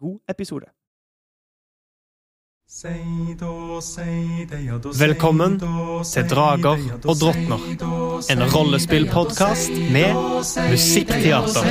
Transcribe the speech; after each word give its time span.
god 0.00 0.18
episode. 0.28 0.66
Velkommen 4.98 5.60
til 6.12 6.28
Drager 6.30 6.78
og 7.04 7.14
drottner, 7.20 7.60
en 8.30 8.42
rollespillpodkast 8.54 9.70
med 9.92 10.14
musikkteater. 10.70 11.62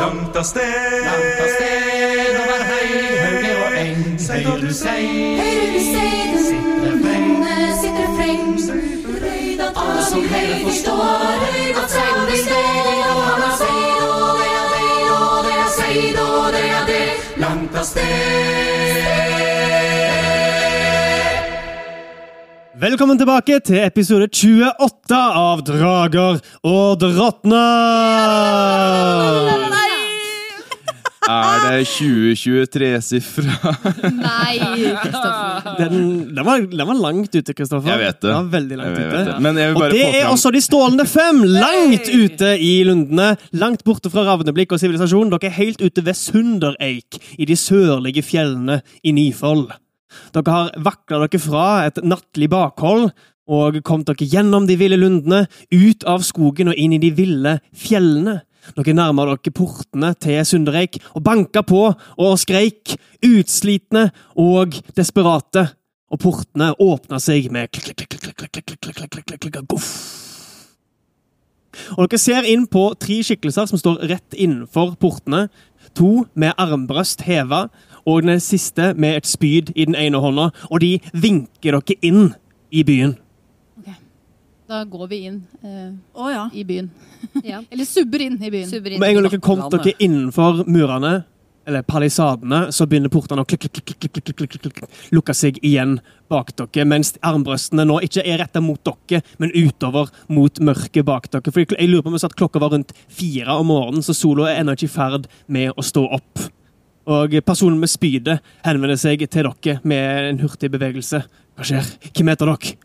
Langt 0.00 0.36
av 0.36 0.44
sted, 0.44 1.06
over 2.40 2.60
høyhauger 2.70 3.56
og 3.66 3.72
eng. 3.84 4.02
Hører 4.30 4.60
du 4.60 4.72
sei, 4.74 5.04
sitter 5.92 6.98
freng, 7.04 7.28
sitter 7.82 8.08
freng. 8.16 8.44
Alle 9.76 10.02
som 10.10 10.22
hører 10.32 10.60
forstår 10.64 11.02
at 11.82 11.90
sang 11.90 12.13
langt 17.64 17.76
av 17.78 17.82
sted. 17.84 18.02
Velkommen 22.74 23.18
tilbake 23.18 23.60
til 23.64 23.76
episode 23.84 24.28
28 24.28 25.16
av 25.38 25.62
Drager 25.64 26.40
og 26.66 27.00
drottner! 27.00 27.54
Er 31.30 31.62
det 31.64 31.86
2023-sifra? 31.88 33.72
Nei, 34.12 34.58
Kristoffer. 35.00 35.68
Den, 35.78 35.96
den, 36.34 36.42
var, 36.46 36.64
den 36.68 36.88
var 36.90 36.98
langt 37.00 37.34
ute, 37.34 37.54
Kristoffer. 37.56 37.90
Jeg 37.94 38.02
vet 38.02 38.18
det. 38.20 38.28
Den 38.28 38.36
var 38.36 38.50
veldig 38.54 38.78
langt 38.80 38.98
Jeg 38.98 39.08
ute. 39.08 39.22
det. 39.30 39.36
Men 39.46 39.60
jeg 39.60 39.72
vil 39.72 39.82
Og 39.82 39.94
det 39.94 40.04
er 40.20 40.28
også 40.30 40.52
de 40.54 40.62
stålende 40.64 41.06
fem! 41.08 41.42
Langt 41.54 42.10
ute 42.12 42.52
i 42.60 42.72
lundene. 42.88 43.30
Langt 43.56 43.84
borte 43.86 44.12
fra 44.12 44.26
ravneblikk 44.28 44.74
og 44.76 44.82
sivilisasjon. 44.82 45.32
Dere 45.34 45.50
er 45.50 45.56
helt 45.58 45.82
ute 45.84 46.04
ved 46.04 46.18
Sundereik 46.18 47.20
i 47.38 47.48
de 47.48 47.56
sørlige 47.58 48.24
fjellene 48.26 48.80
i 49.02 49.14
Nifold. 49.16 49.70
Dere 50.34 50.56
har 50.58 50.74
vakla 50.86 51.24
dere 51.24 51.40
fra 51.42 51.68
et 51.88 52.02
nattlig 52.06 52.50
bakhold 52.52 53.08
og 53.44 53.76
kom 53.84 54.04
dere 54.08 54.24
gjennom 54.24 54.64
de 54.68 54.76
ville 54.80 54.96
lundene, 54.96 55.42
ut 55.68 56.04
av 56.08 56.22
skogen 56.24 56.70
og 56.72 56.78
inn 56.80 56.94
i 56.96 57.00
de 57.02 57.10
ville 57.12 57.58
fjellene. 57.76 58.38
Dere 58.72 58.96
nærmer 58.96 59.34
dere 59.34 59.52
portene 59.54 60.14
til 60.16 60.40
Sundereik 60.48 60.98
og 61.12 61.24
banka 61.26 61.62
på 61.66 61.86
og 61.92 62.36
skreik, 62.40 62.96
utslitne 63.24 64.08
og 64.40 64.78
desperate. 64.96 65.68
Og 66.12 66.20
portene 66.22 66.72
åpna 66.80 67.18
seg 67.20 67.50
med 67.52 67.72
klikk, 67.74 67.96
klikk, 67.96 68.20
klikk, 68.20 68.36
klikk, 68.38 68.52
klikk, 68.52 68.66
klikk, 68.66 68.94
klikk, 68.94 69.10
klikk, 69.10 69.26
klikk, 69.26 69.40
klikk, 69.42 69.64
goff. 69.68 69.90
Og 71.98 72.06
dere 72.06 72.20
ser 72.22 72.46
inn 72.48 72.68
på 72.70 72.86
tre 73.00 73.18
skikkelser 73.26 73.66
som 73.70 73.80
står 73.80 74.04
rett 74.10 74.36
innenfor 74.36 74.94
portene. 75.00 75.48
To 75.98 76.24
med 76.38 76.54
armbrøst 76.60 77.24
heva, 77.26 77.66
og 78.06 78.24
den 78.26 78.40
siste 78.42 78.92
med 78.94 79.18
et 79.18 79.28
spyd 79.28 79.72
i 79.74 79.86
den 79.88 79.98
ene 79.98 80.20
hånda. 80.22 80.50
Og 80.70 80.80
de 80.84 80.96
vinker 81.12 81.80
dere 81.80 81.98
inn 82.02 82.32
i 82.70 82.84
byen. 82.86 83.18
Da 84.68 84.80
går 84.88 85.06
vi 85.10 85.16
inn 85.28 85.42
eh, 85.62 85.92
oh, 86.12 86.30
ja. 86.32 86.48
i 86.52 86.64
byen. 86.64 86.90
Ja. 87.44 87.62
eller 87.70 87.84
subber 87.84 88.22
inn 88.22 88.36
i 88.42 88.50
byen. 88.50 88.68
Subber 88.70 88.94
inn. 88.94 89.00
Med 89.00 89.10
en 89.10 89.16
gang 89.18 89.26
dere 89.26 89.40
kom 89.42 89.62
dere 89.72 89.92
innenfor 89.98 90.64
murene, 90.70 91.24
eller 91.66 91.82
palisadene, 91.82 92.60
så 92.72 92.86
begynner 92.86 93.12
portene 93.12 93.42
å 93.42 93.48
klik, 93.48 93.64
klik, 93.72 94.20
klik, 94.20 94.80
lukke 95.14 95.34
seg 95.36 95.58
igjen 95.64 95.96
bak 96.32 96.52
dere, 96.58 96.84
mens 96.88 97.14
armbrøstene 97.24 97.86
nå 97.88 97.98
ikke 98.04 98.24
er 98.24 98.42
retta 98.42 98.60
mot 98.64 98.80
dere, 98.84 99.22
men 99.40 99.52
utover 99.56 100.12
mot 100.32 100.60
mørket 100.60 101.08
bak 101.08 101.30
dere. 101.32 101.52
For 101.52 101.64
jeg 101.64 101.90
lurer 101.90 102.04
på 102.04 102.12
om 102.12 102.18
at 102.20 102.36
klokka 102.36 102.62
var 102.62 102.74
rundt 102.76 102.92
fire 103.08 103.56
om 103.60 103.72
morgenen, 103.72 104.04
så 104.04 104.16
sola 104.16 104.50
er 104.52 104.62
ennå 104.62 104.76
ikke 104.76 104.90
i 104.90 104.94
ferd 104.96 105.28
med 105.46 105.72
å 105.72 105.84
stå 105.84 106.04
opp. 106.18 106.46
Og 107.04 107.36
personen 107.44 107.80
med 107.80 107.92
spydet 107.92 108.40
henvender 108.64 109.00
seg 109.00 109.24
til 109.28 109.48
dere 109.50 109.80
med 109.84 110.32
en 110.32 110.42
hurtig 110.44 110.72
bevegelse. 110.72 111.24
Hva 111.54 111.68
skjer? 111.68 111.94
Hvem 112.12 112.32
heter 112.32 112.52
dere? 112.52 112.76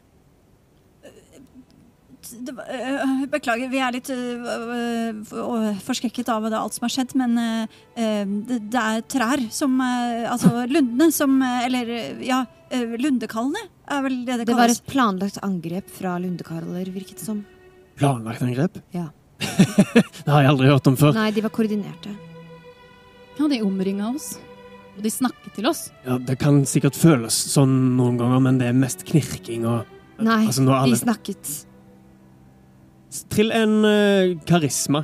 Det, 2.49 2.55
var- 2.57 2.69
øh, 2.73 3.23
beklager, 3.31 3.69
vi 3.71 3.81
er 3.85 3.93
litt 3.93 4.09
øh, 4.09 5.75
forskrekket 5.85 6.31
av 6.33 6.47
det, 6.49 6.57
alt 6.59 6.75
som 6.77 6.87
har 6.87 6.93
skjedd, 6.93 7.13
men 7.19 7.35
det, 8.49 8.59
det 8.73 8.81
er 8.81 9.03
trær 9.11 9.43
som 9.53 9.75
Altså 9.81 10.65
lundene 10.69 11.09
som 11.13 11.37
Eller 11.43 11.91
ja, 12.25 12.41
lundekallene 12.71 13.61
er 13.89 14.03
vel 14.05 14.17
det 14.25 14.39
det 14.41 14.47
Det 14.49 14.57
var 14.57 14.73
et 14.73 14.83
planlagt 14.89 15.39
angrep 15.45 15.89
fra 15.93 16.17
lundekaller, 16.21 16.89
virket 16.93 17.21
det 17.21 17.27
som. 17.27 17.43
Planlagt 17.99 18.43
angrep? 18.45 18.77
Ja. 18.95 19.07
det 19.39 20.27
har 20.27 20.43
jeg 20.43 20.51
aldri 20.51 20.69
hørt 20.71 20.87
om 20.91 20.97
før. 20.99 21.13
Nei, 21.15 21.29
de 21.35 21.43
var 21.45 21.53
koordinerte. 21.55 22.11
Ja, 23.39 23.47
de 23.47 23.61
omringa 23.63 24.09
oss. 24.13 24.33
Og 24.97 25.03
de 25.05 25.11
snakket 25.13 25.55
til 25.55 25.67
oss. 25.69 25.85
Ja, 26.03 26.17
Det 26.19 26.35
kan 26.41 26.61
sikkert 26.67 26.97
føles 26.99 27.35
sånn 27.53 27.71
noen 27.95 28.17
ganger, 28.19 28.41
men 28.43 28.59
det 28.59 28.67
er 28.67 28.75
mest 28.77 29.05
knirking 29.07 29.65
og 29.69 29.95
Nei, 30.19 30.41
Altså, 30.49 30.65
er 30.67 30.89
de 30.91 30.97
snakket. 30.99 31.51
Trill 33.29 33.51
en 33.51 33.85
eh, 33.85 34.37
karisma. 34.45 35.03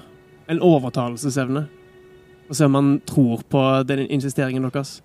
En 0.50 0.62
overtalelsesevne. 0.62 1.66
Og 2.50 2.56
se 2.56 2.68
om 2.68 2.78
han 2.78 2.92
tror 3.08 3.42
på 3.50 3.62
den 3.90 4.06
insisteringen 4.14 4.68
deres. 4.68 5.00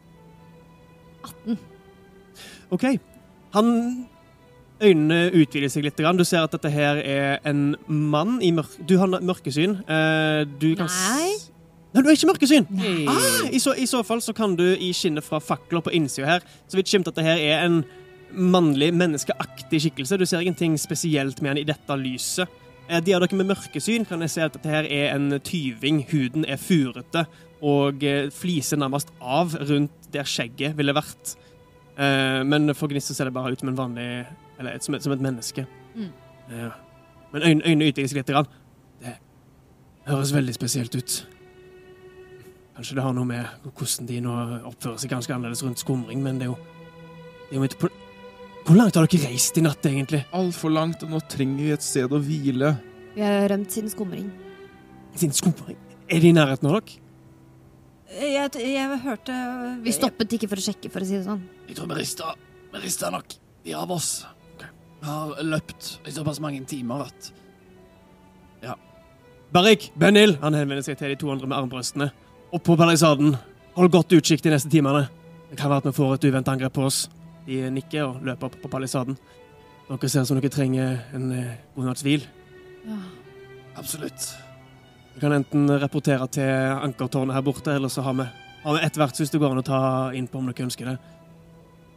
18. 1.25 1.59
OK. 2.71 2.85
Han 3.57 3.71
Øynene 4.81 5.29
utvider 5.37 5.69
seg 5.69 5.85
litt. 5.85 5.99
Du 6.01 6.25
ser 6.25 6.47
at 6.47 6.55
dette 6.55 6.71
her 6.73 7.01
er 7.05 7.41
en 7.45 7.75
mann 7.87 8.39
i 8.41 8.49
mørk... 8.57 8.79
Du 8.89 8.97
har 8.97 9.11
mørkesyn. 9.13 9.77
Eh, 9.85 10.45
du 10.61 10.73
kan 10.79 10.89
Nei. 10.89 11.35
Nei, 11.91 12.05
du 12.05 12.07
har 12.07 12.15
ikke 12.15 12.29
mørkesyn! 12.31 12.69
Ah, 13.11 13.49
i, 13.51 13.59
så, 13.59 13.75
I 13.75 13.87
så 13.91 14.05
fall 14.07 14.21
så 14.23 14.31
kan 14.37 14.55
du 14.55 14.63
i 14.63 14.93
skinnet 14.95 15.27
fra 15.27 15.41
fakler 15.43 15.83
på 15.83 15.91
innsida 15.99 16.29
her 16.29 16.45
så 16.71 16.79
vidt 16.79 16.87
skimte 16.87 17.11
at 17.11 17.19
det 17.19 17.25
her 17.27 17.41
er 17.43 17.65
en 17.65 17.81
mannlig, 18.31 18.93
menneskeaktig 18.95 19.81
skikkelse. 19.83 20.21
Du 20.21 20.23
ser 20.23 20.45
ingenting 20.45 20.77
spesielt 20.79 21.43
med 21.43 21.51
han 21.51 21.59
i 21.59 21.67
dette 21.67 21.97
lyset. 21.99 22.60
Eh, 22.91 23.01
De 23.07 23.15
av 23.15 23.23
dere 23.23 23.39
med 23.39 23.51
mørkesyn 23.53 24.07
kan 24.09 24.21
jeg 24.25 24.33
se 24.35 24.43
at 24.45 24.57
dette 24.57 24.73
her 24.73 24.89
er 24.91 25.15
en 25.15 25.31
tyving. 25.47 26.03
Huden 26.11 26.45
er 26.49 26.59
furete 26.61 27.27
og 27.63 28.03
eh, 28.05 28.31
fliser 28.35 28.81
nærmest 28.81 29.13
av 29.21 29.55
rundt 29.69 30.11
der 30.13 30.27
skjegget 30.27 30.77
ville 30.79 30.95
vært. 30.97 31.37
Eh, 31.97 32.43
Men 32.45 32.75
for 32.75 32.91
Gnist 32.91 33.15
ser 33.15 33.29
det 33.31 33.35
bare 33.37 33.53
ut 33.53 33.61
som 33.63 33.69
en 33.73 33.79
vanlig 33.79 34.27
Eller 34.59 34.79
som, 34.81 34.95
et, 34.95 35.03
som 35.03 35.13
et 35.13 35.21
menneske. 35.25 35.67
Mm. 35.95 36.11
Ja. 36.51 36.71
Men 37.33 37.43
øynene, 37.43 37.65
øynene 37.65 37.87
utvider 37.89 38.09
seg 38.11 38.19
litt. 38.21 38.27
grann. 38.35 38.49
Det 39.01 40.17
høres 40.17 40.33
veldig 40.35 40.55
spesielt 40.57 40.95
ut. 40.97 41.15
Kanskje 42.75 42.97
det 42.97 43.03
har 43.05 43.13
noe 43.13 43.29
med 43.29 43.47
hvordan 43.69 44.09
de 44.09 44.21
nå 44.25 44.35
oppfører 44.69 44.99
seg 44.99 45.11
ganske 45.13 45.33
annerledes 45.35 45.63
rundt 45.65 45.79
skumring, 45.79 46.23
men 46.25 46.41
det 46.41 46.47
er 46.49 46.51
jo, 46.51 46.57
det 47.47 47.53
er 47.53 47.59
jo 47.59 47.63
mitt 47.63 47.77
Hvor 48.71 48.79
langt 48.79 48.95
har 48.95 49.03
dere 49.11 49.27
reist 49.27 49.57
i 49.59 49.63
natt, 49.67 49.83
egentlig? 49.89 50.21
Altfor 50.31 50.71
langt, 50.71 51.01
og 51.03 51.11
nå 51.11 51.19
trenger 51.27 51.65
vi 51.67 51.73
et 51.75 51.83
sted 51.83 52.13
å 52.15 52.21
hvile. 52.23 52.69
Vi 53.17 53.25
har 53.27 53.49
rømt 53.51 53.75
siden 53.75 53.91
skumring. 53.91 54.29
Siden 55.19 55.35
skumring? 55.35 55.75
Er 56.07 56.23
de 56.23 56.31
i 56.31 56.37
nærheten 56.37 56.69
av 56.71 56.77
dere? 56.77 57.01
Jeg, 58.15 58.63
jeg 58.63 59.01
hørte 59.03 59.41
Vi 59.83 59.97
stoppet 59.97 60.39
ikke 60.39 60.53
for 60.53 60.63
å 60.63 60.69
sjekke, 60.69 60.87
for 60.95 61.03
å 61.03 61.11
si 61.11 61.19
det 61.19 61.25
sånn. 61.27 61.43
Jeg 61.67 61.81
tror 61.81 61.91
vi 61.91 61.99
rista, 61.99 62.31
vi 62.71 62.87
rista 62.87 63.11
nok, 63.11 63.35
de 63.67 63.75
av 63.75 63.91
oss. 63.99 64.15
Vi 64.63 65.11
har 65.11 65.35
løpt 65.51 65.93
i 66.07 66.15
såpass 66.15 66.39
mange 66.39 66.63
timer 66.71 67.09
at 67.11 67.35
Ja. 68.63 68.79
Barrik, 69.51 69.91
Benil, 69.99 70.39
han 70.47 70.55
henvender 70.55 70.87
seg 70.87 71.03
til 71.03 71.11
de 71.11 71.19
to 71.19 71.35
andre 71.35 71.51
med 71.51 71.59
armbrøstene. 71.59 72.13
Opp 72.55 72.69
på 72.71 72.79
palisaden. 72.79 73.35
Hold 73.75 73.91
godt 73.99 74.15
utkikk 74.15 74.47
de 74.47 74.55
neste 74.55 74.71
timene. 74.71 75.09
Det 75.51 75.59
kan 75.59 75.75
være 75.75 75.89
at 75.89 75.91
vi 75.91 75.99
får 76.05 76.21
et 76.21 76.31
uventet 76.31 76.55
angrep 76.55 76.79
på 76.79 76.87
oss. 76.87 77.09
De 77.51 77.61
nikker 77.75 78.07
og 78.07 78.25
løper 78.27 78.47
opp 78.47 78.59
på 78.63 78.71
palisaden. 78.71 79.19
Dere 79.91 80.09
ser 80.11 80.23
ut 80.23 80.31
som 80.31 80.39
dere 80.39 80.53
trenger 80.55 81.01
en 81.19 81.31
eh, 81.35 81.57
god 81.75 81.91
natts 81.91 82.07
hvil. 82.07 82.27
Ja. 82.87 83.01
Absolutt. 83.81 84.29
Vi 85.15 85.23
kan 85.23 85.35
enten 85.35 85.67
rapportere 85.83 86.29
til 86.31 86.51
ankertårnet 86.87 87.35
her 87.35 87.45
borte, 87.45 87.75
eller 87.75 87.91
så 87.91 88.05
har 88.07 88.15
vi, 88.21 88.27
har 88.63 88.77
vi 88.77 88.85
ett 88.87 88.99
vertshus 88.99 89.33
det 89.33 89.41
går 89.43 89.57
an 89.57 89.65
å 89.65 89.67
ta 89.67 89.81
inn 90.15 90.31
på 90.31 90.39
om 90.39 90.47
dere 90.51 90.69
ønsker 90.69 90.93
det. 90.93 90.99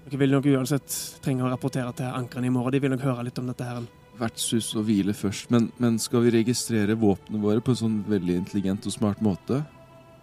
Dere 0.07 0.21
vil 0.25 0.33
nok 0.33 0.50
uansett 0.57 0.95
trenge 1.23 1.45
å 1.45 1.51
rapportere 1.53 1.94
til 1.97 2.09
ankerne 2.09 2.49
i 2.49 2.53
morgen. 2.53 2.73
De 2.73 2.81
vil 2.81 2.91
nok 2.95 3.06
høre 3.06 3.27
litt 3.29 3.39
om 3.39 3.51
dette 3.51 3.67
her 3.67 3.83
vertshus 4.19 4.71
og 4.77 4.88
hvile 4.88 5.13
først. 5.17 5.51
Men, 5.53 5.69
men 5.81 5.99
skal 6.01 6.25
vi 6.25 6.33
registrere 6.38 6.97
våpnene 6.99 7.41
våre 7.44 7.63
på 7.63 7.73
en 7.73 7.79
sånn 7.79 7.99
veldig 8.09 8.38
intelligent 8.44 8.88
og 8.89 8.95
smart 8.95 9.21
måte? 9.25 9.63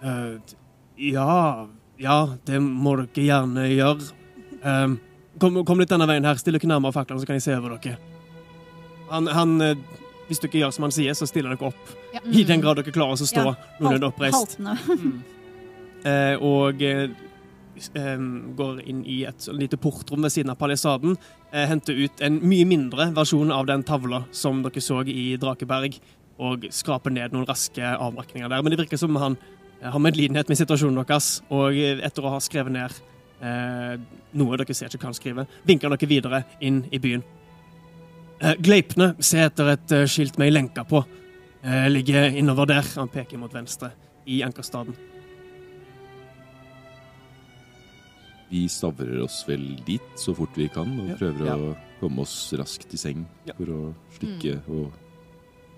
Uh, 0.04 0.40
ja 0.96 1.66
Ja, 2.00 2.20
det 2.48 2.60
må 2.64 2.96
dere 2.96 3.26
gjerne 3.26 3.66
gjøre. 3.68 4.06
Eh, 4.60 4.92
kom, 5.40 5.62
kom 5.66 5.80
litt 5.82 5.90
denne 5.92 6.08
veien 6.10 6.26
her. 6.28 6.38
Still 6.40 6.58
dere 6.58 6.70
nærmere 6.70 6.96
faklene, 6.96 7.22
så 7.22 7.28
kan 7.28 7.38
jeg 7.38 7.46
se 7.46 7.56
over 7.56 7.76
dere. 7.76 7.98
Han, 9.10 9.26
han 9.34 9.56
eh, 9.64 9.88
Hvis 10.30 10.42
dere 10.44 10.62
gjør 10.62 10.76
som 10.76 10.86
han 10.86 10.94
sier, 10.94 11.16
så 11.18 11.26
stiller 11.26 11.56
dere 11.56 11.72
opp. 11.72 11.96
Ja. 12.14 12.22
I 12.22 12.46
den 12.46 12.62
grad 12.62 12.78
dere 12.78 12.94
klarer 12.94 13.18
å 13.18 13.28
stå 13.28 13.48
Ja, 13.48 13.56
noenlunde 13.80 14.12
oppreist. 14.12 14.58
Mm. 14.60 15.20
Eh, 16.00 16.36
og 16.40 16.80
eh, 16.80 17.10
går 18.56 18.80
inn 18.88 19.02
i 19.08 19.22
et 19.28 19.44
sånn 19.44 19.58
lite 19.60 19.76
portrom 19.80 20.22
ved 20.24 20.32
siden 20.32 20.52
av 20.52 20.56
palisaden. 20.60 21.16
Eh, 21.52 21.66
henter 21.68 21.98
ut 21.98 22.22
en 22.24 22.38
mye 22.44 22.66
mindre 22.68 23.10
versjon 23.16 23.52
av 23.52 23.66
den 23.68 23.84
tavla 23.86 24.24
som 24.32 24.62
dere 24.64 24.80
så 24.84 25.02
i 25.08 25.34
Drakeberg, 25.40 25.98
og 26.40 26.64
skraper 26.72 27.12
ned 27.12 27.34
noen 27.34 27.48
raske 27.48 27.84
avmerkninger 27.84 28.48
der. 28.48 28.62
Men 28.62 28.72
det 28.72 28.80
virker 28.80 29.00
som 29.00 29.16
han 29.20 29.36
eh, 29.80 29.90
har 29.90 30.00
medlidenhet 30.02 30.48
med 30.48 30.60
situasjonen 30.60 31.02
deres, 31.02 31.40
og 31.50 31.76
eh, 31.76 32.00
etter 32.06 32.24
å 32.24 32.34
ha 32.36 32.40
skrevet 32.40 32.72
ned 32.74 33.00
eh, 33.42 33.96
noe 34.34 34.56
dere 34.56 34.74
ser 34.74 34.88
ikke 34.88 35.00
kan 35.06 35.14
skrive, 35.14 35.46
vinker 35.66 35.88
dere 35.92 36.08
videre 36.08 36.44
inn 36.60 36.84
i 36.92 36.98
byen. 36.98 37.22
Eh, 38.40 38.54
Gleipne, 38.60 39.14
ser 39.20 39.46
etter 39.50 39.68
et 39.74 39.92
eh, 39.92 40.06
skilt 40.06 40.38
med 40.38 40.48
ei 40.48 40.54
lenke 40.54 40.84
på. 40.88 41.04
Eh, 41.62 41.88
ligger 41.92 42.30
innover 42.36 42.66
der. 42.66 42.82
Han 42.96 43.08
peker 43.08 43.38
mot 43.38 43.52
venstre, 43.52 43.90
i 44.26 44.40
ankerstaden. 44.42 44.94
Vi 48.50 48.64
stavrer 48.68 49.20
oss 49.22 49.44
vel 49.46 49.76
dit 49.86 50.16
så 50.18 50.34
fort 50.34 50.56
vi 50.58 50.66
kan, 50.68 50.88
og 51.00 51.08
Ja. 51.08 51.14
prøver 51.16 51.46
Ja. 51.46 51.56
å 51.56 51.76
komme 52.00 52.20
oss 52.22 52.52
raskt 52.58 52.92
i 52.94 52.96
seng 52.96 53.26
Ja. 53.46 53.52
for 53.54 53.66
å 53.66 53.94
slikke 54.18 54.60
og 54.68 54.92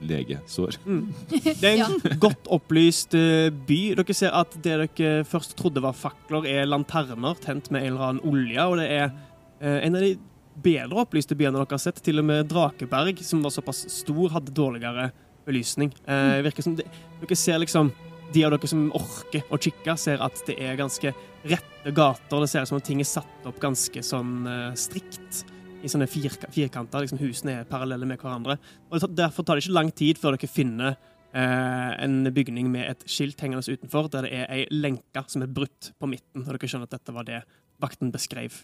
lege 0.08 0.38
sår. 0.50 0.78
Det 1.62 1.68
er 1.68 1.84
en 1.84 2.18
godt 2.20 2.50
opplyst 2.52 3.16
eh, 3.18 3.48
by. 3.52 3.80
Dere 3.98 4.16
ser 4.16 4.34
at 4.36 4.54
det 4.64 4.76
dere 4.96 5.24
først 5.28 5.56
trodde 5.58 5.82
var 5.84 5.96
fakler, 5.96 6.46
er 6.48 6.68
lanterner 6.68 7.38
tent 7.42 7.70
med 7.72 7.84
en 7.84 7.94
eller 7.94 8.06
annen 8.10 8.28
olje. 8.28 8.68
Og 8.68 8.78
det 8.80 8.88
er 8.90 9.08
eh, 9.08 9.80
en 9.86 9.98
av 9.98 10.04
de 10.04 10.14
bedre 10.62 11.04
opplyste 11.04 11.36
byene 11.38 11.58
dere 11.58 11.74
har 11.74 11.82
sett. 11.82 12.02
Til 12.04 12.22
og 12.22 12.28
med 12.28 12.48
Drakeberg, 12.50 13.22
som 13.24 13.42
var 13.44 13.54
såpass 13.54 13.84
stor, 13.92 14.32
hadde 14.36 14.54
dårligere 14.56 15.10
belysning. 15.46 15.92
Eh, 16.06 16.40
virker 16.46 16.66
som 16.66 16.78
det, 16.78 16.88
Dere 17.22 17.38
ser 17.38 17.62
liksom 17.62 17.92
De 18.32 18.44
av 18.46 18.54
dere 18.54 18.68
som 18.70 18.86
orker 18.96 19.42
å 19.52 19.58
kikke, 19.60 19.96
ser 20.00 20.22
at 20.24 20.38
det 20.46 20.56
er 20.56 20.78
ganske 20.80 21.10
rette 21.44 21.92
gater. 21.92 22.40
Det 22.40 22.48
ser 22.48 22.64
ut 22.64 22.70
som 22.70 22.78
om 22.78 22.84
ting 22.84 23.02
er 23.02 23.08
satt 23.08 23.48
opp 23.48 23.58
ganske 23.60 24.00
sånn 24.06 24.46
strikt. 24.78 25.42
I 25.82 25.90
sånne 25.90 26.06
firka, 26.10 26.50
firkanter. 26.52 27.02
Liksom 27.04 27.20
husene 27.22 27.60
er 27.60 27.68
parallelle 27.68 28.06
med 28.08 28.20
hverandre. 28.20 28.58
Og 28.90 29.06
Derfor 29.16 29.46
tar 29.46 29.58
det 29.58 29.64
ikke 29.66 29.78
lang 29.78 29.90
tid 29.94 30.20
før 30.20 30.36
dere 30.36 30.50
finner 30.50 30.94
eh, 31.34 31.90
en 32.04 32.28
bygning 32.34 32.70
med 32.70 32.86
et 32.90 33.02
skilt 33.10 33.40
hengende 33.42 33.64
utenfor, 33.66 34.10
der 34.12 34.28
det 34.28 34.36
er 34.36 34.52
ei 34.52 34.66
lenke 34.70 35.24
som 35.26 35.42
er 35.42 35.50
brutt 35.50 35.90
på 35.98 36.10
midten. 36.10 36.44
Og 36.44 36.52
dere 36.52 36.70
skjønner 36.70 36.90
at 36.90 36.94
dette 36.98 37.16
var 37.16 37.26
det 37.28 37.42
vakten 37.82 38.12
beskrev. 38.14 38.62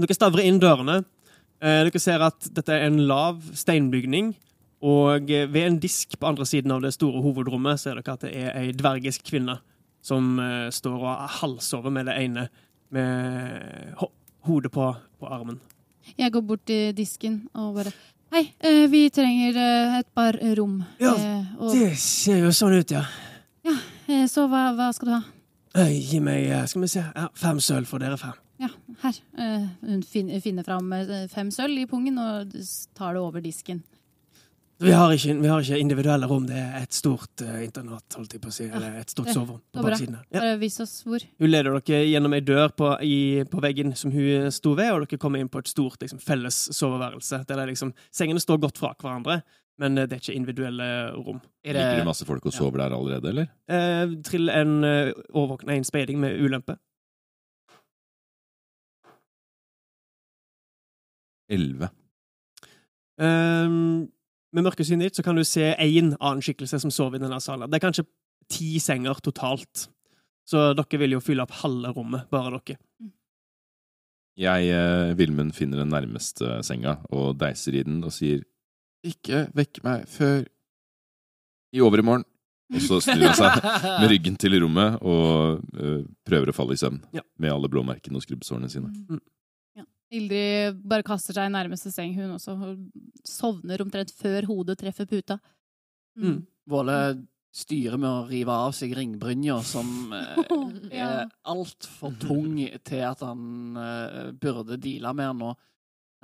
Dere 0.00 0.16
stavrer 0.16 0.46
inn 0.46 0.62
dørene. 0.62 1.02
Eh, 1.62 1.82
dere 1.86 2.02
ser 2.02 2.22
at 2.24 2.48
dette 2.54 2.74
er 2.74 2.88
en 2.88 3.02
lav 3.08 3.42
steinbygning. 3.54 4.32
Og 4.82 5.30
eh, 5.30 5.46
ved 5.50 5.66
en 5.66 5.82
disk 5.82 6.18
på 6.18 6.30
andre 6.30 6.46
siden 6.48 6.74
av 6.74 6.82
det 6.82 6.94
store 6.96 7.22
hovedrommet 7.22 7.80
ser 7.80 7.98
dere 7.98 8.16
at 8.16 8.26
det 8.26 8.32
er 8.38 8.56
ei 8.58 8.72
dvergisk 8.74 9.26
kvinne 9.30 9.60
som 10.02 10.34
eh, 10.42 10.68
står 10.74 11.06
og 11.06 11.28
halsover 11.40 11.94
med 11.94 12.10
det 12.10 12.18
ene 12.18 12.48
med 12.92 13.94
ho 14.00 14.10
hodet 14.42 14.72
på, 14.74 14.88
på 15.22 15.28
armen. 15.30 15.60
Jeg 16.18 16.32
går 16.32 16.42
bort 16.46 16.64
til 16.66 16.92
disken 16.96 17.42
og 17.54 17.74
bare 17.76 17.92
Hei, 18.32 18.46
eh, 18.64 18.86
vi 18.88 19.10
trenger 19.12 19.56
eh, 19.60 19.98
et 19.98 20.06
par 20.16 20.38
rom. 20.56 20.78
Ja, 21.00 21.12
Eh, 21.12 21.50
og, 21.58 21.72
Det 21.76 21.90
ser 22.00 22.38
jo 22.40 22.52
sånn 22.56 22.78
ut, 22.78 22.90
ja. 22.94 23.02
Ja, 23.62 23.74
så 24.26 24.46
hva, 24.48 24.70
hva 24.72 24.86
skal 24.96 25.10
du 25.10 25.14
ha? 25.18 25.22
Gi 25.92 26.20
meg 26.24 26.48
skal 26.68 26.82
vi 26.82 26.88
se, 26.88 27.02
ja, 27.04 27.26
fem 27.36 27.60
sølv 27.60 27.86
for 27.86 28.00
dere 28.00 28.16
fem. 28.16 28.32
Ja, 28.62 28.68
her. 29.02 29.18
Hun 29.84 30.02
finner 30.06 30.64
fram 30.64 30.90
fem 31.32 31.50
sølv 31.52 31.78
i 31.82 31.86
pungen 31.90 32.16
og 32.20 32.56
tar 32.96 33.12
det 33.16 33.22
over 33.22 33.44
disken. 33.44 33.82
Vi 34.82 34.92
har, 34.92 35.12
ikke, 35.14 35.34
vi 35.38 35.48
har 35.50 35.62
ikke 35.64 35.78
individuelle 35.78 36.28
rom, 36.28 36.44
det 36.48 36.58
er 36.58 36.82
et 36.82 36.96
stort 36.96 37.44
uh, 37.46 37.56
internat, 37.62 38.18
holdt 38.18 38.36
jeg 38.36 38.42
på 38.42 38.50
å 38.50 38.54
si. 38.54 38.66
Eller 38.66 38.98
et 39.00 39.12
stort 39.12 39.30
soverom 39.30 39.60
på 39.72 39.84
baksiden. 39.86 40.18
Ja. 40.28 40.40
Bare 40.40 40.58
vis 40.60 40.80
oss 40.82 40.98
hvor. 41.06 41.22
Hun 41.40 41.52
leder 41.52 41.78
dere 41.78 42.02
gjennom 42.10 42.36
ei 42.36 42.42
dør 42.44 42.74
på, 42.76 42.92
i, 43.06 43.18
på 43.48 43.62
veggen 43.62 43.94
som 43.98 44.12
hun 44.14 44.50
sto 44.54 44.74
ved, 44.78 44.90
og 44.92 45.06
dere 45.06 45.22
kommer 45.22 45.42
inn 45.42 45.50
på 45.52 45.62
et 45.62 45.70
stort 45.70 46.02
liksom, 46.02 46.20
felles 46.22 46.64
soveværelse. 46.74 47.44
Der 47.48 47.62
det 47.62 47.66
er 47.66 47.72
liksom, 47.72 47.92
sengene 48.14 48.42
står 48.42 48.60
godt 48.62 48.80
fra 48.82 48.92
hverandre, 48.98 49.40
men 49.80 49.98
eh, 49.98 50.08
det 50.08 50.16
er 50.16 50.22
ikke 50.22 50.36
individuelle 50.36 50.88
rom. 51.14 51.40
Er 51.64 51.76
Ligger 51.76 51.90
det 51.94 52.00
det, 52.02 52.08
masse 52.08 52.26
folk 52.28 52.46
og 52.46 52.54
sover 52.54 52.82
der 52.82 52.96
allerede, 52.96 53.28
eller? 53.28 53.52
Eh, 53.68 54.16
trill 54.26 54.50
en, 54.52 54.78
uh, 54.84 55.12
overvåkning, 55.30 55.78
en 55.78 55.88
speiding 55.88 56.20
med 56.22 56.40
ulempe. 56.42 56.76
Elleve. 61.52 61.90
Um, 63.20 64.08
med 64.52 64.66
mørkesynet 64.66 65.08
ditt 65.10 65.16
så 65.20 65.24
kan 65.26 65.38
du 65.38 65.44
se 65.48 65.70
én 65.80 66.12
annen 66.20 66.42
skikkelse 66.44 66.80
som 66.82 66.90
sover 66.92 67.16
i 67.18 67.22
denne 67.24 67.40
salen. 67.40 67.70
Det 67.70 67.78
er 67.80 67.86
kanskje 67.86 68.06
ti 68.52 68.74
senger 68.82 69.20
totalt. 69.24 69.86
Så 70.48 70.72
dere 70.76 70.98
vil 71.00 71.14
jo 71.16 71.20
fylle 71.22 71.44
opp 71.46 71.54
halve 71.62 71.92
rommet, 71.96 72.26
bare 72.32 72.50
dere. 72.58 72.76
Jeg, 74.36 74.68
eh, 74.72 75.12
Vilmund, 75.18 75.52
finner 75.54 75.82
den 75.82 75.92
nærmeste 75.92 76.62
senga 76.64 76.96
og 77.12 77.36
deiser 77.40 77.74
i 77.76 77.82
den 77.84 78.02
og 78.04 78.12
sier 78.16 78.40
Ikke 79.04 79.46
vekk 79.54 79.80
meg 79.84 80.04
før 80.08 80.44
i 81.74 81.80
overmorgen. 81.84 82.24
Og 82.72 82.80
så 82.80 83.00
snur 83.04 83.26
han 83.26 83.36
seg 83.36 83.58
med 84.00 84.08
ryggen 84.08 84.36
til 84.40 84.54
rommet 84.62 84.96
og 85.04 85.60
eh, 85.76 86.04
prøver 86.24 86.48
å 86.52 86.56
falle 86.56 86.72
i 86.76 86.80
søvn 86.80 87.02
Ja. 87.12 87.20
med 87.36 87.52
alle 87.52 87.68
blåmerkene 87.68 88.16
og 88.16 88.24
skrubbsårene 88.24 88.70
sine. 88.72 88.92
Ildrid 90.12 90.80
bare 90.84 91.04
kaster 91.06 91.36
seg 91.36 91.48
i 91.48 91.54
nærmeste 91.54 91.90
seng, 91.94 92.14
hun 92.18 92.34
også. 92.36 92.54
Hun 92.60 92.86
sovner 93.26 93.80
omtrent 93.84 94.12
før 94.18 94.44
hodet 94.50 94.78
treffer 94.82 95.08
puta. 95.08 95.38
Mm. 96.20 96.42
Våle 96.68 96.96
styrer 97.52 97.98
med 98.00 98.08
å 98.08 98.26
rive 98.30 98.52
av 98.52 98.72
seg 98.76 98.92
ringbrynja, 98.96 99.58
som 99.64 100.12
eh, 100.16 100.38
Ja. 100.92 101.08
er 101.24 101.32
altfor 101.52 102.14
tung 102.20 102.54
til 102.84 103.02
at 103.08 103.20
han 103.24 103.76
eh, 103.80 104.30
burde 104.40 104.78
deale 104.80 105.12
med 105.16 105.30
den 105.32 105.42
nå. 105.46 105.50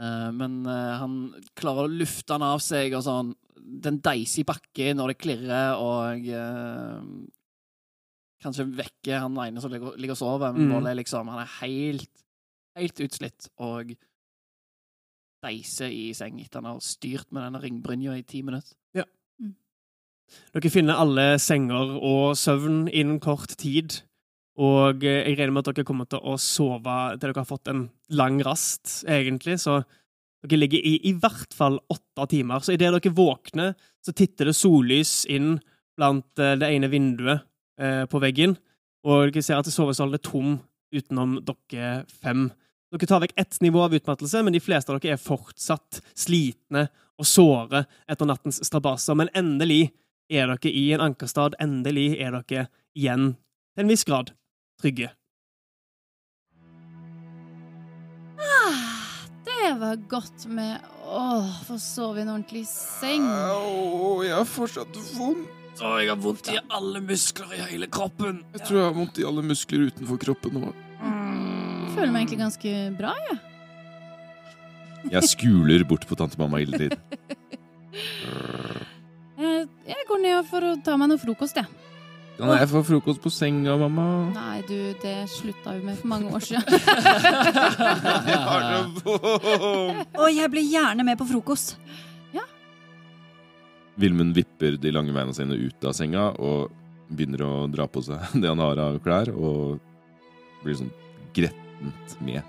Eh, 0.00 0.28
men 0.36 0.60
eh, 0.68 0.94
han 1.00 1.16
klarer 1.58 1.88
å 1.88 1.92
lufte 1.98 2.32
den 2.34 2.46
av 2.48 2.60
seg, 2.64 2.94
og 2.96 3.04
sånn 3.08 3.34
Den 3.58 3.98
deiser 4.00 4.40
i 4.40 4.46
bakken 4.48 4.96
når 5.00 5.10
det 5.12 5.18
klirrer, 5.24 5.74
og 5.82 6.28
eh, 6.28 7.02
Kanskje 8.38 8.68
vekker 8.70 9.18
han 9.24 9.34
ene 9.42 9.60
som 9.60 9.72
ligger, 9.72 9.96
og 9.98 10.16
sover, 10.20 10.52
men 10.54 10.68
Mm. 10.68 10.74
Våle 10.76 10.92
liksom 11.00 11.28
Han 11.28 11.40
er 11.42 11.50
helt, 11.58 12.12
helt 12.78 13.02
utslitt 13.04 13.50
og 13.62 13.94
deiser 15.44 15.92
i 15.94 16.10
seng 16.16 16.40
etter 16.42 16.60
han 16.62 16.72
har 16.72 16.82
styrt 16.82 17.30
med 17.30 17.44
denne 17.46 17.62
ringbrynja 17.62 18.16
i 18.18 18.26
ti 18.26 18.42
minutter. 18.42 18.74
Ja. 18.96 19.06
Dere 20.54 20.72
finner 20.72 21.00
alle 21.00 21.30
senger 21.40 21.94
og 22.04 22.36
søvn 22.38 22.86
innen 22.88 23.20
kort 23.22 23.54
tid. 23.60 24.00
Og 24.58 25.04
jeg 25.06 25.36
regner 25.38 25.54
med 25.54 25.62
at 25.62 25.76
dere 25.78 25.86
kommer 25.86 26.08
til 26.10 26.22
å 26.26 26.34
sove 26.42 26.96
til 27.14 27.22
dere 27.22 27.38
har 27.38 27.46
fått 27.46 27.70
en 27.70 27.84
lang 28.10 28.40
rast, 28.42 29.04
egentlig. 29.06 29.60
Så 29.62 29.78
dere 30.42 30.58
ligger 30.64 30.82
i 30.82 30.96
i 31.08 31.14
hvert 31.14 31.54
fall 31.54 31.78
åtte 31.90 32.26
timer. 32.34 32.64
Så 32.64 32.74
idet 32.74 32.90
dere 32.96 33.14
våkner, 33.14 33.76
så 34.02 34.14
titter 34.14 34.50
det 34.50 34.58
sollys 34.58 35.22
inn 35.30 35.56
blant 35.98 36.42
eh, 36.42 36.56
det 36.58 36.72
ene 36.74 36.90
vinduet 36.90 37.46
eh, 37.78 38.04
på 38.10 38.22
veggen. 38.22 38.56
Og 39.06 39.30
dere 39.30 39.44
ser 39.46 39.62
at 39.62 39.70
sovesalen 39.70 40.18
er 40.18 40.24
tom 40.26 40.58
utenom 40.94 41.38
dere 41.46 42.02
fem. 42.10 42.48
Dere 42.88 43.06
tar 43.06 43.20
vekk 43.20 43.34
ett 43.36 43.60
nivå 43.60 43.82
av 43.84 43.94
utmattelse, 43.94 44.42
men 44.42 44.54
de 44.56 44.62
fleste 44.64 44.92
av 44.92 45.00
dere 45.00 45.18
er 45.18 45.20
fortsatt 45.20 46.00
slitne 46.16 46.86
og 47.20 47.26
såre 47.28 47.84
etter 48.08 48.28
nattens 48.28 48.62
strabaser. 48.64 49.18
Men 49.18 49.32
endelig 49.36 49.90
er 50.32 50.48
dere 50.48 50.72
i 50.72 50.86
en 50.96 51.04
ankerstad. 51.10 51.58
Endelig 51.60 52.14
er 52.16 52.38
dere 52.38 52.68
igjen, 52.96 53.34
til 53.76 53.84
en 53.84 53.92
viss 53.92 54.06
grad, 54.08 54.32
trygge. 54.80 55.12
Det 59.48 59.74
var 59.80 60.00
godt 60.08 60.46
med 60.46 60.80
Åh, 61.08 61.62
få 61.64 61.78
sove 61.80 62.20
i 62.20 62.22
en 62.22 62.32
ordentlig 62.32 62.64
seng. 62.68 63.24
Au, 63.28 64.22
jeg 64.24 64.32
har 64.32 64.48
fortsatt 64.48 64.96
vondt. 65.16 65.48
Å, 65.80 65.94
jeg 66.02 66.10
har 66.10 66.18
vondt 66.20 66.50
i 66.52 66.58
alle 66.72 67.00
muskler 67.04 67.52
i 67.56 67.62
hele 67.70 67.88
kroppen. 67.92 68.42
Jeg 68.56 68.64
tror 68.64 68.80
jeg 68.80 68.88
har 68.88 68.96
vondt 68.96 69.20
i 69.20 69.26
alle 69.28 69.44
muskler 69.46 69.88
utenfor 69.88 70.20
kroppen 70.24 70.56
nå. 70.58 70.72
Føler 71.98 72.14
meg 72.14 72.24
egentlig 72.24 72.40
ganske 72.44 72.74
bra, 72.98 73.12
jeg. 73.28 73.38
Jeg 75.14 75.30
skuler 75.30 75.84
bort 75.88 76.04
på 76.08 76.16
tante 76.18 76.36
mamma 76.40 76.58
hele 76.58 76.88
Jeg, 79.38 79.68
jeg 79.86 80.06
går 80.08 80.18
ned 80.20 80.48
for 80.50 80.66
å 80.66 80.72
ta 80.82 80.96
meg 80.98 81.12
noe 81.12 81.20
frokost, 81.22 81.56
jeg. 81.58 81.66
Kan 82.38 82.52
jeg 82.54 82.68
få 82.70 82.82
frokost 82.86 83.22
på 83.22 83.30
senga, 83.34 83.74
mamma? 83.78 84.30
Nei, 84.30 84.60
du, 84.66 84.74
det 85.02 85.14
slutta 85.30 85.72
vi 85.74 85.82
med 85.88 85.96
for 85.98 86.10
mange 86.10 86.30
år 86.34 86.42
siden. 86.46 86.62
Og 90.22 90.28
jeg 90.30 90.50
blir 90.52 90.66
gjerne 90.66 91.06
med 91.06 91.18
på 91.18 91.26
frokost. 91.30 91.74
Ja. 92.34 92.44
Vilmund 93.98 94.38
vipper 94.38 94.78
de 94.78 94.94
lange 94.94 95.14
beina 95.14 95.34
sine 95.34 95.58
ut 95.58 95.86
av 95.86 95.96
senga 95.98 96.28
og 96.38 96.70
begynner 97.10 97.42
å 97.42 97.52
dra 97.72 97.88
på 97.90 98.02
seg 98.06 98.38
det 98.42 98.50
han 98.50 98.62
har 98.62 98.78
av 98.86 99.00
klær, 99.02 99.34
og 99.34 99.78
blir 100.62 100.78
sånn 100.78 100.94
grettent 101.78 102.20
med. 102.20 102.42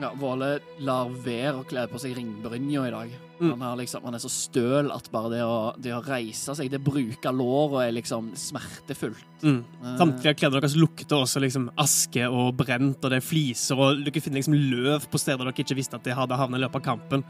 Ja, 0.00 0.14
Våle 0.16 0.60
lar 0.80 1.10
være 1.12 1.58
å 1.60 1.64
kle 1.68 1.82
på 1.90 1.98
seg 2.00 2.14
ringbrynja 2.16 2.86
i 2.88 2.92
dag. 2.92 3.10
Mm. 3.40 3.50
Han, 3.60 3.78
liksom, 3.80 4.04
han 4.04 4.16
er 4.16 4.22
så 4.22 4.30
støl 4.32 4.88
at 4.94 5.10
bare 5.12 5.32
det 5.34 5.42
å, 5.44 5.58
det 5.76 5.92
å 5.92 6.00
reise 6.04 6.54
seg, 6.56 6.70
det 6.72 6.80
bruke 6.80 7.32
låra, 7.34 7.84
er 7.86 7.92
liksom 7.98 8.30
smertefullt. 8.38 9.26
Mm. 9.42 9.58
Eh, 9.60 9.98
Samtlige 10.00 10.32
av 10.32 10.38
klærne 10.40 10.56
deres 10.56 10.78
lukter 10.78 11.20
også 11.20 11.42
liksom 11.44 11.68
aske 11.80 12.24
og 12.28 12.54
brent, 12.56 13.02
og 13.04 13.12
det 13.12 13.20
er 13.20 13.26
fliser, 13.26 13.76
og 13.76 14.00
dere 14.06 14.24
finner 14.24 14.40
liksom 14.40 14.56
løv 14.56 15.04
på 15.10 15.20
steder 15.20 15.44
dere 15.44 15.66
ikke 15.66 15.76
visste 15.82 16.00
at 16.00 16.08
de 16.08 16.16
hadde 16.16 16.40
havnet 16.40 16.60
i 16.60 16.64
løpet 16.64 16.80
av 16.80 16.86
kampen. 16.88 17.26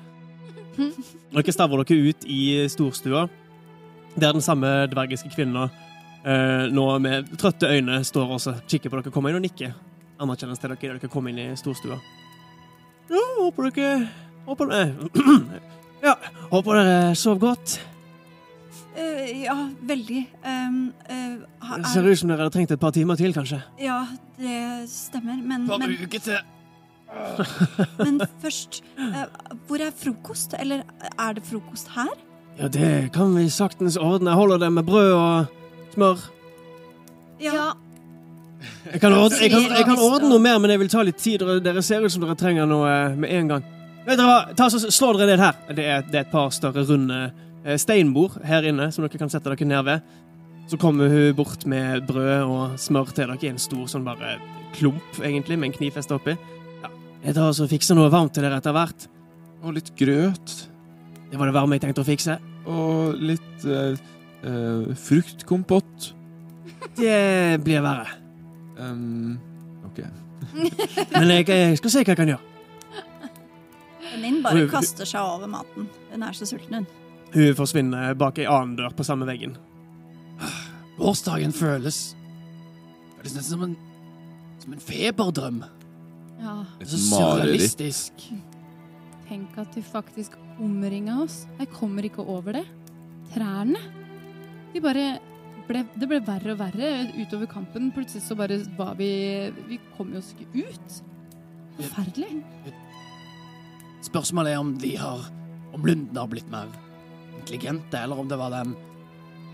Dere 1.35 1.53
stavrer 1.53 1.83
dere 1.83 2.11
ut 2.15 2.25
i 2.31 2.43
storstua, 2.71 3.27
der 4.15 4.33
den 4.35 4.45
samme 4.45 4.69
dvergiske 4.91 5.33
kvinna 5.35 5.67
eh, 6.23 6.71
nå 6.71 6.87
med 7.03 7.35
trøtte 7.39 7.71
øyne 7.71 7.99
står 8.07 8.37
og 8.37 8.67
kikker 8.71 8.91
på 8.91 9.01
dere 9.01 9.13
kommer 9.15 9.35
inn 9.35 9.43
og 9.43 9.49
nikker. 9.49 9.75
Anerkjennes 10.21 10.61
til 10.61 10.69
dere 10.73 10.81
da 10.81 10.99
dere 11.01 11.13
kom 11.13 11.29
inn 11.31 11.39
i 11.41 11.47
storstua. 11.57 11.97
Ja, 13.11 13.23
håper 13.41 13.71
dere 13.71 14.09
Håper 14.47 14.71
dere 14.71 15.11
Ja, 16.07 16.15
håper 16.51 16.79
dere 16.81 17.15
sov 17.19 17.41
godt. 17.43 17.75
Uh, 18.97 19.27
ja, 19.45 19.55
veldig. 19.87 20.23
Um, 20.45 20.79
uh, 21.05 21.43
ha- 21.67 21.77
Det 21.83 21.91
ser 21.93 22.09
ut 22.09 22.19
som 22.19 22.31
dere 22.33 22.41
hadde 22.47 22.55
trengt 22.55 22.73
et 22.73 22.81
par 22.81 22.95
timer 22.97 23.21
til, 23.21 23.35
kanskje. 23.37 23.61
Ja, 23.81 23.99
det 24.41 24.89
stemmer. 24.91 25.37
Men, 25.45 25.67
Bare 25.69 25.85
men, 25.85 25.99
uke 26.01 26.21
til. 26.25 26.41
men 28.05 28.21
først 28.41 28.81
uh, 28.97 29.25
Hvor 29.69 29.83
er 29.85 29.93
frokost? 29.93 30.55
Eller 30.59 30.83
er 31.19 31.37
det 31.37 31.45
frokost 31.45 31.93
her? 31.97 32.13
Ja, 32.59 32.69
det 32.69 33.13
kan 33.13 33.37
vi 33.37 33.49
saktens 33.53 33.97
ordne. 33.97 34.33
Jeg 34.33 34.41
holder 34.41 34.65
det 34.65 34.73
med 34.73 34.89
brød 34.89 35.13
og 35.13 35.95
smør. 35.95 36.27
Ja. 37.41 37.71
Jeg 38.93 39.01
kan, 39.01 39.15
ordne, 39.17 39.39
jeg, 39.41 39.51
kan, 39.53 39.67
jeg 39.73 39.87
kan 39.89 40.01
ordne 40.05 40.31
noe 40.33 40.43
mer, 40.43 40.59
men 40.61 40.73
jeg 40.73 40.83
vil 40.83 40.91
ta 40.93 41.05
litt 41.07 41.21
tid. 41.21 41.45
Dere, 41.65 41.83
ser 41.85 42.05
ut 42.05 42.13
som 42.13 42.25
dere 42.25 42.37
trenger 42.39 42.69
noe 42.69 42.89
eh, 42.91 43.19
med 43.21 43.33
en 43.39 43.53
gang. 43.55 43.69
Vet 44.05 44.17
dere 44.19 44.27
hva? 44.29 44.41
Ta 44.57 44.69
så 44.73 44.81
Slå 44.83 45.13
dere 45.17 45.31
ned 45.33 45.45
her. 45.45 45.61
Det 45.71 45.87
er, 45.87 46.05
det 46.09 46.19
er 46.19 46.27
et 46.27 46.33
par 46.33 46.53
større, 46.55 46.85
runde 46.89 47.21
eh, 47.65 47.79
steinbord 47.81 48.41
her 48.47 48.67
inne 48.69 48.91
som 48.93 49.07
dere 49.07 49.21
kan 49.21 49.33
sette 49.33 49.53
dere 49.53 49.69
ned 49.69 49.87
ved. 49.89 50.17
Så 50.71 50.79
kommer 50.81 51.11
hun 51.11 51.35
bort 51.39 51.65
med 51.67 52.05
brød 52.07 52.45
og 52.47 52.77
smør 52.79 53.11
til 53.15 53.27
dere 53.27 53.39
i 53.43 53.51
en 53.51 53.61
stor 53.61 53.89
sånn 53.91 54.07
bare 54.07 54.37
klump, 54.77 55.19
egentlig, 55.19 55.59
med 55.59 55.73
en 55.73 55.79
kniv 55.81 55.97
festet 55.97 56.15
oppi. 56.15 56.37
Ja, 56.85 56.93
jeg 57.25 57.37
tar 57.41 57.51
og 57.51 57.73
fikser 57.73 57.99
noe 57.99 58.13
varmt 58.13 58.37
til 58.37 58.47
dere 58.47 58.61
etter 58.63 58.77
hvert. 58.77 59.09
Og 59.65 59.77
litt 59.77 59.91
grøt. 59.99 60.55
Det 61.31 61.39
var 61.39 61.51
det 61.51 61.57
varme 61.57 61.77
jeg 61.77 61.85
tenkte 61.85 62.05
å 62.05 62.09
fikse. 62.09 62.39
Og 62.71 63.19
litt 63.19 63.67
eh, 63.67 63.99
eh, 64.47 64.97
fruktkompott. 65.09 66.13
Det 66.97 67.61
blir 67.65 67.85
verre. 67.85 68.20
Um, 68.81 69.39
ok. 69.85 70.01
Men 71.13 71.35
jeg, 71.35 71.49
jeg 71.49 71.81
skal 71.81 71.93
se 71.93 72.03
hva 72.05 72.15
jeg 72.15 72.21
kan 72.23 72.33
gjøre. 72.33 72.47
Venninnen 74.11 74.43
bare 74.43 74.65
kaster 74.71 75.07
seg 75.09 75.23
over 75.23 75.51
maten. 75.51 75.87
Hun 76.11 76.25
er 76.27 76.37
så 76.37 76.49
sulten, 76.49 76.81
hun. 76.81 76.87
Hun 77.31 77.53
forsvinner 77.59 78.17
bak 78.19 78.41
ei 78.43 78.49
annen 78.51 78.75
dør 78.79 78.95
på 78.97 79.07
samme 79.07 79.29
veggen. 79.29 79.55
Årsdagen 81.01 81.53
føles 81.57 82.11
Føles 83.17 83.35
nesten 83.37 83.53
som 83.55 83.63
en 83.69 83.77
Som 84.61 84.75
en 84.75 84.83
feberdrøm. 84.85 85.63
Ja, 86.41 86.57
Et 86.81 86.89
Så 86.89 87.21
mareritt. 87.21 88.13
tenk 89.29 89.57
at 89.59 89.75
du 89.75 89.81
faktisk 89.83 90.33
omringa 90.59 91.23
oss. 91.23 91.47
Jeg 91.59 91.69
kommer 91.73 92.03
ikke 92.05 92.25
over 92.25 92.53
det. 92.53 92.65
Trærne. 93.35 93.79
De 94.75 94.81
bare 94.81 95.19
ble, 95.71 95.85
Det 95.95 96.09
ble 96.11 96.21
verre 96.27 96.55
og 96.55 96.61
verre 96.61 96.91
utover 97.17 97.51
kampen. 97.51 97.91
Plutselig 97.95 98.25
så 98.27 98.37
bare 98.39 98.61
var 98.79 98.97
vi 98.99 99.11
Vi 99.69 99.81
kom 99.97 100.13
jo 100.15 100.21
oss 100.23 100.33
ikke 100.35 100.67
ut. 100.67 101.01
Forferdelig. 101.81 102.43
Spørsmålet 104.05 104.55
er 104.55 104.63
om 104.63 104.73
de 104.81 104.95
har 104.99 105.29
Om 105.75 105.85
Lunden 105.87 106.17
har 106.17 106.27
blitt 106.31 106.49
mer 106.51 106.71
intelligente, 107.39 107.97
eller 107.97 108.19
om 108.19 108.29
det 108.29 108.37
var 108.37 108.51
den 108.53 108.75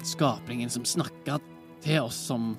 skapningen 0.07 0.71
som 0.73 0.85
snakka 0.85 1.39
til 1.85 2.01
oss, 2.07 2.17
som 2.17 2.57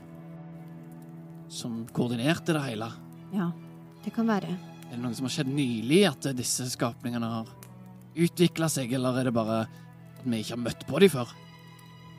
Som 1.49 1.85
koordinerte 1.95 2.53
det 2.53 2.63
hele. 2.65 2.91
Ja, 3.33 3.51
det 4.03 4.13
kan 4.15 4.27
være. 4.27 4.51
Er 4.87 4.95
det 4.95 5.01
noe 5.01 5.15
som 5.15 5.27
har 5.27 5.33
skjedd 5.35 5.49
nylig, 5.51 6.05
at 6.07 6.29
disse 6.35 6.67
skapningene 6.71 7.27
har 7.27 7.49
utvikla 8.17 8.69
seg, 8.71 8.93
eller 8.95 9.19
er 9.19 9.29
det 9.29 9.33
bare 9.35 9.59
at 9.65 10.23
vi 10.23 10.41
ikke 10.41 10.55
har 10.55 10.63
møtt 10.63 10.85
på 10.87 11.01
dem 11.03 11.11
før? 11.11 11.33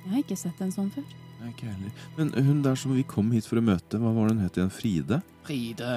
Jeg 0.04 0.12
har 0.12 0.22
ikke 0.22 0.36
sett 0.40 0.60
en 0.64 0.72
sånn 0.72 0.90
før. 0.92 1.04
Nei, 1.38 1.52
ikke 1.52 1.68
heller. 1.70 2.06
Men 2.16 2.32
hun 2.48 2.62
der 2.64 2.78
som 2.78 2.94
vi 2.96 3.04
kom 3.06 3.30
hit 3.34 3.46
for 3.46 3.60
å 3.60 3.64
møte, 3.64 4.00
hva 4.02 4.10
var 4.16 4.28
det 4.28 4.36
hun 4.36 4.44
het 4.46 4.58
igjen? 4.58 4.72
Fride? 4.74 5.20
Fride 5.46 5.92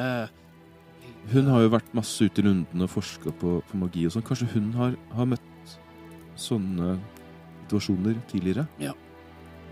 Hun 1.31 1.49
har 1.53 1.61
jo 1.63 1.71
vært 1.73 1.93
masse 1.97 2.25
ute 2.25 2.41
i 2.41 2.45
Lunden 2.45 2.81
og 2.85 2.89
forska 2.89 3.33
på, 3.41 3.55
på 3.69 3.77
magi 3.81 4.05
og 4.07 4.13
sånn. 4.15 4.25
Kanskje 4.25 4.49
hun 4.55 4.71
har, 4.77 4.95
har 5.13 5.27
møtt 5.29 5.75
sånne 6.39 6.95
situasjoner 7.71 8.17
tidligere? 8.31 8.67
Ja. 8.81 8.93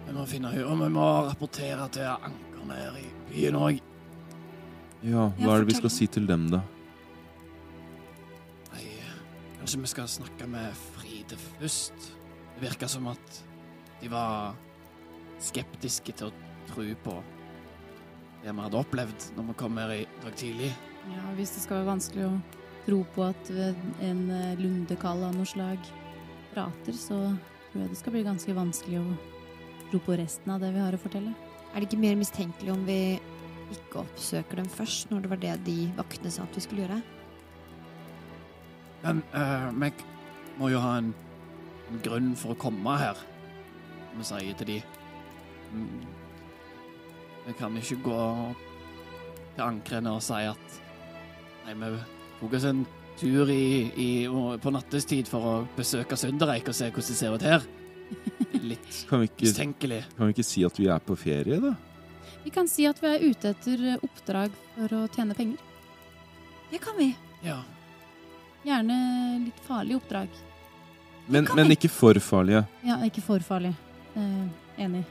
Vi 0.07 0.15
må 0.15 0.25
finne 0.29 0.51
henne, 0.53 0.65
og 0.69 0.79
vi 0.81 0.89
må 0.93 1.05
rapportere 1.27 1.85
til 1.93 2.07
ankerne 2.09 2.77
her 2.79 2.95
i 2.97 3.05
byen 3.29 3.57
òg. 3.59 3.79
Ja, 3.79 5.09
Ja, 5.09 5.25
hva 5.39 5.55
er 5.55 5.63
det 5.63 5.69
vi 5.73 5.77
skal 5.79 5.91
si 5.93 6.07
til 6.11 6.25
dem, 6.27 6.49
da? 6.51 6.59
Nei, 8.73 8.85
kanskje 9.59 9.79
vi 9.83 9.91
skal 9.93 10.09
snakke 10.11 10.47
med 10.49 10.73
Fride 10.95 11.37
først. 11.59 12.09
Det 12.55 12.65
virka 12.65 12.89
som 12.91 13.07
at 13.11 13.37
de 14.01 14.09
var 14.11 14.57
skeptiske 15.43 16.15
til 16.15 16.29
å 16.29 16.35
tro 16.69 16.85
på 17.03 17.17
det 18.43 18.53
vi 18.53 18.63
hadde 18.63 18.79
opplevd 18.79 19.27
når 19.35 19.49
vi 19.49 19.57
kom 19.59 19.79
her 19.81 19.93
i 19.97 20.05
dag 20.23 20.35
tidlig. 20.39 20.71
Ja, 21.09 21.23
Hvis 21.35 21.55
det 21.55 21.63
skal 21.63 21.81
være 21.81 21.91
vanskelig 21.93 22.27
å 22.27 22.35
tro 22.85 22.99
på 23.15 23.25
at 23.27 23.51
en 23.53 24.21
eh, 24.33 24.59
lundekall 24.59 25.23
av 25.27 25.35
noe 25.35 25.47
slag 25.47 25.81
prater, 26.53 26.95
så 26.95 27.17
tror 27.71 27.83
jeg 27.83 27.91
det 27.91 27.99
skal 27.99 28.15
bli 28.15 28.25
ganske 28.25 28.55
vanskelig 28.55 29.01
å 29.01 29.07
tro 29.89 30.01
på 30.05 30.17
resten 30.19 30.53
av 30.53 30.63
det 30.63 30.71
vi 30.75 30.83
har 30.83 30.95
å 30.95 31.01
fortelle. 31.01 31.33
Er 31.69 31.81
det 31.81 31.89
ikke 31.89 32.01
mer 32.01 32.17
mistenkelig 32.17 32.73
om 32.73 32.85
vi 32.87 32.99
ikke 33.69 34.01
oppsøker 34.01 34.61
dem 34.61 34.69
først, 34.73 35.09
når 35.11 35.25
det 35.25 35.31
var 35.33 35.41
det 35.43 35.55
de 35.67 35.79
vaktene 35.97 36.31
sa 36.33 36.45
at 36.45 36.55
vi 36.57 36.65
skulle 36.65 36.85
gjøre? 36.85 37.01
Men 39.03 39.21
eh, 39.37 39.67
vi 39.79 39.91
må 40.59 40.71
jo 40.73 40.81
ha 40.83 40.95
en, 40.99 41.11
en 41.89 42.01
grunn 42.03 42.33
for 42.39 42.55
å 42.55 42.59
komme 42.59 42.95
her, 42.99 43.19
som 44.09 44.23
vi 44.23 44.29
sier 44.31 44.57
til 44.59 44.73
de. 44.73 44.79
Mm. 45.73 46.05
Vi 47.47 47.55
kan 47.57 47.75
ikke 47.79 47.99
gå 48.05 48.21
til 49.55 49.65
ankrene 49.65 50.13
og 50.15 50.23
si 50.23 50.45
at 50.49 50.79
Nei, 51.67 51.75
vi 51.75 51.99
tok 52.39 52.53
oss 52.57 52.65
en 52.65 52.85
tur 53.19 53.49
i, 53.51 53.91
i, 53.99 54.09
på 54.63 54.71
nattestid 54.73 55.27
for 55.29 55.45
å 55.45 55.53
besøke 55.75 56.17
Sundereik 56.17 56.69
og 56.71 56.77
se 56.77 56.87
hvordan 56.87 57.09
det 57.11 57.17
ser 57.19 57.35
ut 57.35 57.45
her. 57.45 57.65
Litt 58.63 58.99
Kan 59.09 59.25
ikke, 59.27 59.43
mistenkelig. 59.43 59.99
kan 60.15 60.29
vi 60.29 60.37
ikke 60.37 60.47
si 60.47 60.63
at 60.65 60.79
vi 60.79 60.87
er 60.89 61.03
på 61.03 61.17
ferie, 61.19 61.59
da? 61.61 61.73
Vi 62.45 62.53
kan 62.55 62.69
si 62.71 62.87
at 62.89 63.01
vi 63.03 63.11
er 63.11 63.25
ute 63.27 63.51
etter 63.51 63.83
oppdrag 63.99 64.55
for 64.77 64.95
å 65.01 65.03
tjene 65.13 65.35
penger. 65.37 65.59
Det 66.71 66.79
kan 66.81 66.95
vi. 66.97 67.11
Ja. 67.43 67.59
Gjerne 68.63 68.97
litt 69.43 69.61
farlige 69.67 69.99
oppdrag. 69.99 70.41
Men, 71.29 71.47
men 71.57 71.75
ikke 71.75 71.91
for 71.91 72.17
farlige. 72.23 72.63
Ja, 72.87 73.01
ikke 73.05 73.21
for 73.21 73.43
farlig. 73.45 73.75
Eh, 74.17 74.45
enig. 74.85 75.03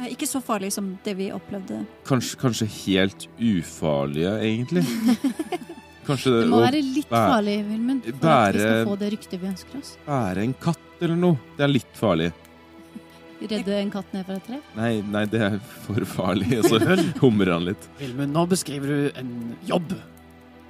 Eh, 0.00 0.10
Ikke 0.14 0.26
så 0.28 0.40
farlig 0.44 0.72
som 0.74 0.92
det 1.04 1.14
vi 1.18 1.30
opplevde. 1.34 1.82
Kanskje, 2.08 2.38
kanskje 2.40 2.66
helt 2.84 3.26
ufarlige, 3.36 4.32
egentlig. 4.46 4.84
Kanskje 6.10 6.32
Det 6.40 6.46
må 6.50 6.58
å 6.58 6.64
være 6.64 6.80
litt 6.82 7.10
bære, 7.10 7.26
farlig, 7.34 7.56
Vilmund, 7.68 8.06
for 8.08 8.30
at 8.32 8.54
vi 8.56 8.62
skal 8.64 8.86
få 8.88 8.94
det 8.98 9.10
ryktet 9.14 9.40
vi 9.42 9.46
ønsker 9.50 9.78
oss. 9.78 9.90
bære 10.06 10.46
en 10.48 10.54
katt 10.64 11.02
eller 11.04 11.18
noe. 11.20 11.38
Det 11.58 11.66
er 11.66 11.70
litt 11.74 11.92
farlig. 12.00 12.30
Redde 13.50 13.76
en 13.78 13.92
katt 13.92 14.10
ned 14.16 14.26
fra 14.26 14.34
et 14.40 14.46
tre. 14.48 14.58
Nei, 14.76 14.90
nei, 15.06 15.22
det 15.30 15.40
er 15.46 15.58
for 15.84 16.04
farlig. 16.16 16.50
Og 16.58 16.66
så 16.72 16.80
humrer 17.22 17.52
han 17.54 17.68
litt. 17.70 17.86
Vilmund, 18.00 18.34
nå 18.34 18.46
beskriver 18.50 18.90
du 18.90 19.20
en 19.20 19.30
jobb. 19.68 19.94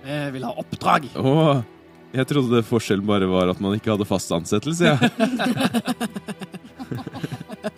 Vi 0.05 0.19
vil 0.37 0.45
ha 0.49 0.53
oppdrag. 0.61 1.09
Å, 1.19 1.33
jeg 2.17 2.27
trodde 2.31 2.57
det 2.59 2.65
forskjellen 2.69 3.07
bare 3.07 3.27
var 3.31 3.51
at 3.53 3.61
man 3.63 3.75
ikke 3.79 3.93
hadde 3.95 4.07
fast 4.09 4.31
ansettelse, 4.35 4.93
jeg. 4.93 4.99
Ah. 6.91 7.47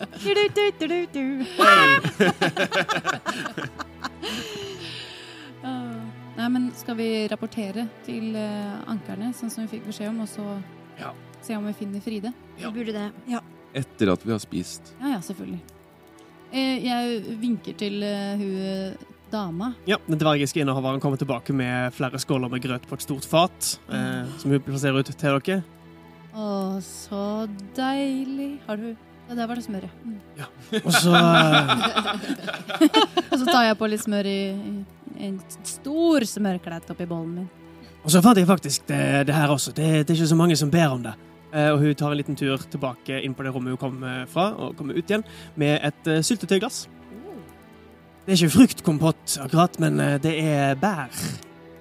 Nei, 5.62 6.48
men 6.48 6.70
skal 6.74 6.96
vi 6.98 7.08
rapportere 7.30 7.84
til 8.06 8.32
eh, 8.38 8.78
ankerne, 8.90 9.32
sånn 9.36 9.50
som 9.52 9.64
vi 9.66 9.70
fikk 9.76 9.86
beskjed 9.90 10.08
om, 10.12 10.20
og 10.24 10.28
så 10.30 10.46
Ja. 10.98 11.12
se 11.42 11.56
om 11.56 11.66
vi 11.66 11.72
finner 11.76 12.00
Fride? 12.00 12.32
Ja. 12.58 12.70
Vi 12.70 12.78
burde 12.84 12.92
det. 12.96 13.40
Etter 13.74 14.12
at 14.12 14.24
vi 14.24 14.32
har 14.32 14.38
spist. 14.42 14.94
Ja, 15.00 15.08
ja, 15.14 15.18
selvfølgelig. 15.20 15.60
Eh, 16.52 16.84
Jeg 16.84 17.38
vinker 17.40 17.72
til 17.78 18.02
eh, 18.02 18.36
hun 18.36 18.96
dama. 19.32 19.74
Ja, 19.86 19.96
Den 20.08 20.18
dvergiske 20.18 20.60
innehaveren 20.60 21.00
kommer 21.00 21.16
tilbake 21.16 21.52
med 21.56 21.92
flere 21.94 22.18
skåler 22.20 22.50
med 22.50 22.60
grøt 22.62 22.86
på 22.88 22.94
et 22.94 23.02
stort 23.02 23.24
fat, 23.24 23.78
eh, 23.90 24.26
som 24.38 24.50
hun 24.50 24.60
plasserer 24.60 24.98
ut 25.00 25.06
til 25.06 25.40
dere. 25.40 25.62
Å, 26.34 26.80
så 26.80 27.46
deilig. 27.76 28.58
Har 28.66 28.76
du 28.76 28.96
Ja, 29.28 29.36
der 29.38 29.48
var 29.48 29.58
det 29.58 29.64
smør, 29.64 29.86
ja. 29.86 29.92
Mm. 30.04 30.20
Og 30.86 30.92
så 30.92 31.12
eh, 31.14 31.72
Og 33.32 33.36
så 33.38 33.44
tar 33.46 33.66
jeg 33.68 33.78
på 33.80 33.90
litt 33.90 34.04
smør 34.04 34.28
i, 34.28 34.38
i 35.16 35.28
en 35.28 35.36
stor 35.66 36.26
smørklett 36.28 36.94
oppi 36.94 37.08
bollen 37.08 37.42
min. 37.42 37.50
Og 38.02 38.10
så 38.10 38.22
fant 38.24 38.38
jeg 38.38 38.48
faktisk 38.48 38.88
det, 38.88 39.26
det 39.28 39.36
her 39.36 39.52
også. 39.52 39.74
Det, 39.76 39.90
det 40.02 40.10
er 40.10 40.18
ikke 40.18 40.32
så 40.32 40.38
mange 40.38 40.56
som 40.58 40.72
ber 40.72 40.96
om 40.96 41.04
det. 41.04 41.14
Eh, 41.52 41.68
og 41.70 41.82
hun 41.84 41.94
tar 41.94 42.14
en 42.14 42.18
liten 42.18 42.38
tur 42.38 42.58
tilbake 42.72 43.20
inn 43.22 43.36
på 43.36 43.44
det 43.46 43.52
rommet 43.54 43.76
hun 43.76 43.80
kom 43.80 44.02
eh, 44.08 44.24
fra, 44.30 44.50
og 44.56 44.74
kommer 44.78 44.96
ut 44.96 45.04
igjen 45.04 45.24
med 45.60 45.78
et 45.84 46.10
uh, 46.10 46.18
syltetøyglass. 46.24 46.86
Det 48.22 48.32
er 48.32 48.38
ikke 48.38 48.54
fruktkompott 48.54 49.36
akkurat, 49.42 49.78
men 49.82 49.98
eh, 50.00 50.18
det 50.22 50.36
er 50.38 50.76
bær. 50.78 51.10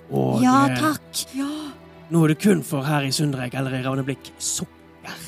Og 0.09 0.41
Ja, 0.41 0.65
eh, 0.67 0.79
takk. 0.79 1.21
nå 2.09 2.23
er 2.23 2.33
det 2.33 2.39
kun 2.41 2.63
for 2.65 2.83
her 2.83 3.05
i 3.05 3.11
Sundreik 3.13 3.53
eller 3.53 3.77
i 3.77 3.83
Ravneblikk 3.85 4.33
sukker. 4.39 5.19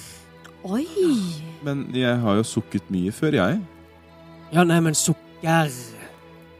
Oi. 0.64 0.88
Men 1.64 1.86
jeg 1.96 2.18
har 2.20 2.36
jo 2.40 2.44
sukket 2.44 2.90
mye 2.92 3.12
før, 3.16 3.38
jeg. 3.40 3.62
Ja, 4.54 4.64
nei, 4.68 4.80
men 4.84 4.94
sukker 4.94 5.70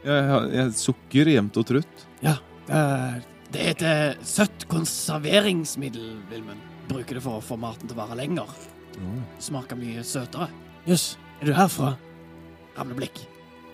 Jeg, 0.04 0.24
har- 0.28 0.48
jeg 0.52 0.72
sukker 0.76 1.28
jevnt 1.32 1.56
og 1.56 1.66
trutt. 1.66 2.06
Ja, 2.24 2.36
det 2.66 2.74
er 2.74 3.22
Det 3.54 3.60
heter 3.68 4.10
eh, 4.10 4.14
søtt 4.26 4.64
konserveringsmiddel, 4.68 6.16
Vilmund. 6.30 6.60
Bruker 6.88 7.14
det 7.14 7.22
for 7.22 7.38
å 7.38 7.44
få 7.44 7.56
maten 7.60 7.86
til 7.88 7.96
å 7.96 8.00
vare 8.06 8.16
lenger. 8.18 8.48
Smaker 9.38 9.76
mye 9.78 10.02
søtere. 10.04 10.48
Jøss, 10.86 11.16
er 11.40 11.46
du 11.46 11.52
herfra? 11.56 11.92
Ramleblikk. 12.76 13.22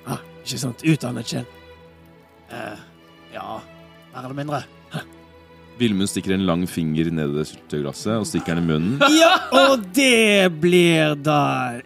Ah, 0.06 0.20
ikke 0.44 0.58
sant. 0.60 0.82
Utdannet 0.84 1.26
sjel. 1.26 1.46
Eh, 2.50 2.76
ja, 3.34 3.60
mer 4.12 4.24
eller 4.26 4.34
mindre. 4.36 4.62
Vilmund 5.80 6.10
stikker 6.12 6.34
en 6.36 6.44
lang 6.48 6.66
finger 6.68 7.08
ned 7.14 7.32
i 7.32 7.38
det 7.40 7.46
sylteglasset 7.50 8.14
og 8.20 8.26
stikker 8.28 8.58
den 8.58 8.64
i 8.66 8.72
munnen. 8.74 9.02
Ja, 9.20 9.32
og 9.56 9.86
det 9.96 10.50
blir 10.60 11.14
da 11.24 11.38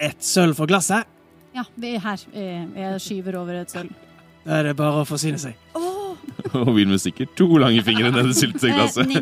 et 0.03 0.23
sølv 0.25 0.57
for 0.59 0.71
glasset. 0.71 1.07
Ja, 1.55 1.63
vi 1.79 1.95
er 1.95 2.03
her. 2.03 2.23
Eh, 2.35 2.65
Jeg 2.81 3.01
skyver 3.05 3.39
over 3.43 3.61
et 3.63 3.71
sølv. 3.71 3.93
Da 4.45 4.59
er 4.61 4.71
det 4.73 4.77
bare 4.77 5.05
å 5.05 5.09
forsyne 5.09 5.39
seg. 5.41 5.55
Og 5.79 6.73
Vilmund 6.77 7.01
stikker 7.03 7.31
to 7.39 7.47
lange 7.63 7.83
fingre 7.87 8.11
ned 8.11 8.27
i 8.27 8.33
Eh, 8.35 8.39
syltetøyglasset. 8.43 9.15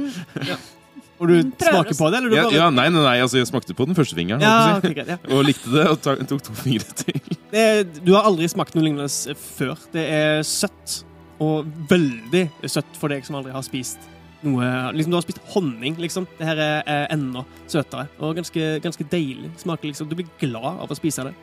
Og 1.23 1.29
du 1.31 1.37
smaker 1.63 1.95
på 1.95 2.09
det, 2.11 2.19
eller 2.19 2.33
du 2.33 2.35
Ja, 2.35 2.43
bare 2.49 2.57
ja, 2.57 2.71
nei, 2.75 2.89
nei, 2.91 3.03
nei, 3.05 3.19
altså 3.23 3.39
jeg 3.39 3.47
smakte 3.47 3.77
på 3.79 3.85
den 3.87 3.95
første 3.95 4.17
fingeren. 4.19 4.43
Ja, 4.43 4.81
si. 4.83 4.91
greit, 4.97 5.13
ja. 5.13 5.19
Og 5.37 5.45
likte 5.47 5.71
det, 5.71 5.85
og 5.93 6.01
tok, 6.03 6.25
tok 6.33 6.41
to 6.49 6.57
fingre 6.59 6.97
til. 7.05 7.21
Det 7.53 7.61
er, 7.63 7.83
du 8.03 8.15
har 8.17 8.25
aldri 8.27 8.49
smakt 8.51 8.75
noe 8.75 8.83
lignende 8.89 9.37
før. 9.39 9.77
Det 9.93 10.03
er 10.17 10.41
søtt. 10.49 11.03
Og 11.43 11.69
veldig 11.91 12.43
søtt 12.71 12.97
for 12.99 13.13
deg 13.13 13.23
som 13.27 13.37
aldri 13.39 13.53
har 13.55 13.63
spist 13.67 14.03
noe 14.43 14.93
Liksom 14.93 15.11
Du 15.13 15.17
har 15.17 15.25
spist 15.25 15.41
honning, 15.55 15.97
liksom. 16.01 16.27
Det 16.39 16.47
her 16.47 16.61
er 16.63 17.07
enda 17.13 17.45
søtere. 17.71 18.09
Og 18.21 18.37
ganske, 18.37 18.79
ganske 18.85 19.07
deilig. 19.13 19.51
Smaker 19.63 19.91
liksom 19.91 20.09
Du 20.11 20.17
blir 20.19 20.29
glad 20.41 20.83
av 20.83 20.91
å 20.91 20.99
spise 20.99 21.25
det. 21.29 21.35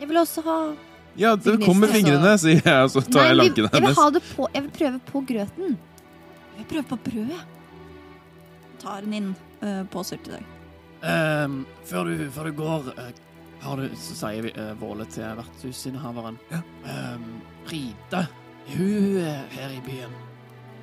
Jeg 0.00 0.08
vil 0.08 0.20
også 0.20 0.44
ha 0.44 0.56
Ja, 1.16 1.34
det 1.36 1.58
kommer 1.60 1.86
med 1.86 1.94
fingrene, 1.96 2.36
sier 2.40 2.60
jeg, 2.60 2.84
og 2.84 2.90
så 2.92 3.02
tar 3.04 3.28
jeg 3.28 3.32
Nei, 3.32 3.32
vi- 3.32 3.40
lanken 3.42 3.64
jeg 3.64 3.72
vil 3.72 3.80
hennes. 3.82 3.96
ha 3.96 4.10
det 4.10 4.22
på 4.22 4.48
Jeg 4.54 4.62
vil 4.62 4.70
prøve 4.78 5.00
på 5.12 5.24
grøten. 5.28 5.78
jeg 6.58 6.66
prøver 6.68 6.88
på 6.88 6.98
brødet. 7.10 7.42
Tar 8.78 9.02
Nin 9.06 9.34
uh, 9.62 9.84
på 9.84 10.02
syltetøy. 10.04 10.42
Um, 11.02 11.66
før, 11.84 12.04
du, 12.04 12.30
før 12.30 12.44
du 12.44 12.52
går, 12.52 12.92
uh, 12.98 13.10
har 13.62 13.76
du, 13.76 13.88
så 13.96 14.14
sier 14.14 14.42
vi 14.42 14.52
uh, 14.58 14.72
Våle 14.80 15.04
til 15.10 15.24
vertshusinnehaveren. 15.38 16.38
Ja. 16.50 16.60
Um, 16.84 17.42
er 17.72 18.26
hun 18.68 19.16
er 19.18 19.44
her 19.50 19.70
i 19.70 19.80
byen? 19.86 20.12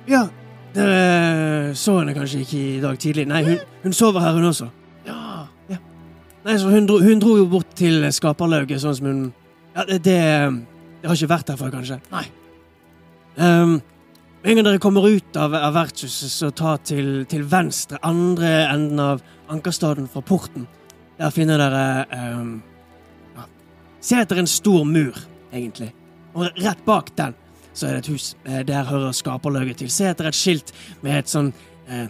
Ja, 0.08 0.28
dere 0.74 1.74
så 1.78 1.98
henne 1.98 2.14
kanskje 2.16 2.44
ikke 2.44 2.60
i 2.60 2.80
dag 2.82 2.98
tidlig. 3.00 3.26
Nei, 3.30 3.42
hun, 3.46 3.62
hun 3.84 3.96
sover 3.96 4.22
her, 4.24 4.36
hun 4.38 4.50
også. 4.50 4.70
Ja. 5.06 5.46
Nei, 6.44 6.56
så 6.56 6.70
hun 6.72 6.86
dro, 6.88 6.98
hun 7.04 7.20
dro 7.20 7.36
jo 7.36 7.46
bort 7.52 7.74
til 7.76 8.06
Skaperlauget, 8.16 8.80
sånn 8.80 8.96
som 8.96 9.08
hun 9.10 9.22
Ja, 9.74 9.84
det, 9.86 10.00
det, 10.02 10.18
det 11.02 11.08
har 11.08 11.16
ikke 11.16 11.30
vært 11.30 11.52
her 11.52 11.58
før, 11.60 11.72
kanskje. 11.74 12.00
Nei. 12.10 12.24
Um, 13.36 13.76
en 14.40 14.56
gang 14.56 14.66
dere 14.66 14.80
kommer 14.82 15.04
ut 15.06 15.36
av, 15.38 15.54
av 15.54 15.76
vertshuset, 15.76 16.32
så 16.32 16.50
ta 16.56 16.74
til, 16.82 17.26
til 17.30 17.44
venstre, 17.46 18.00
andre 18.02 18.50
enden 18.70 19.02
av 19.04 19.22
Ankerstaden 19.52 20.08
fra 20.10 20.24
porten. 20.24 20.64
Der 21.20 21.32
finner 21.34 21.60
dere 21.60 21.84
um, 22.38 22.56
ja, 23.36 23.44
Se 24.00 24.18
etter 24.22 24.40
en 24.40 24.48
stor 24.50 24.86
mur, 24.88 25.18
egentlig. 25.52 25.92
Og 26.32 26.48
rett 26.56 26.82
bak 26.86 27.12
den 27.20 27.36
så 27.80 27.88
er 27.88 27.96
det 27.98 28.02
et 28.04 28.10
hus. 28.14 28.30
Eh, 28.44 28.62
Der 28.68 28.84
hører 28.88 29.12
skaperløket 29.16 29.80
til. 29.80 29.90
Se 29.92 30.08
etter 30.10 30.28
et 30.30 30.36
skilt 30.36 30.72
med 31.02 31.18
et 31.22 31.30
sånn 31.32 31.52
eh, 31.88 32.08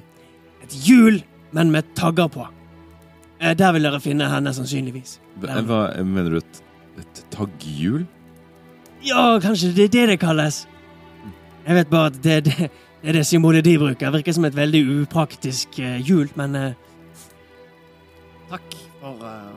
Et 0.64 0.74
hjul, 0.86 1.22
men 1.56 1.70
med 1.72 1.86
tagger 1.98 2.28
på. 2.30 2.44
Eh, 3.40 3.54
Der 3.56 3.72
vil 3.76 3.86
dere 3.86 4.00
finne 4.02 4.28
henne, 4.30 4.52
sannsynligvis. 4.54 5.18
Der. 5.40 5.62
hva 5.64 5.84
mener 6.04 6.30
du? 6.30 6.36
Et, 6.42 6.60
et 7.00 7.22
tagghjul? 7.32 8.04
Ja, 9.06 9.38
kanskje 9.40 9.70
det 9.72 9.86
er 9.88 9.94
det 9.94 10.06
det 10.10 10.18
kalles. 10.20 10.66
Jeg 11.66 11.76
vet 11.78 11.90
bare 11.92 12.10
at 12.10 12.18
det, 12.24 12.36
det, 12.44 12.56
det 13.00 13.08
er 13.08 13.16
det 13.16 13.24
symbolet 13.28 13.64
de 13.64 13.78
bruker. 13.80 14.10
Virker 14.12 14.34
som 14.36 14.44
et 14.48 14.56
veldig 14.56 14.82
upraktisk 15.04 15.78
hjul, 16.04 16.28
men 16.36 16.56
eh, 16.58 16.72
Takk 18.50 18.74
for, 19.00 19.14
uh, 19.22 19.54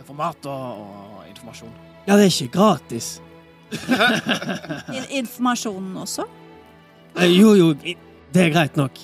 informat 0.00 0.46
og, 0.46 0.82
og 0.86 1.24
informasjon. 1.28 1.72
ja, 2.06 2.14
det 2.16 2.26
er 2.28 2.30
ikke 2.30 2.52
gratis. 2.54 3.08
In 4.96 5.06
informasjonen 5.22 5.96
også? 6.04 6.26
Eh, 7.18 7.30
jo, 7.32 7.52
jo, 7.58 7.68
det 8.32 8.46
er 8.46 8.52
greit 8.54 8.78
nok. 8.80 8.98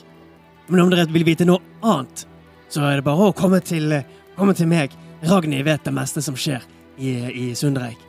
Men 0.69 0.85
om 0.85 0.93
dere 0.93 1.09
vil 1.13 1.27
vite 1.27 1.47
noe 1.49 1.63
annet, 1.83 2.27
så 2.73 2.85
er 2.89 3.01
det 3.01 3.07
bare 3.07 3.31
å 3.31 3.37
komme 3.37 3.61
til, 3.65 3.93
eh, 3.93 4.19
komme 4.37 4.57
til 4.57 4.69
meg. 4.71 4.95
Ragnhild 5.29 5.67
vet 5.67 5.87
det 5.89 5.95
meste 5.97 6.23
som 6.25 6.37
skjer 6.39 6.65
i, 6.99 7.15
i 7.29 7.47
Sundreik. 7.59 8.01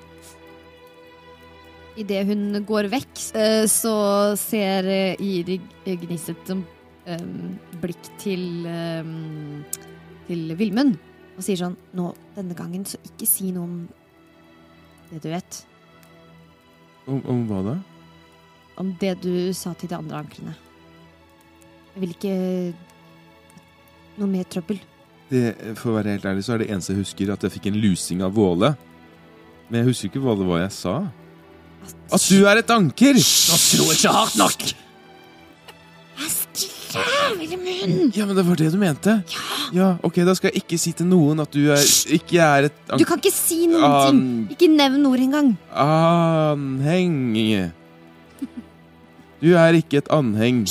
Idet 1.99 2.23
hun 2.29 2.61
går 2.67 2.87
vekk, 2.91 3.13
eh, 3.35 3.65
så 3.67 3.95
ser 4.39 4.87
Iri 5.19 5.59
gnisset 5.85 6.53
eh, 6.55 7.29
blikk 7.81 8.11
til 8.21 8.67
eh, 8.69 9.15
til 10.29 10.53
Vilmund 10.59 10.97
og 11.37 11.45
sier 11.45 11.59
sånn 11.59 11.77
Nå, 11.97 12.11
denne 12.35 12.57
gangen, 12.57 12.85
så 12.85 12.99
ikke 13.07 13.27
si 13.27 13.53
noe 13.55 13.65
om 13.65 13.77
det 15.09 15.21
du 15.23 15.29
vet. 15.31 15.63
Om, 17.09 17.21
om 17.25 17.45
hva 17.49 17.61
da? 17.65 17.75
Om 18.79 18.93
det 19.01 19.15
du 19.23 19.33
sa 19.57 19.73
til 19.77 19.89
de 19.91 19.97
andre 19.97 20.21
ankrene. 20.21 20.53
Jeg 21.95 22.03
vil 22.03 22.13
ikke 22.13 22.35
noe 24.19 24.29
mer 24.29 24.45
trøbbel. 24.51 24.79
Det, 25.29 25.43
for 25.77 25.91
å 25.91 25.95
være 25.99 26.15
helt 26.15 26.27
ærlig, 26.29 26.43
så 26.45 26.55
er 26.55 26.63
det 26.63 26.69
eneste 26.73 26.93
jeg 26.93 27.03
husker, 27.03 27.31
at 27.33 27.43
jeg 27.45 27.53
fikk 27.57 27.69
en 27.69 27.79
lusing 27.81 28.21
av 28.25 28.33
Våle. 28.37 28.73
Men 29.69 29.81
jeg 29.81 29.91
husker 29.91 30.09
ikke 30.09 30.23
hva 30.23 30.35
det 30.39 30.47
var 30.49 30.63
jeg 30.63 30.75
sa. 30.75 30.95
At 32.09 32.29
du 32.29 32.47
er 32.49 32.61
et 32.61 32.71
anker! 32.73 33.17
Nå 33.17 33.59
slo 33.61 33.89
jeg 33.91 33.99
ikke 33.99 34.13
hardt 34.15 34.39
nok! 34.39 34.69
Vilmund! 37.39 38.15
Ja, 38.17 38.25
men 38.25 38.35
det 38.35 38.45
var 38.47 38.55
det 38.59 38.69
du 38.73 38.77
mente? 38.81 39.15
Ja. 39.75 39.91
ok, 40.03 40.15
da 40.25 40.33
skal 40.37 40.49
jeg 40.51 40.63
ikke 40.63 40.79
si 40.81 40.91
til 40.97 41.05
noen 41.09 41.39
at 41.43 41.51
du 41.53 41.61
er, 41.71 41.83
ikke 42.15 42.39
er 42.41 42.69
et 42.69 42.77
Du 42.97 43.05
kan 43.05 43.19
ikke 43.21 43.33
si 43.33 43.67
noen 43.69 43.97
ting! 44.09 44.21
Ikke 44.55 44.69
nevn 44.73 45.05
ord 45.09 45.21
engang. 45.21 45.51
Anheng. 45.73 47.17
Du 49.39 49.53
er 49.55 49.77
ikke 49.79 50.01
et 50.01 50.09
anheng. 50.11 50.63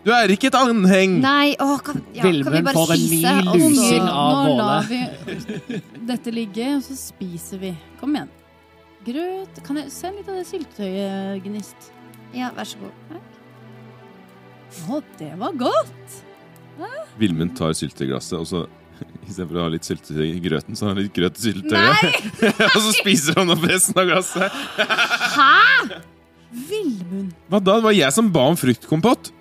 Du 0.00 0.10
er 0.16 0.32
ikke 0.32 0.48
et 0.48 0.56
anheng! 0.56 1.18
Nei, 1.20 1.52
åh, 1.60 1.76
kan, 1.84 1.98
ja, 2.16 2.22
kan 2.24 2.54
vi 2.54 2.62
bare 2.64 2.72
får 2.78 2.92
en 2.94 3.02
spise? 3.02 3.20
ny 3.20 3.48
og 3.48 3.54
så- 3.54 3.68
lusing 3.68 4.06
av 4.08 4.46
Nå 4.46 4.54
lar 4.56 4.86
vi 4.88 5.00
dette 6.08 6.32
ligge, 6.32 6.68
og 6.78 6.82
så 6.86 6.96
spiser 6.96 7.58
vi. 7.60 7.74
Kom 8.00 8.14
igjen. 8.16 8.30
Grøt 9.04 9.60
Kan 9.64 9.76
jeg 9.80 9.90
se 9.92 10.10
litt 10.12 10.28
av 10.28 10.34
det 10.40 10.46
syltetøyet, 10.48 11.42
Gnist? 11.44 11.90
Ja, 12.36 12.50
vær 12.56 12.64
så 12.68 12.76
god. 12.80 13.20
Å, 14.90 15.00
det 15.18 15.32
var 15.40 15.56
godt! 15.58 16.20
Vilmund 17.20 17.56
tar 17.58 17.74
sylteglasset, 17.76 18.38
og 18.38 18.46
så 18.48 18.62
istedenfor 19.28 19.58
å 19.58 19.66
ha 19.66 19.72
litt 19.74 19.88
sylte 19.88 20.16
i 20.24 20.38
grøten, 20.42 20.78
så 20.78 20.86
har 20.86 20.94
han 20.94 21.02
litt 21.02 21.16
grøt 21.16 21.40
i 21.40 21.48
syltetøyet. 21.48 22.30
og 22.74 22.78
så 22.78 22.94
spiser 23.00 23.40
han 23.40 23.52
opp 23.54 23.66
resten 23.68 24.00
av 24.00 24.08
glasset. 24.10 24.62
Hæ? 25.36 26.00
Vilmund. 26.70 27.34
Hva 27.50 27.60
da? 27.62 27.76
Det 27.78 27.86
var 27.88 27.96
jeg 27.96 28.16
som 28.16 28.32
ba 28.34 28.48
om 28.52 28.58
fruktkompott. 28.58 29.34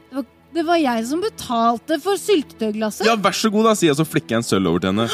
Det 0.49 0.63
var 0.65 0.79
jeg 0.81 1.03
som 1.05 1.21
betalte 1.21 1.99
for 2.01 2.17
syltetøyglasset. 2.17 3.05
Ja, 3.05 3.13
vær 3.21 3.35
så 3.37 3.51
god, 3.53 3.69
da, 3.69 3.75
sier 3.77 3.91
jeg, 3.91 3.99
så 3.99 4.07
flikker 4.07 4.33
jeg 4.33 4.41
en 4.41 4.47
sølv 4.47 4.71
over 4.71 4.81
til 4.81 4.91
henne. 4.91 5.05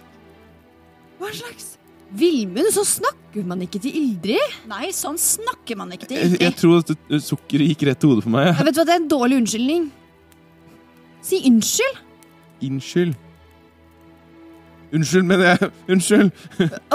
Hva 1.20 1.32
slags 1.34 1.69
Vilmund, 2.10 2.72
så 2.74 2.82
snakker 2.86 3.44
man 3.46 3.60
ikke 3.62 3.78
til 3.84 3.94
Ildrid. 3.94 4.54
Nei, 4.70 4.88
sånn 4.94 5.18
snakker 5.20 5.78
man 5.78 5.92
ikke 5.94 6.08
til 6.10 6.18
Jeg, 6.18 6.40
jeg 6.42 6.54
tror 6.58 6.80
at 6.82 6.90
det- 6.90 7.20
sukkeret 7.22 7.68
gikk 7.70 7.84
rett 7.86 8.00
til 8.02 8.10
hodet 8.10 8.24
på 8.26 8.32
meg. 8.34 8.48
Jeg 8.56 8.66
vet 8.66 8.74
hva, 8.80 8.84
Det 8.88 8.94
er 8.96 9.02
en 9.02 9.08
dårlig 9.08 9.36
unnskyldning. 9.38 9.90
Si 11.22 11.38
unnskyld. 11.46 12.00
Unnskyld. 12.66 13.14
Unnskyld, 14.92 15.24
mener 15.24 15.44
jeg. 15.52 15.70
Unnskyld. 15.94 16.32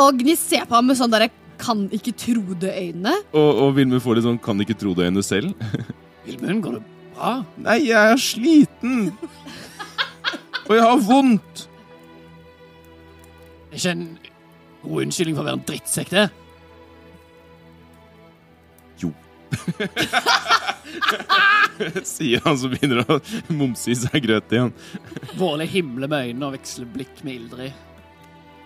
Og 0.03 0.19
Gnist 0.19 0.49
ser 0.49 0.65
på 0.67 0.75
ham 0.75 0.89
med 0.91 0.99
sånn 0.99 1.13
derre 1.13 1.29
kan 1.57 1.85
ikke 1.95 2.11
tro 2.19 2.43
det-øyne. 2.59 3.13
Og, 3.31 3.61
og 3.63 3.75
Vilmund 3.77 4.03
får 4.03 4.17
litt 4.17 4.25
sånn 4.27 4.41
kan 4.43 4.59
ikke 4.59 4.75
tro 4.75 4.91
det 4.97 5.07
øyne 5.07 5.23
selv. 5.23 5.53
Vilmund, 6.25 6.59
går 6.65 6.75
det 6.79 6.83
bra? 7.15 7.31
Nei, 7.63 7.77
jeg 7.87 8.11
er 8.11 8.19
sliten. 8.19 9.13
Og 10.67 10.73
jeg 10.75 10.81
har 10.83 10.97
vondt. 11.05 11.67
Jeg 13.71 13.85
er 13.85 13.91
en 13.93 14.07
god 14.87 15.05
unnskyldning 15.05 15.37
for 15.37 15.45
å 15.45 15.49
være 15.49 15.59
en 15.59 15.67
drittsekk, 15.69 16.15
det. 16.15 16.25
Sier 22.05 22.41
han 22.45 22.57
som 22.59 22.69
begynner 22.73 23.03
å 23.09 23.19
mumse 23.53 23.91
i 23.91 23.95
seg 23.97 24.23
grøt 24.25 24.51
igjen. 24.53 24.73
Vårlig 25.39 25.67
himler 25.73 26.07
med 26.11 26.19
øynene 26.29 26.45
og 26.49 26.55
veksler 26.57 26.87
blikk 26.93 27.15
med 27.25 27.33
Ildrid. 27.39 27.73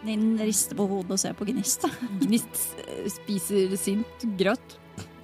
Ninn 0.08 0.28
rister 0.40 0.76
på 0.80 0.86
hodet 0.88 1.12
og 1.18 1.22
ser 1.22 1.34
på 1.36 1.48
Gnist. 1.50 1.82
Gnist 2.22 2.56
eh, 2.86 3.08
spiser 3.12 3.74
sint 3.80 4.18
grøt. 4.40 4.78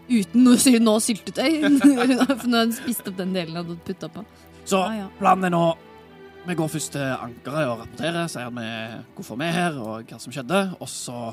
Uten 0.09 0.43
noe 0.45 0.57
sy- 0.61 0.79
nå 0.83 0.93
syltetøy. 1.01 1.51
For 1.79 2.47
nå 2.49 2.57
har 2.57 2.65
hun 2.67 2.75
spist 2.75 3.07
opp 3.07 3.17
den 3.21 3.35
delen 3.37 3.55
han 3.55 3.63
hadde 3.63 3.85
putta 3.87 4.07
på. 4.11 4.21
Så 4.65 4.77
ah, 4.81 4.93
ja. 4.97 5.07
planen 5.21 5.47
er 5.47 5.51
nå 5.55 5.63
Vi 6.45 6.53
går 6.55 6.67
først 6.69 6.91
til 6.93 7.01
ankeret 7.01 7.67
og 7.71 7.79
rapporterer, 7.81 8.27
sier 8.29 8.51
vi 8.53 8.65
hvorfor 9.17 9.39
vi 9.39 9.47
er 9.47 9.55
her, 9.55 9.79
og 9.81 10.03
hva 10.05 10.19
som 10.21 10.33
skjedde, 10.35 10.59
og 10.79 10.89
så 10.91 11.31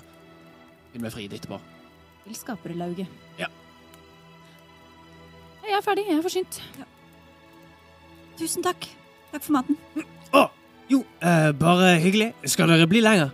finner 0.93 1.09
vi 1.09 1.13
fri 1.17 1.27
det 1.29 1.41
etterpå. 1.43 1.59
Til 2.25 2.39
skaperlauget. 2.39 3.07
Jeg 5.63 5.77
er 5.79 5.85
ferdig. 5.85 6.05
Jeg 6.09 6.19
er 6.19 6.25
forsynt. 6.25 6.59
Tusen 8.41 8.65
takk. 8.65 8.89
Takk 9.33 9.45
for 9.45 9.53
maten. 9.59 9.79
Jo, 10.91 10.99
eh, 11.25 11.53
bare 11.57 11.95
hyggelig. 12.03 12.33
Skal 12.51 12.69
dere 12.69 12.87
bli 12.91 13.01
lenger? 13.01 13.31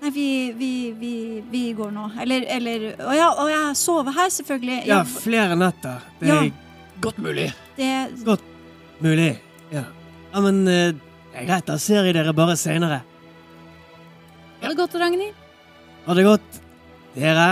Nei, 0.00 0.10
vi, 0.14 0.26
vi, 0.56 0.68
vi, 0.96 1.12
vi 1.50 1.62
går 1.76 1.90
nå. 1.92 2.04
Eller, 2.22 2.44
eller 2.56 2.84
Å 3.02 3.14
ja, 3.16 3.30
å 3.42 3.46
ja, 3.50 3.62
sove 3.74 4.12
her, 4.14 4.28
selvfølgelig. 4.32 4.76
Ja, 4.88 5.00
flere 5.04 5.56
netter. 5.58 6.04
Det 6.20 6.28
Ja. 6.30 6.36
er 6.44 6.52
Godt 7.00 7.18
mulig. 7.18 7.48
det, 7.76 8.10
mulig. 9.00 9.30
Ja, 9.72 9.84
ja 10.32 10.40
men 10.44 10.60
eh, 10.68 10.92
greit. 11.46 11.66
Da 11.66 11.76
ser 11.78 12.04
jeg 12.08 12.14
dere 12.16 12.32
bare 12.36 12.56
seinere. 12.58 13.00
Ha 14.60 14.68
det 14.68 14.76
godt, 14.78 14.94
Ragnhild. 15.00 15.34
Ha 16.06 16.14
det 16.18 16.24
godt. 16.26 16.60
Dere. 17.14 17.48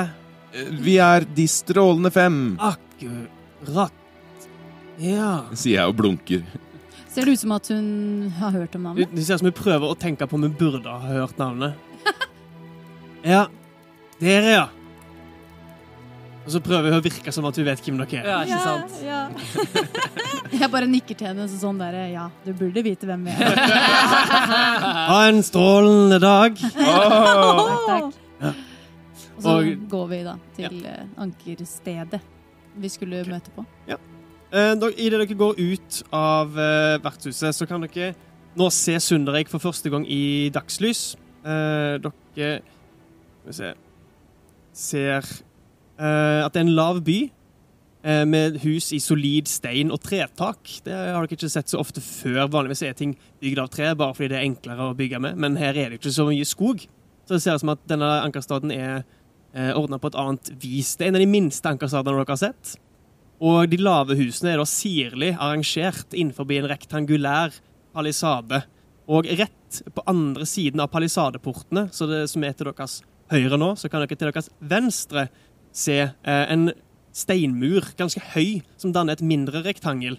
Vi 0.81 0.95
er 1.03 1.27
De 1.37 1.45
strålende 1.51 2.11
fem, 2.15 2.57
Akkurat. 2.63 3.93
Ja. 4.99 5.45
sier 5.55 5.81
jeg 5.83 5.91
og 5.93 5.97
blunker. 5.99 6.43
Ser 7.09 7.27
det 7.27 7.35
ut 7.37 7.43
som 7.43 7.53
at 7.57 7.69
hun 7.73 8.31
har 8.39 8.51
hørt 8.55 8.75
om 8.79 8.87
navnet? 8.89 9.11
Det 9.15 9.25
ser 9.27 9.39
ut 9.39 9.43
som 9.43 9.49
hun 9.51 9.57
prøver 9.59 9.91
å 9.93 9.99
tenke 9.99 10.27
på 10.29 10.39
om 10.39 10.47
hun 10.47 10.55
burde 10.59 10.89
ha 10.89 11.13
hørt 11.19 11.39
navnet. 11.41 11.75
Ja. 13.27 13.49
Dere, 14.23 14.51
ja. 14.55 14.67
Og 16.49 16.53
så 16.55 16.61
prøver 16.65 16.87
vi 16.89 16.97
å 16.97 17.03
virke 17.05 17.33
som 17.35 17.45
at 17.45 17.59
vi 17.61 17.65
vet 17.67 17.81
hvem 17.85 17.99
dere 18.01 18.23
er. 18.23 18.29
Ja, 18.31 18.37
ikke 18.49 18.61
sant? 18.65 18.93
Ja, 19.05 19.19
Jeg 20.63 20.71
bare 20.73 20.87
nikker 20.89 21.13
til 21.21 21.27
henne 21.29 21.45
så 21.51 21.59
sånn 21.61 21.77
derre 21.77 22.07
Ja, 22.09 22.23
du 22.47 22.55
burde 22.57 22.81
vite 22.87 23.05
hvem 23.05 23.27
vi 23.29 23.35
er. 23.37 23.59
Ha 25.11 25.19
en 25.29 25.43
strålende 25.45 26.17
dag. 26.23 26.57
Oh. 26.81 27.61
Takk, 27.85 28.17
takk. 28.41 28.63
Og 29.37 29.45
så 29.45 29.53
Og- 29.59 29.83
går 29.93 30.07
vi 30.15 30.21
da 30.25 30.33
til 30.57 30.79
eh, 30.89 31.03
ankerstedet 31.21 32.21
vi 32.81 32.89
skulle 32.95 33.21
møte 33.29 33.53
på. 33.55 33.67
Eh, 33.93 34.73
da- 34.81 34.89
Idet 34.97 35.21
dere 35.21 35.37
går 35.43 35.61
ut 35.61 35.99
av 36.17 36.57
eh, 36.59 36.95
vertshuset, 37.05 37.53
så 37.61 37.69
kan 37.69 37.85
dere 37.85 38.15
nå 38.59 38.71
se 38.73 38.97
Sundereik 39.05 39.53
for 39.53 39.61
første 39.63 39.93
gang 39.93 40.09
i 40.09 40.49
dagslys. 40.55 41.13
Eh, 41.45 42.01
dere 42.01 42.57
Skal 43.45 43.53
vi 43.53 43.59
se 43.61 43.75
Ser 44.79 45.19
eh, 45.21 45.45
at 45.99 46.55
det 46.55 46.61
er 46.61 46.67
en 46.67 46.77
lav 46.79 47.03
by 47.07 47.19
eh, 48.03 48.25
med 48.29 48.61
hus 48.63 48.93
i 48.95 49.01
solid 49.03 49.49
stein 49.51 49.93
og 49.95 50.03
tretak. 50.05 50.71
Det 50.85 50.95
har 50.95 51.19
dere 51.19 51.29
ikke 51.29 51.51
sett 51.51 51.71
så 51.71 51.81
ofte 51.83 52.03
før. 52.05 52.47
Vanligvis 52.53 52.85
er 52.87 52.97
ting 52.99 53.17
bygd 53.43 53.63
av 53.63 53.71
tre 53.75 53.93
bare 53.99 54.17
fordi 54.17 54.33
det 54.33 54.41
er 54.41 54.49
enklere 54.49 54.91
å 54.91 54.97
bygge 54.99 55.23
med, 55.25 55.39
men 55.41 55.59
her 55.61 55.77
er 55.77 55.91
det 55.91 56.01
ikke 56.01 56.15
så 56.15 56.29
mye 56.29 56.49
skog. 56.49 56.87
Så 57.29 57.37
det 57.37 57.45
ser 57.45 57.59
ut 57.59 57.65
som 57.65 57.75
at 57.75 57.87
denne 57.91 58.09
ankerstaden 58.25 58.73
er 58.73 59.03
eh, 59.53 59.73
ordna 59.77 60.01
på 60.01 60.13
et 60.13 60.21
annet 60.21 60.53
vis. 60.63 60.95
Det 60.97 61.07
er 61.07 61.13
en 61.13 61.21
av 61.21 61.25
de 61.25 61.33
minste 61.33 61.73
ankerstadene 61.73 62.17
dere 62.17 62.33
har 62.33 62.41
sett. 62.41 62.79
Og 63.39 63.69
de 63.71 63.79
lave 63.79 64.17
husene 64.19 64.55
er 64.55 64.59
da 64.59 64.67
sirlig 64.67 65.35
arrangert 65.37 66.15
innenfor 66.17 66.49
en 66.57 66.71
rektangulær 66.73 67.55
palisade. 67.95 68.65
Og 69.09 69.29
rett 69.39 69.83
på 69.95 70.05
andre 70.11 70.47
siden 70.49 70.83
av 70.83 70.91
palisadeportene, 70.93 71.87
så 71.93 72.09
det 72.11 72.25
som 72.33 72.45
er 72.45 72.57
til 72.57 72.71
deres 72.71 72.99
høyre 73.33 73.59
nå, 73.61 73.75
så 73.77 73.91
kan 73.93 74.03
dere 74.03 74.17
til 74.17 74.31
deres 74.31 74.51
venstre 74.59 75.29
se 75.73 75.99
eh, 76.01 76.47
en 76.53 76.71
steinmur, 77.15 77.93
ganske 77.99 78.23
høy, 78.35 78.61
som 78.79 78.93
danner 78.95 79.19
et 79.19 79.25
mindre 79.25 79.63
rektangel. 79.67 80.19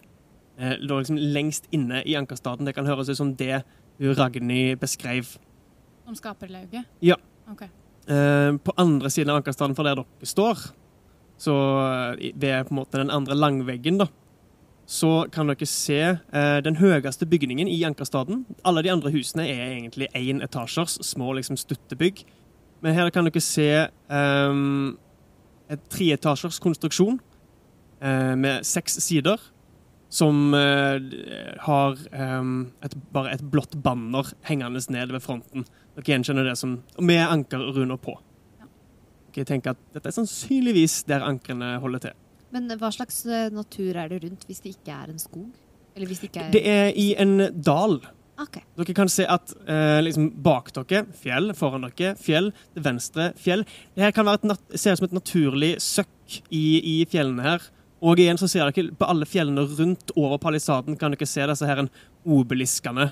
Eh, 0.59 0.75
liksom 0.81 1.19
lengst 1.19 1.69
inne 1.71 2.03
i 2.03 2.17
ankerstaden. 2.19 2.67
Det 2.67 2.75
kan 2.75 2.87
høres 2.89 3.09
ut 3.09 3.19
som 3.19 3.35
det 3.39 3.63
Ragnhild 3.99 4.79
beskrev. 4.79 5.35
Som 6.05 6.15
skaperlauget? 6.15 6.87
Ja. 7.03 7.15
Ok. 7.51 7.63
Eh, 7.63 8.51
på 8.63 8.75
andre 8.77 9.09
siden 9.09 9.31
av 9.31 9.41
ankerstaden 9.41 9.75
for 9.75 9.87
der 9.87 9.99
dere 9.99 10.27
står, 10.27 10.69
så 11.39 11.55
ved 12.19 12.65
på 12.67 12.73
en 12.73 12.79
måte 12.79 12.99
den 12.99 13.11
andre 13.13 13.35
langveggen, 13.35 13.99
da, 14.01 14.09
så 14.89 15.27
kan 15.31 15.51
dere 15.51 15.67
se 15.69 15.99
eh, 16.01 16.59
den 16.65 16.79
høyeste 16.79 17.27
bygningen 17.29 17.69
i 17.69 17.77
ankerstaden. 17.85 18.45
Alle 18.65 18.81
de 18.83 18.91
andre 18.91 19.11
husene 19.13 19.45
er 19.45 19.75
egentlig 19.75 20.09
én 20.17 20.41
etasjers, 20.43 20.97
små 21.05 21.35
liksom 21.37 21.59
stuttebygg. 21.61 22.23
Men 22.81 22.95
her 22.97 23.11
kan 23.13 23.27
dere 23.27 23.43
se 23.43 23.69
eh, 23.85 24.63
et 25.69 25.87
treetasjers 25.93 26.59
konstruksjon 26.63 27.19
eh, 28.01 28.35
med 28.35 28.67
seks 28.67 28.99
sider. 29.05 29.41
Som 30.09 30.55
eh, 30.57 30.95
har 31.61 31.99
eh, 32.09 32.47
et, 32.87 32.95
bare 33.13 33.35
et 33.35 33.43
blått 33.45 33.75
banner 33.77 34.31
hengende 34.49 34.81
ned 34.89 35.13
ved 35.13 35.21
fronten. 35.21 35.67
Dere 35.93 36.15
gjenkjenner 36.15 36.49
det 36.49 36.55
som 36.57 36.79
med 36.97 37.21
ankerruner 37.27 37.99
på. 38.01 38.15
Dere 39.35 39.45
tenker 39.45 39.75
at 39.75 39.83
dette 39.93 40.09
er 40.09 40.15
sannsynligvis 40.15 41.03
der 41.09 41.25
ankrene 41.27 41.75
holder 41.83 42.09
til. 42.09 42.17
Men 42.53 42.69
hva 42.81 42.89
slags 42.93 43.21
eh, 43.29 43.51
natur 43.53 43.97
er 43.97 44.09
det 44.09 44.23
rundt 44.23 44.47
hvis 44.49 44.63
det 44.63 44.73
ikke 44.77 44.95
er 44.95 45.13
en 45.13 45.21
skog? 45.21 45.49
Eller 45.93 46.09
hvis 46.09 46.23
det 46.23 46.31
ikke 46.31 46.47
er 46.47 46.55
Det 46.55 46.63
er 46.65 46.89
i 46.97 47.11
en 47.21 47.37
dal. 47.53 47.99
Ok. 48.39 48.59
Dere 48.79 48.95
kan 48.95 49.09
se 49.11 49.25
at 49.27 49.51
eh, 49.67 49.99
liksom 50.05 50.29
bak 50.43 50.71
dere, 50.75 51.03
fjell. 51.19 51.51
Foran 51.57 51.87
dere, 51.87 52.13
fjell. 52.19 52.51
Til 52.75 52.85
venstre, 52.85 53.31
fjell. 53.39 53.65
Det 53.95 54.05
her 54.05 54.15
kan 54.15 54.27
være 54.27 54.41
et 54.41 54.49
nat 54.53 54.77
ser 54.79 54.95
ut 54.95 55.01
som 55.01 55.09
et 55.09 55.17
naturlig 55.17 55.73
søkk 55.83 56.39
i, 56.55 56.79
i 56.79 56.95
fjellene 57.11 57.45
her. 57.45 57.65
Og 57.99 58.19
igjen 58.21 58.39
så 58.39 58.47
ser 58.47 58.69
dere 58.69 58.95
på 58.95 59.09
alle 59.11 59.27
fjellene 59.27 59.65
rundt 59.67 60.13
over 60.15 60.39
palisaden 60.39 60.95
kan 60.99 61.11
dere 61.11 61.27
se 61.27 61.47
disse 61.51 61.67
her 61.67 61.83
obeliskene. 62.23 63.09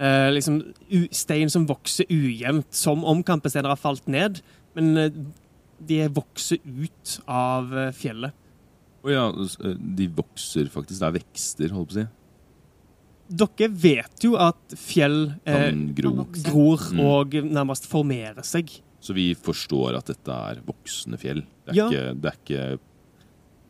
Eh, 0.00 0.30
liksom 0.32 0.62
u 0.88 1.02
stein 1.12 1.52
som 1.52 1.66
vokser 1.68 2.08
ujevnt, 2.08 2.70
som 2.72 3.04
om 3.04 3.20
kampesteiner 3.26 3.74
har 3.74 3.80
falt 3.80 4.08
ned. 4.08 4.40
Men 4.78 4.94
eh, 4.96 5.10
de 5.80 6.06
vokser 6.14 6.62
ut 6.64 7.18
av 7.28 7.74
eh, 7.76 7.92
fjellet. 7.96 8.36
Å 9.00 9.12
ja, 9.12 9.26
eh, 9.32 9.76
de 9.76 10.08
vokser 10.16 10.72
faktisk. 10.72 11.02
Det 11.02 11.08
er 11.10 11.18
vekster, 11.20 11.76
holdt 11.76 11.92
på 11.92 11.98
å 11.98 12.00
si. 12.00 12.08
Dere 13.30 13.68
vet 13.70 14.24
jo 14.26 14.32
at 14.42 14.74
fjell 14.74 15.34
eh, 15.46 15.54
Kan 15.70 15.82
gro. 15.94 16.10
gror 16.42 16.80
Mm. 16.90 17.00
og 17.06 17.34
nærmest 17.46 17.86
formerer 17.86 18.42
seg. 18.44 18.72
Så 19.00 19.14
vi 19.14 19.34
forstår 19.38 19.96
at 19.96 20.10
dette 20.10 20.28
er 20.34 20.58
voksne 20.66 21.16
fjell. 21.16 21.44
Det 21.64 21.72
er, 21.72 21.74
Ja. 21.78 21.86
ikke, 21.88 22.20
det 22.20 22.32
er 22.32 22.38
ikke 22.40 22.78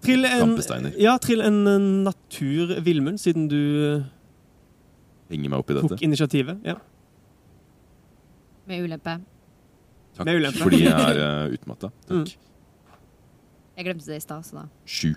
Trill 0.01 0.25
en, 0.25 0.41
Kampesteiner. 0.41 0.95
ja, 0.99 1.19
trill 1.19 1.43
en 1.45 1.59
eh, 1.69 1.79
natur, 2.09 2.81
Vilmund, 2.81 3.21
siden 3.21 3.49
du 3.53 3.59
eh, 3.99 4.05
henger 5.31 5.51
meg 5.53 5.59
opp 5.61 5.71
i 5.71 5.75
tok 5.85 6.01
initiativet. 6.03 6.59
Ja. 6.65 6.79
Med 8.67 8.85
ulempe. 8.87 9.19
Takk 10.17 10.25
med 10.27 10.41
ulempe. 10.41 10.59
fordi 10.65 10.83
jeg 10.85 10.93
er 10.95 11.21
uh, 11.47 11.53
utmatta. 11.57 11.91
Mm. 12.09 12.25
Jeg 13.77 13.85
glemte 13.87 14.07
det 14.07 14.17
i 14.17 14.25
stad, 14.25 14.43
så 14.45 14.55
da 14.63 14.65
Sju. 14.87 15.13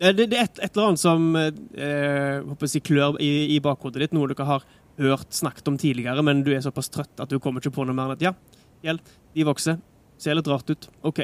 Det, 0.00 0.14
det 0.16 0.36
er 0.38 0.46
et, 0.46 0.60
et 0.64 0.70
eller 0.70 0.86
annet 0.88 1.02
som 1.02 1.24
eh, 1.36 2.38
håper 2.40 2.70
jeg 2.72 2.84
klør 2.88 3.18
i, 3.20 3.56
i 3.56 3.58
bakhodet 3.60 4.06
ditt, 4.06 4.14
noe 4.16 4.30
dere 4.30 4.46
har 4.48 4.64
hørt 5.00 5.34
snakket 5.36 5.68
om 5.68 5.76
tidligere, 5.80 6.24
men 6.24 6.40
du 6.44 6.54
er 6.54 6.62
såpass 6.64 6.88
trøtt 6.92 7.20
at 7.20 7.28
du 7.28 7.36
kommer 7.40 7.60
ikke 7.60 7.74
på 7.76 7.84
noe 7.84 7.96
mer 7.96 8.08
enn 8.08 8.16
at 8.16 8.24
ja, 8.24 8.32
fjell, 8.80 9.00
de 9.36 9.46
vokser. 9.48 9.76
Ser 10.20 10.36
litt 10.36 10.48
rart 10.48 10.72
ut. 10.72 10.88
OK. 11.08 11.22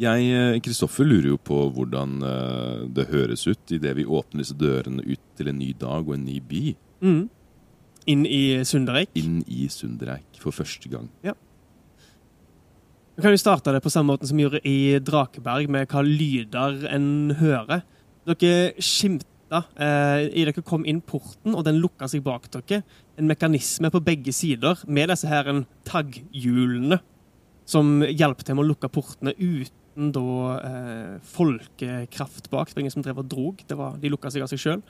Jeg, 0.00 0.24
eh, 0.32 0.56
Kristoffer, 0.64 1.04
lurer 1.04 1.34
jo 1.34 1.38
på 1.40 1.58
hvordan 1.76 2.16
eh, 2.24 2.82
det 2.96 3.10
høres 3.12 3.44
ut 3.46 3.76
idet 3.76 3.94
vi 4.00 4.08
åpner 4.08 4.40
disse 4.40 4.56
dørene 4.56 5.04
ut 5.04 5.22
til 5.36 5.52
en 5.52 5.60
ny 5.60 5.70
dag 5.76 6.08
og 6.08 6.16
en 6.16 6.24
ny 6.24 6.38
by. 6.40 6.64
Mm. 7.04 7.22
Inn 8.12 8.24
i 8.26 8.42
Sundereik. 8.66 9.12
Inn 9.20 9.42
i 9.46 9.68
Sundereik 9.70 10.40
for 10.40 10.56
første 10.56 10.88
gang. 10.90 11.12
Vi 13.12 13.20
kan 13.20 13.34
jo 13.34 13.40
starte 13.40 13.72
det 13.74 13.82
på 13.84 13.90
samme 13.92 14.14
måte 14.14 14.24
som 14.24 14.38
vi 14.38 14.46
gjorde 14.46 14.62
i 14.64 14.96
Drakeberg, 15.04 15.68
med 15.68 15.90
hva 15.92 16.00
lyder 16.06 16.86
en 16.88 17.34
hører. 17.36 17.82
Dere 18.24 18.72
skimta 18.80 19.60
eh, 19.76 20.30
i 20.32 20.46
dere 20.46 20.64
kom 20.64 20.86
inn 20.88 21.02
porten, 21.04 21.52
og 21.52 21.66
den 21.66 21.82
lukka 21.82 22.08
seg 22.08 22.24
bak 22.24 22.48
dere. 22.54 22.80
En 23.20 23.28
mekanisme 23.28 23.90
på 23.92 24.00
begge 24.06 24.32
sider 24.32 24.80
med 24.88 25.12
disse 25.12 25.28
her 25.28 25.52
en 25.52 25.66
tagghjulene 25.84 27.02
som 27.68 28.00
hjalp 28.00 28.46
til 28.46 28.56
med 28.56 28.64
å 28.64 28.70
lukke 28.70 28.92
portene 28.96 29.36
uten 29.36 30.08
da 30.16 30.24
eh, 30.64 31.14
folkekraft 31.34 32.48
bak. 32.48 32.72
Det 32.72 32.80
var 32.80 32.86
ingen 32.86 32.96
som 32.96 33.04
drev 33.04 33.20
og 33.20 33.28
drog. 33.28 33.60
Var, 33.68 34.00
de 34.00 34.16
lukka 34.16 34.32
seg 34.32 34.48
av 34.48 34.52
seg 34.54 34.64
sjøl. 34.64 34.82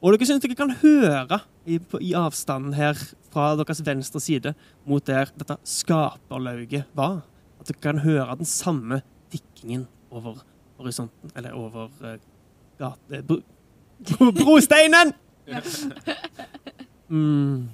Og 0.00 0.16
dere 0.16 0.32
syns 0.32 0.48
dere 0.48 0.56
kan 0.56 0.72
høre 0.80 1.42
i, 1.68 1.76
på, 1.76 2.00
i 2.00 2.16
avstanden 2.16 2.72
her 2.80 2.96
fra 3.28 3.52
deres 3.60 3.84
venstre 3.84 4.24
side 4.24 4.56
mot 4.88 5.04
der 5.04 5.28
dette 5.36 5.60
skaperlauget 5.76 6.88
var, 6.96 7.26
at 7.60 7.68
dere 7.68 7.80
kan 7.82 7.98
høre 7.98 8.36
den 8.36 8.44
samme 8.44 9.02
tikkingen 9.30 9.86
over 10.10 10.44
horisonten, 10.76 11.30
eller 11.36 11.52
over 11.52 11.88
uh, 12.00 12.16
gate... 12.78 13.26
Bro, 13.26 13.40
bro, 14.18 14.30
brosteinen! 14.30 15.12
Mm. 17.08 17.68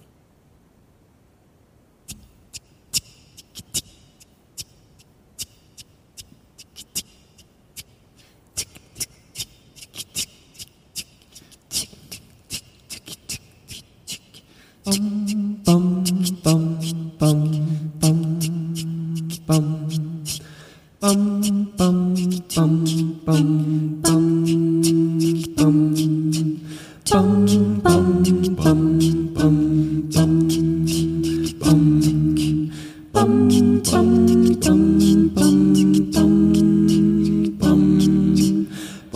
Bam, 14.84 15.62
bam, 15.64 16.04
bam, 16.44 16.78
bam, 17.18 17.61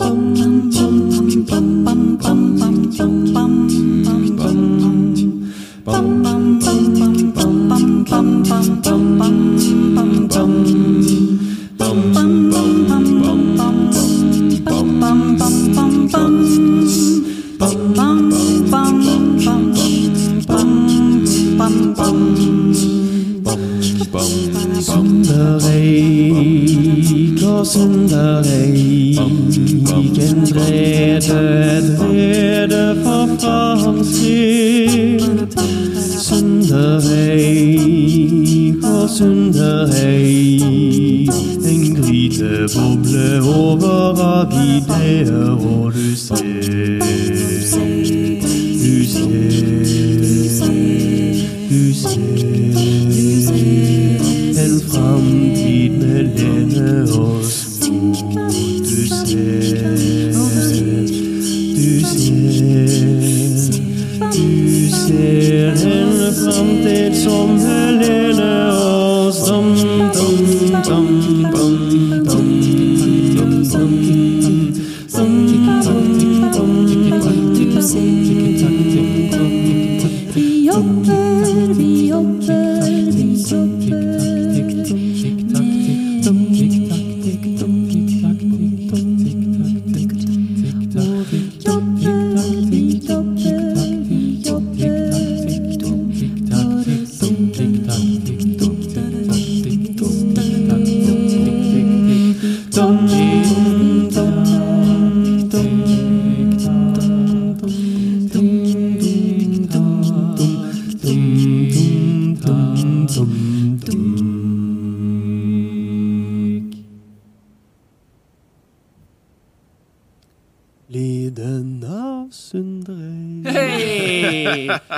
Om 0.07 0.56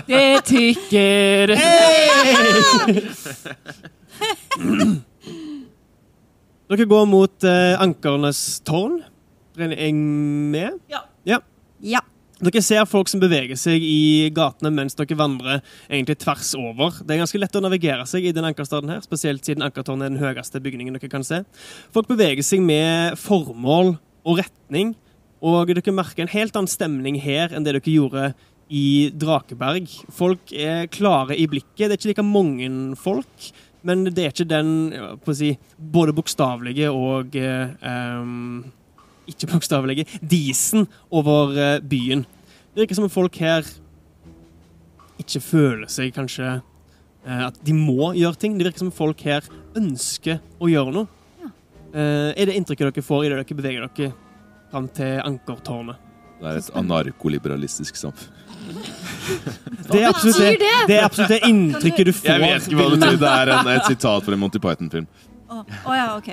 Det 0.09 0.41
tikker! 0.49 1.53
Dere 6.69 6.85
går 6.85 7.05
mot 7.09 7.45
eh, 7.45 7.75
ankernes 7.81 8.39
tårn. 8.65 8.99
Er 9.59 9.73
jeg 9.75 9.93
med? 9.93 10.79
Ja. 10.89 11.03
ja. 11.27 11.39
Ja. 11.81 12.01
Dere 12.39 12.61
ser 12.63 12.85
folk 12.87 13.09
som 13.11 13.19
beveger 13.19 13.57
seg 13.59 13.83
i 13.83 14.29
gatene 14.33 14.71
mens 14.71 14.95
dere 14.95 15.17
vandrer 15.19 15.59
egentlig 15.89 16.15
tvers 16.23 16.53
over. 16.57 17.01
Det 17.03 17.15
er 17.15 17.21
ganske 17.25 17.41
lett 17.41 17.57
å 17.59 17.63
navigere 17.65 18.05
seg 18.07 18.25
i 18.29 18.33
den 18.35 18.47
ankerstaden 18.47 18.93
her, 18.93 19.01
spesielt 19.03 19.43
siden 19.45 19.65
ankertårnet 19.67 20.07
er 20.07 20.13
den 20.13 20.23
høyeste 20.23 20.61
bygningen 20.63 20.95
dere 20.95 21.11
kan 21.11 21.25
se. 21.27 21.43
Folk 21.93 22.07
beveger 22.09 22.45
seg 22.47 22.63
med 22.63 23.19
formål 23.19 23.97
og 24.23 24.39
retning, 24.39 24.95
og 25.43 25.69
dere 25.69 25.93
merker 25.95 26.25
en 26.25 26.31
helt 26.31 26.55
annen 26.55 26.71
stemning 26.71 27.19
her 27.19 27.51
enn 27.51 27.67
det 27.67 27.75
dere 27.75 27.91
gjorde 27.93 28.31
i 28.69 29.09
Drakeberg. 29.17 29.89
Folk 30.13 30.53
er 30.53 30.87
klare 30.93 31.37
i 31.37 31.47
blikket. 31.49 31.87
Det 31.87 31.95
er 31.95 31.97
ikke 31.97 32.11
like 32.11 32.25
mange 32.25 32.69
folk, 32.99 33.49
men 33.81 34.05
det 34.07 34.23
er 34.23 34.33
ikke 34.33 34.49
den 34.49 34.71
på 35.23 35.33
å 35.33 35.37
si, 35.37 35.53
både 35.77 36.13
bokstavelige 36.15 36.91
og 36.93 37.35
um, 37.39 38.63
ikke 39.29 39.49
bokstavelige, 39.53 40.07
disen 40.21 40.87
over 41.13 41.53
eh, 41.57 41.77
byen. 41.85 42.25
Det 42.73 42.83
virker 42.83 42.97
som 42.97 43.05
om 43.05 43.13
folk 43.13 43.37
her 43.41 43.67
ikke 45.19 45.41
føler 45.43 45.89
seg 45.91 46.15
kanskje 46.15 46.47
eh, 46.57 47.43
at 47.45 47.59
de 47.65 47.75
må 47.77 48.11
gjøre 48.17 48.39
ting. 48.41 48.57
Det 48.57 48.65
virker 48.67 48.83
som 48.83 48.89
om 48.89 48.95
folk 48.95 49.21
her 49.27 49.45
ønsker 49.77 50.41
å 50.57 50.69
gjøre 50.71 50.95
noe. 50.95 51.15
Ja. 51.39 51.51
er 52.33 52.49
det 52.49 52.57
inntrykket 52.57 52.89
dere 52.89 53.05
får 53.05 53.25
idet 53.25 53.37
dere 53.39 53.57
beveger 53.61 53.85
dere 53.85 54.11
fram 54.69 54.89
til 54.93 55.21
ankertårnet? 55.23 56.09
Det 56.39 56.47
er 56.47 56.59
et 56.61 56.69
anarkoliberalistisk 56.79 57.97
samfunn. 57.99 58.48
Det 58.69 59.99
er 60.03 60.07
absolutt 60.09 60.37
det, 60.37 60.57
det? 60.87 60.97
er 60.99 61.05
absolutt 61.07 61.33
det 61.33 61.39
inntrykket 61.47 62.09
du 62.09 62.13
får. 62.13 62.29
Jeg 62.29 62.41
vet 62.43 62.67
ikke 62.67 62.79
hva 62.79 62.87
det 62.89 62.99
betyr. 62.99 63.19
Det 63.21 63.33
er 63.33 63.51
en, 63.55 63.69
et 63.73 63.89
sitat 63.89 64.25
fra 64.25 64.35
en 64.35 64.41
Monty 64.41 64.61
Python-film. 64.61 65.07
Oh, 65.49 65.63
oh, 65.85 65.93
ja, 65.97 66.07
OK. 66.17 66.29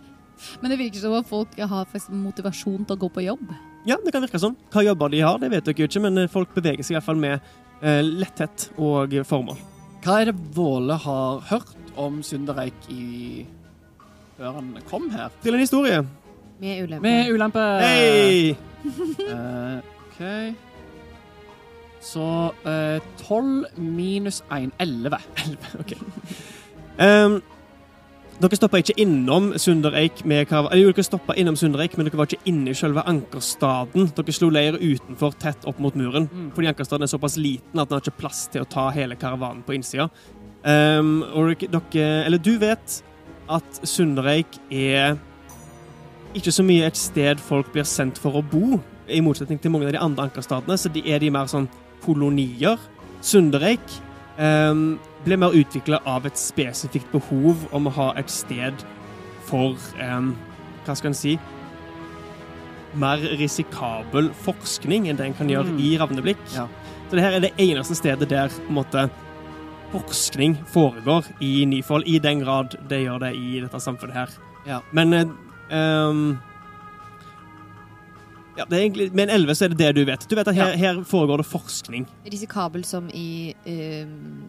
Men 0.62 0.72
det 0.72 0.78
virker 0.80 1.02
som 1.02 1.14
at 1.18 1.28
folk 1.30 1.58
har 1.58 1.98
motivasjon 2.10 2.86
til 2.86 2.96
å 2.96 3.00
gå 3.04 3.10
på 3.14 3.26
jobb. 3.28 3.52
Ja, 3.88 3.96
det 4.02 4.12
kan 4.12 4.24
virke 4.24 4.40
sånn. 4.40 4.56
Hva 4.72 4.84
jobber 4.84 5.12
de 5.12 5.22
har, 5.24 5.38
det 5.40 5.50
vet 5.52 5.64
dere 5.64 5.84
jo 5.84 5.88
ikke, 5.88 6.02
men 6.04 6.20
eh, 6.20 6.30
folk 6.30 6.50
beveger 6.56 6.84
seg 6.84 6.94
i 6.94 6.98
hvert 6.98 7.06
fall 7.06 7.20
med 7.20 7.38
eh, 7.80 8.00
letthet 8.04 8.66
og 8.76 9.14
formål. 9.28 9.60
Hva 10.04 10.20
er 10.20 10.30
det 10.30 10.36
Våle 10.56 10.96
har 11.00 11.40
hørt 11.48 11.72
om 12.00 12.20
Sundereik 12.24 12.88
i 12.92 13.46
før 14.36 14.58
han 14.58 14.72
kom 14.88 15.08
her? 15.12 15.32
Til 15.44 15.56
en 15.56 15.64
historie. 15.64 16.02
Med 16.60 16.84
ulempe. 16.84 17.04
Med 17.04 17.32
ulempe. 17.32 17.66
Hei! 17.80 18.56
uh, 19.30 19.80
OK. 20.08 20.68
Så 22.00 22.26
tolv 23.20 23.66
minus 23.76 24.42
1 24.50 24.72
11. 24.80 25.18
Um, 27.00 27.40
Dere 28.40 28.56
stoppa 28.56 28.78
ikke 28.80 28.94
innom 29.02 29.50
Sundereik 29.60 30.22
med 30.24 30.46
karavan... 30.48 30.72
Jo, 30.80 30.88
dere 30.94 31.04
stoppa 31.04 31.34
innom 31.36 31.58
Sundereik, 31.60 31.98
men 31.98 32.06
dere 32.08 32.16
var 32.16 32.30
ikke 32.30 32.48
inne 32.48 32.72
i 32.72 32.76
selve 32.78 33.02
ankerstaden. 33.04 34.06
Dere 34.16 34.32
slo 34.32 34.48
leir 34.48 34.78
utenfor, 34.80 35.34
tett 35.42 35.66
opp 35.68 35.82
mot 35.84 35.96
muren. 35.98 36.24
Mm. 36.32 36.46
Fordi 36.56 36.70
ankerstaden 36.70 37.04
er 37.04 37.10
såpass 37.12 37.36
liten 37.36 37.82
at 37.82 37.90
den 37.90 37.98
har 37.98 38.04
ikke 38.06 38.22
plass 38.22 38.46
til 38.48 38.64
å 38.64 38.68
ta 38.70 38.86
hele 38.96 39.18
karavanen 39.20 39.60
på 39.66 39.76
innsida. 39.76 40.08
Um, 40.64 41.18
og 41.34 41.52
dere, 41.52 41.68
dere 41.74 42.06
Eller 42.30 42.40
du 42.40 42.54
vet 42.62 42.96
at 43.52 43.82
Sundereik 43.84 44.56
er 44.72 45.20
ikke 46.32 46.54
så 46.54 46.64
mye 46.64 46.88
et 46.88 46.96
sted 46.96 47.44
folk 47.44 47.68
blir 47.74 47.84
sendt 47.88 48.16
for 48.22 48.40
å 48.40 48.44
bo, 48.46 48.80
i 49.10 49.20
motsetning 49.24 49.60
til 49.60 49.74
mange 49.74 49.90
av 49.90 49.92
de 49.96 50.00
andre 50.00 50.30
ankerstadene, 50.30 50.78
så 50.78 50.88
de 50.88 51.02
er 51.10 51.20
de 51.20 51.32
mer 51.34 51.48
sånn 51.50 51.68
kolonier. 52.04 52.78
Sundereik 53.20 53.84
um, 54.38 54.98
ble 55.26 55.36
mer 55.36 55.52
utvikla 55.56 56.00
av 56.08 56.24
et 56.26 56.38
spesifikt 56.40 57.10
behov 57.12 57.66
om 57.76 57.86
å 57.90 57.94
ha 57.98 58.12
et 58.20 58.30
sted 58.32 58.84
for 59.50 59.76
em, 60.00 60.32
Hva 60.86 60.94
skal 60.96 61.10
en 61.12 61.18
si 61.18 61.34
Mer 63.00 63.20
risikabel 63.38 64.30
forskning 64.42 65.06
enn 65.10 65.18
det 65.18 65.26
en 65.28 65.34
kan 65.38 65.50
gjøre 65.52 65.70
Mm. 65.70 65.78
i 65.78 65.90
Ravneblikk. 66.00 66.40
Ja. 66.56 66.66
Så 67.08 67.16
det 67.16 67.22
her 67.22 67.36
er 67.36 67.40
det 67.44 67.52
eneste 67.58 67.94
stedet 67.94 68.28
der 68.28 68.48
på 68.48 68.68
en 68.68 68.74
måte, 68.74 69.10
forskning 69.92 70.56
foregår 70.72 71.24
i 71.40 71.64
Nyfold, 71.66 72.04
i 72.06 72.18
den 72.18 72.40
grad 72.40 72.74
det 72.88 73.02
gjør 73.04 73.20
det 73.20 73.34
i 73.36 73.60
dette 73.60 73.78
samfunnet 73.82 74.14
her. 74.14 74.28
Ja. 74.66 74.80
Men 74.92 75.12
eh, 75.14 75.24
em, 75.70 76.38
ja, 78.58 78.64
det 78.70 78.78
egentlig, 78.80 79.14
Med 79.14 79.24
en 79.24 79.30
11 79.30 79.54
så 79.54 79.64
er 79.64 79.68
det 79.68 79.78
det 79.78 79.90
du 79.96 80.04
vet. 80.04 80.26
Du 80.30 80.34
vet 80.36 80.48
at 80.48 80.54
her, 80.54 80.76
her 80.76 81.02
foregår 81.04 81.36
det 81.42 81.46
forskning. 81.46 82.06
Risikabel 82.32 82.84
som 82.84 83.08
i 83.14 83.54
øh, 83.66 84.06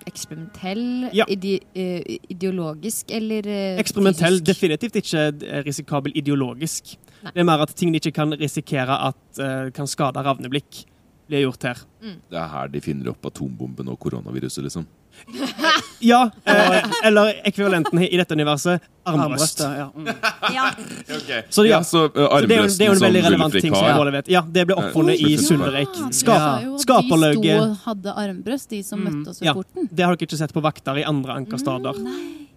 eksperimentell, 0.08 1.10
Ja. 1.14 1.24
ide, 1.28 1.60
øh, 1.76 2.02
ideologisk 2.30 3.06
eller 3.10 3.42
øh, 3.46 3.80
Eksperimentell, 3.80 4.40
fysisk? 4.40 4.46
definitivt 4.52 4.96
ikke 4.96 5.28
eh, 5.28 5.64
risikabel 5.66 6.12
ideologisk. 6.16 6.96
Nei. 7.24 7.32
Det 7.36 7.40
er 7.40 7.44
mer 7.44 7.62
at 7.66 7.76
ting 7.76 7.94
de 7.94 8.00
ikke 8.02 8.12
kan 8.12 8.34
risikere 8.40 8.98
at 9.08 9.42
kan 9.74 9.88
skade 9.88 10.22
ravneblikk, 10.26 10.84
blir 11.32 11.46
gjort 11.48 11.64
her. 11.72 11.80
Det 12.02 12.38
er 12.38 12.50
her 12.52 12.72
de 12.74 12.82
finner 12.84 13.12
opp 13.14 13.26
atombomben 13.32 13.88
og 13.94 13.98
koronaviruset, 14.04 14.64
liksom. 14.68 14.86
Ja, 16.02 16.32
eh, 16.50 16.86
eller 17.06 17.34
ekvivalenten 17.46 18.00
i 18.02 18.18
dette 18.18 18.34
universet, 18.34 18.82
armbrøst. 19.06 19.60
Armbrøst, 19.62 19.62
ja. 19.78 19.90
Mm. 19.94 20.08
Ja. 20.56 20.70
Så 21.54 21.66
ja, 21.68 21.76
Ja, 21.76 21.82
så 21.86 22.06
uh, 22.08 22.16
så 22.16 22.48
det 22.48 22.56
er 22.56 22.64
jo, 22.64 22.70
det 22.72 22.86
er 22.86 22.90
jo 22.90 22.96
en 22.96 23.04
veldig 23.06 23.22
som 23.22 23.28
relevant 23.30 23.58
ting 23.62 23.76
som 23.76 23.86
alle 24.02 24.14
vet. 24.16 24.32
Ja, 24.34 24.42
det 24.48 24.64
ble 24.70 24.78
oppfunnet 24.82 25.22
i 25.22 25.36
ja. 25.36 25.42
Sundereik. 25.46 26.00
Ja, 26.00 26.10
Skap, 26.16 26.34
det 26.34 26.40
var 26.42 26.66
jo 26.66 26.74
at 26.74 26.88
De 26.88 27.38
sto 27.38 27.58
og 27.60 27.76
hadde 27.86 28.16
armbrøst, 28.24 28.70
de 28.74 28.82
som 28.88 29.02
Mm. 29.04 29.10
møtte 29.20 29.30
oss 29.36 29.42
ved 29.42 29.48
Ja. 29.52 29.54
porten. 29.54 29.90
Det 29.92 30.06
har 30.06 30.16
dere 30.16 30.28
ikke 30.28 30.38
sett 30.42 30.54
på 30.54 30.64
vakter 30.66 30.98
i 30.98 31.06
andre 31.06 31.38
ankerstader. 31.38 32.02
Nei. 32.02 32.48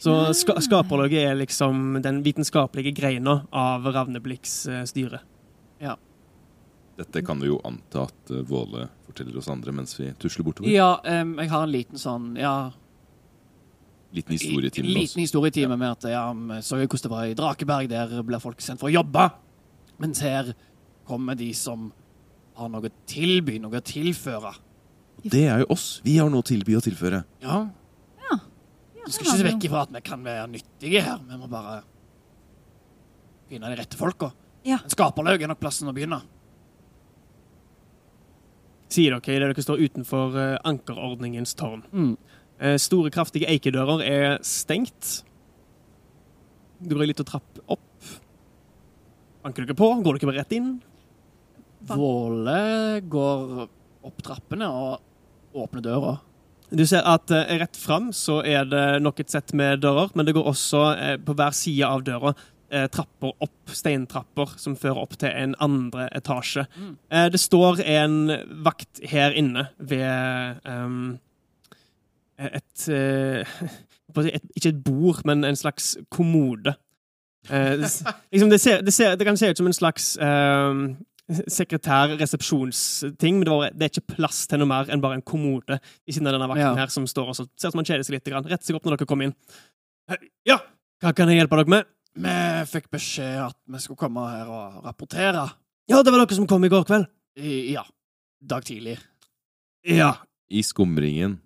Så 0.00 0.32
ska, 0.34 0.56
skaperlauget 0.64 1.28
er 1.30 1.34
liksom 1.36 2.00
den 2.02 2.22
vitenskapelige 2.24 2.94
greina 2.96 3.42
av 3.52 3.84
Ravneblikks 3.84 4.54
uh, 4.72 4.82
styre. 4.88 5.20
Dette 7.00 7.22
kan 7.24 7.40
vi 7.40 7.48
jo 7.48 7.56
anta 7.64 8.04
at 8.10 8.30
uh, 8.34 8.42
Våle 8.46 8.86
forteller 9.08 9.38
oss 9.40 9.48
andre 9.50 9.72
mens 9.72 9.94
vi 9.98 10.10
tusler 10.20 10.44
bortover. 10.46 10.68
ja 10.70 10.90
um, 11.00 11.34
jeg 11.40 11.50
har 11.50 11.64
en 11.64 11.72
liten 11.72 11.98
sånn 12.00 12.34
ja, 12.38 12.54
Liten 14.12 14.34
historietime. 14.36 14.86
med 14.88 14.96
oss. 14.96 15.02
liten 15.02 15.22
historietime 15.22 15.76
med 15.78 15.90
at 15.94 16.08
ja, 16.10 16.24
vi 16.34 16.58
så 16.66 16.80
jo 16.80 16.88
hvordan 16.90 17.04
det 17.06 17.12
var 17.14 17.30
i 17.30 17.36
Drakeberg. 17.38 17.88
Der 17.92 18.14
blir 18.26 18.42
folk 18.42 18.60
sendt 18.64 18.82
for 18.82 18.90
å 18.90 18.94
jobbe. 18.94 19.28
Mens 20.02 20.20
her 20.24 20.50
kommer 21.06 21.38
de 21.38 21.52
som 21.54 21.92
har 22.58 22.68
noe 22.72 22.90
å 22.90 22.92
tilby, 23.08 23.60
noe 23.62 23.78
å 23.78 23.84
tilføre. 23.86 24.50
Det 25.22 25.44
er 25.46 25.62
jo 25.62 25.68
oss. 25.76 26.00
Vi 26.02 26.16
har 26.18 26.28
noe 26.32 26.42
å 26.42 26.48
tilby 26.48 26.74
og 26.78 26.82
tilføre. 26.88 27.22
Ja. 27.44 27.60
Ja, 28.26 28.36
Du 29.06 29.12
skal 29.14 29.26
ikke 29.28 29.38
se 29.38 29.46
vekk 29.46 29.68
ifra 29.68 29.84
at 29.86 29.94
vi 29.94 30.02
kan 30.10 30.26
være 30.26 30.48
nyttige 30.50 31.04
her. 31.06 31.22
Vi 31.30 31.38
må 31.38 31.46
bare 31.52 31.78
finne 33.50 33.70
de 33.70 33.78
rette 33.80 33.98
folka. 33.98 34.32
Ja. 34.66 34.78
En 34.84 34.92
skaperlaug 34.92 35.40
er 35.42 35.50
nok 35.54 35.60
plassen 35.62 35.88
å 35.88 35.94
begynne. 35.96 36.18
Sier 38.90 39.14
dere 39.14 39.36
idet 39.36 39.52
dere 39.52 39.64
står 39.64 39.82
utenfor 39.86 40.36
eh, 40.40 40.56
ankerordningens 40.66 41.54
tårn. 41.58 41.84
Mm. 41.94 42.14
Eh, 42.58 42.76
Store, 42.82 43.12
kraftige 43.14 43.48
eikedører 43.50 44.02
er 44.02 44.38
stengt. 44.46 45.20
Du 46.80 46.96
går 46.96 47.12
litt 47.12 47.22
å 47.22 47.28
trappe 47.28 47.62
opp. 47.70 48.08
Banker 49.44 49.64
dere 49.64 49.78
på? 49.78 49.92
Går 50.02 50.18
dere 50.18 50.30
bare 50.32 50.42
rett 50.42 50.56
inn? 50.58 50.72
Våle 51.90 53.00
går 53.08 53.62
opp 54.10 54.24
trappene 54.26 54.66
og 54.68 55.60
åpner 55.62 55.86
døra. 55.86 56.16
Du 56.70 56.82
ser 56.86 57.06
at 57.06 57.30
eh, 57.34 57.56
rett 57.62 57.78
fram 57.78 58.10
så 58.16 58.40
er 58.46 58.66
det 58.66 58.84
nok 59.04 59.22
et 59.22 59.30
sett 59.30 59.54
med 59.54 59.84
dører, 59.84 60.10
men 60.18 60.26
det 60.26 60.34
går 60.34 60.50
også 60.50 60.82
på 61.26 61.38
hver 61.38 61.54
side 61.54 61.86
av 61.86 62.02
døra 62.06 62.34
trapper 62.70 63.32
opp, 63.42 63.72
steintrapper, 63.74 64.52
som 64.60 64.76
fører 64.78 65.00
opp 65.02 65.16
til 65.18 65.32
en 65.34 65.54
andre 65.60 66.06
etasje. 66.16 66.66
Mm. 66.76 66.92
Eh, 67.10 67.26
det 67.34 67.40
står 67.42 67.82
en 67.86 68.16
vakt 68.64 69.02
her 69.10 69.34
inne 69.36 69.66
ved 69.78 70.60
um, 70.64 71.18
et, 72.38 72.88
eh, 72.88 73.44
et 74.30 74.46
Ikke 74.56 74.68
et 74.72 74.84
bord, 74.84 75.24
men 75.24 75.44
en 75.44 75.56
slags 75.58 75.96
kommode. 76.10 76.74
Eh, 77.50 77.76
liksom 78.32 78.50
det, 78.50 78.60
ser, 78.60 78.80
det, 78.86 78.94
ser, 78.94 79.16
det 79.16 79.26
kan 79.26 79.36
se 79.36 79.50
ut 79.50 79.58
som 79.58 79.66
en 79.66 79.76
slags 79.76 80.14
um, 80.20 80.96
sekretær-resepsjonsting, 81.30 83.38
men 83.38 83.46
det, 83.46 83.52
var, 83.52 83.70
det 83.74 83.86
er 83.86 83.92
ikke 83.92 84.14
plass 84.16 84.44
til 84.50 84.60
noe 84.62 84.70
mer 84.70 84.90
enn 84.90 85.02
bare 85.02 85.18
en 85.20 85.26
kommode 85.26 85.78
i 86.06 86.14
siden 86.14 86.26
av 86.30 86.34
denne 86.36 86.48
vakten 86.50 86.66
Ja. 86.66 86.74
her 86.82 86.90
som 86.92 87.06
står 87.06 87.30
og 87.30 87.36
ser 87.38 87.46
ut 87.48 87.66
som 87.66 87.78
han 87.80 87.86
kjeder 87.86 88.06
seg 88.06 88.18
litt. 88.18 88.30
Rett 88.50 88.66
seg 88.66 88.78
opp 88.78 88.86
når 88.86 88.98
dere 88.98 89.10
kommer 89.10 89.30
inn. 89.30 89.36
Eh, 90.10 90.20
Ja, 90.48 90.58
hva 91.00 91.14
kan 91.16 91.30
jeg 91.30 91.40
hjelpe 91.40 91.56
dere 91.60 91.70
med? 91.70 91.88
Vi 92.18 92.34
fikk 92.70 92.90
beskjed 92.90 93.38
at 93.44 93.56
vi 93.70 93.80
skulle 93.82 94.00
komme 94.00 94.24
her 94.32 94.50
og 94.50 94.82
rapportere. 94.84 95.44
Ja, 95.90 96.02
det 96.02 96.12
var 96.12 96.22
dere 96.24 96.36
som 96.36 96.48
kom 96.50 96.64
i 96.66 96.70
går 96.72 96.84
kveld. 96.88 97.06
I, 97.38 97.72
ja, 97.74 97.84
dag 98.42 98.64
tidlig. 98.66 98.98
Ja. 99.86 100.16
I 100.50 100.62
skumringen. 100.66 101.38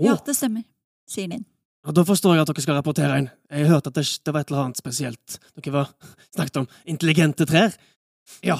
ja, 0.00 0.16
det 0.24 0.34
stemmer, 0.36 0.64
sier 1.08 1.28
Linn. 1.28 1.44
Ja, 1.84 1.92
da 1.96 2.04
forstår 2.04 2.36
jeg 2.36 2.44
at 2.44 2.50
dere 2.50 2.64
skal 2.64 2.76
rapportere 2.76 3.18
inn. 3.20 3.30
Jeg 3.52 3.68
hørte 3.70 3.92
at 3.92 3.96
det, 3.96 4.04
det 4.24 4.32
var 4.34 4.44
et 4.44 4.50
eller 4.52 4.66
annet 4.66 4.80
spesielt. 4.80 5.38
Dere 5.56 5.72
var 5.74 5.92
snakket 6.34 6.60
om 6.62 6.68
intelligente 6.88 7.46
trær. 7.48 7.76
Ja. 8.44 8.58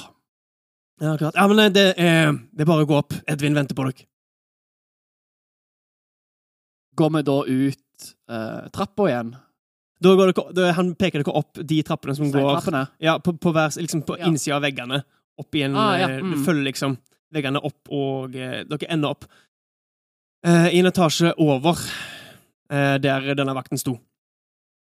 Ja, 1.01 1.15
akkurat. 1.15 1.37
Ja, 1.37 1.47
men 1.49 1.61
eh, 1.65 1.73
det 1.73 1.87
er, 1.97 2.33
det 2.33 2.65
er 2.65 2.69
bare 2.69 2.85
å 2.85 2.89
gå 2.89 2.97
opp. 3.01 3.17
Edvin 3.29 3.57
venter 3.57 3.77
på 3.77 3.89
dere. 3.89 4.07
Går 7.01 7.13
vi 7.17 7.23
da 7.25 7.37
ut 7.49 8.09
eh, 8.29 8.65
trappa 8.77 9.09
igjen? 9.09 9.31
Dere, 10.01 10.73
han 10.73 10.95
peker 10.97 11.21
dere 11.23 11.35
opp 11.37 11.61
de 11.61 11.83
trappene 11.85 12.15
som 12.17 12.31
går 12.33 12.63
ja, 13.05 13.19
på, 13.21 13.35
på, 13.37 13.53
hver, 13.53 13.75
liksom 13.77 14.03
på 14.09 14.17
Ja. 14.19 14.27
innsida 14.31 14.57
av 14.57 14.63
veggene. 14.65 15.03
Opp 15.41 15.55
igjen. 15.55 15.77
Ah, 15.77 15.97
ja, 15.99 16.09
eh, 16.09 16.21
mm. 16.25 16.33
Du 16.33 16.45
følger 16.45 16.65
liksom 16.71 16.97
veggene 17.33 17.61
opp, 17.63 17.81
og 17.93 18.37
eh, 18.37 18.63
dere 18.69 18.89
ender 18.91 19.13
opp 19.15 19.27
eh, 20.47 20.71
i 20.75 20.81
en 20.81 20.89
etasje 20.91 21.35
over 21.39 21.79
eh, 22.73 22.97
der 23.03 23.35
denne 23.37 23.55
vakten 23.57 23.81
sto. 23.81 23.99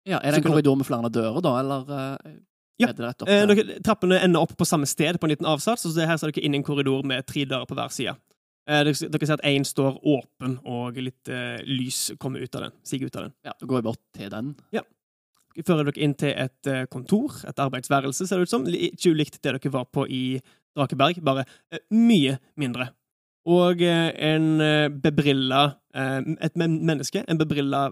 Ja, 0.06 0.20
Er 0.22 0.36
det 0.36 0.44
en 0.44 0.52
korridor 0.52 0.76
med 0.78 0.86
flere 0.86 1.10
dører, 1.10 1.42
da, 1.42 1.56
eller 1.64 1.96
eh, 1.96 2.36
Ja. 2.78 2.90
Eh, 2.92 3.46
dere, 3.48 3.80
trappene 3.80 4.20
ender 4.20 4.44
opp 4.44 4.58
på 4.60 4.68
samme 4.68 4.86
sted, 4.86 5.16
på 5.20 5.26
en 5.26 5.32
liten 5.32 5.48
avsats. 5.48 5.88
Så 5.88 5.96
her 5.96 6.18
ser 6.20 6.32
dere 6.32 6.44
inn 6.44 6.58
i 6.58 6.60
en 6.60 6.68
korridor 6.68 7.06
med 7.08 7.26
tre 7.26 7.46
dører 7.48 7.66
på 7.70 7.78
hver 7.78 7.94
side. 7.96 8.18
Eh, 8.68 8.82
dere, 8.84 9.10
dere 9.14 9.30
ser 9.30 9.40
at 9.40 9.46
én 9.48 9.64
står 9.66 10.02
åpen, 10.04 10.58
og 10.68 11.00
litt 11.00 11.30
eh, 11.32 11.62
lys 11.64 12.12
kommer 12.20 12.44
ut 12.44 12.56
av 12.60 12.68
den. 12.68 12.76
Siger 12.84 13.08
ut 13.08 13.16
av 13.16 13.28
den. 13.30 13.34
Ja, 13.48 13.54
Da 13.60 13.66
går 13.70 13.80
jeg 13.80 13.88
bort 13.88 14.04
til 14.18 14.30
den. 14.34 14.56
Fører 15.64 15.88
dere 15.88 16.04
inn 16.04 16.16
til 16.20 16.34
et 16.36 16.68
eh, 16.68 16.84
kontor, 16.92 17.38
et 17.48 17.60
arbeidsværelse, 17.64 18.28
ser 18.28 18.42
det 18.42 18.50
ut 18.50 18.52
som. 18.52 18.66
Ikke 18.68 19.14
ulikt 19.16 19.40
det 19.40 19.54
dere 19.54 19.72
var 19.72 19.86
på 19.88 20.04
i 20.12 20.42
Drakeberg, 20.76 21.22
bare 21.24 21.46
eh, 21.72 21.80
mye 21.96 22.36
mindre. 22.60 22.90
Og 23.48 23.82
eh, 23.86 24.12
en 24.34 24.60
bebrilla 25.02 25.80
Et 25.96 26.58
menneske, 26.60 27.22
en 27.24 27.38
bebrilla 27.40 27.86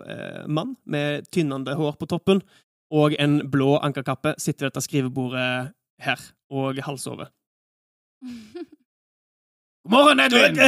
mann 0.52 0.74
med 0.84 1.24
tynnende 1.32 1.72
hår 1.80 1.94
på 1.96 2.06
toppen, 2.12 2.42
og 2.92 3.14
en 3.16 3.38
blå 3.48 3.78
ankerkappe, 3.80 4.34
sitter 4.38 4.66
ved 4.66 4.74
dette 4.74 4.84
skrivebordet 4.84 5.72
her, 6.04 6.26
og 6.52 6.82
halsover. 6.84 7.32
God 9.88 9.96
morgen, 9.96 10.20
Edvin! 10.20 10.60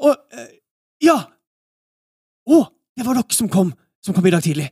Å, 0.00 0.14
ja! 1.04 1.18
Å, 2.48 2.64
det 2.96 3.04
var 3.04 3.20
dere 3.20 3.36
som 3.36 3.52
kom, 3.52 3.74
som 4.00 4.16
kom 4.16 4.24
i 4.24 4.32
dag 4.32 4.48
tidlig. 4.48 4.70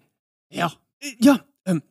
Ja. 0.48 0.72
Eh, 1.02 1.14
Ja. 1.24 1.36
Um, 1.68 1.82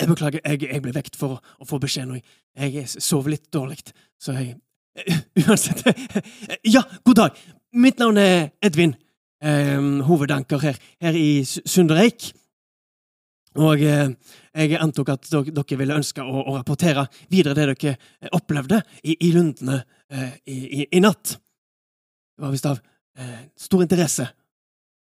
jeg 0.00 0.08
beklager, 0.08 0.40
jeg, 0.44 0.62
jeg 0.62 0.82
ble 0.82 0.92
vekt 0.94 1.16
for 1.18 1.38
å, 1.60 1.66
få 1.68 1.78
beskjed 1.82 2.08
nå. 2.08 2.20
Jeg, 2.56 2.74
jeg 2.74 2.88
sov 3.02 3.28
litt 3.30 3.50
dårlig, 3.52 3.80
så 4.20 4.34
jeg 4.38 4.54
eh, 4.96 5.18
Uansett. 5.46 5.82
eh, 5.86 6.56
Ja, 6.64 6.82
god 7.04 7.18
dag. 7.18 7.40
Mitt 7.72 7.98
navn 8.02 8.18
er 8.20 8.50
Edvin. 8.62 8.94
Um, 9.42 10.00
hovedanker 10.06 10.60
her, 10.62 10.76
her 11.02 11.16
i 11.18 11.42
Sundereik. 11.44 12.28
Og 13.58 13.82
eh, 13.84 14.12
jeg 14.54 14.78
antok 14.80 15.10
at 15.12 15.26
dere, 15.28 15.76
ville 15.80 15.96
ønske 15.98 16.22
å, 16.24 16.44
å 16.46 16.54
rapportere 16.56 17.04
videre 17.28 17.56
det 17.58 17.66
dere 17.74 18.30
opplevde 18.32 18.78
i, 19.02 19.16
i 19.26 19.32
lundene 19.34 19.80
eh, 20.08 20.38
i, 20.46 20.58
i, 20.78 20.86
i 20.96 21.00
natt. 21.02 21.34
Det 21.36 22.46
var 22.46 22.54
visst 22.54 22.70
av 22.70 22.78
eh, 23.18 23.42
stor 23.60 23.82
interesse. 23.84 24.28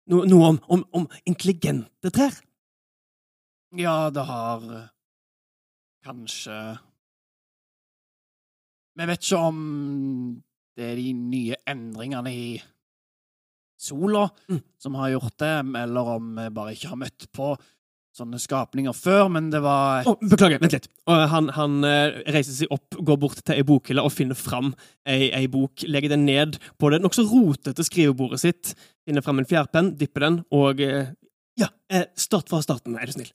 No, 0.07 0.21
noe 0.29 0.53
om, 0.53 0.59
om, 0.77 0.85
om 1.01 1.09
intelligente 1.27 2.13
trær. 2.13 2.37
Ja, 3.75 4.09
det 4.13 4.23
har 4.29 4.63
eh, 4.75 4.85
kanskje 6.07 6.77
Vi 8.97 9.05
vet 9.05 9.21
ikke 9.27 9.39
om 9.51 9.57
det 10.77 10.91
er 10.91 10.95
de 10.97 11.11
nye 11.13 11.55
endringene 11.69 12.31
i 12.33 12.61
sola 13.77 14.27
Mm. 14.49 14.61
som 14.81 14.95
har 14.95 15.09
gjort 15.11 15.37
det, 15.37 15.51
eller 15.81 16.07
om 16.15 16.35
vi 16.35 16.49
bare 16.49 16.73
ikke 16.73 16.89
har 16.89 16.97
møtt 16.97 17.27
på 17.33 17.51
sånne 18.17 18.39
skapninger 18.41 18.93
før, 18.97 19.27
men 19.29 19.51
det 19.53 19.59
var 19.61 20.07
Å, 20.09 20.15
beklager, 20.17 20.57
vent 20.59 20.73
litt. 20.73 20.87
Han, 21.05 21.49
han 21.53 21.83
eh, 21.85 22.17
reiser 22.33 22.53
seg 22.57 22.71
opp, 22.73 22.95
går 22.97 23.19
bort 23.21 23.43
til 23.45 23.59
ei 23.59 23.65
bokhylle 23.67 24.01
og 24.01 24.09
finner 24.15 24.33
fram 24.37 24.71
ei, 25.05 25.29
ei 25.29 25.45
bok. 25.47 25.83
Legger 25.85 26.15
den 26.15 26.25
ned 26.25 26.57
på 26.81 26.89
det 26.89 27.01
nokså 27.03 27.27
rotete 27.29 27.85
skrivebordet 27.85 28.39
sitt. 28.41 28.73
Finner 29.05 29.21
fram 29.21 29.37
en 29.43 29.45
fjærpenn, 29.49 29.91
dypper 29.99 30.25
den, 30.25 30.39
og 30.51 30.81
eh, 30.81 31.13
Ja, 31.57 31.69
start 32.17 32.49
fra 32.49 32.61
starten, 32.65 32.97
er 32.97 33.05
du 33.05 33.13
snill. 33.13 33.29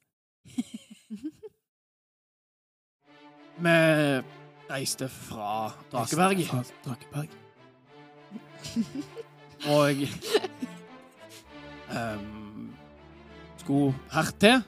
Vi 3.62 4.22
reiste 4.72 5.08
fra 5.12 5.72
Drakeberg, 5.92 6.46
Fra 6.48 6.62
Drakeberg. 6.86 7.28
og 9.68 10.02
um, 11.92 12.70
skulle 13.60 13.92
hertil. 14.14 14.62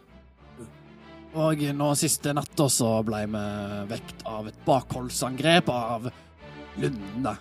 Og 1.34 1.64
nå 1.74 1.88
siste 1.98 2.30
natta 2.36 2.68
så 2.70 2.92
ble 3.06 3.24
vi 3.32 3.42
vekt 3.90 4.22
av 4.30 4.46
et 4.52 4.60
bakholdsangrep 4.68 5.72
av 5.74 6.06
lundene. 6.78 7.34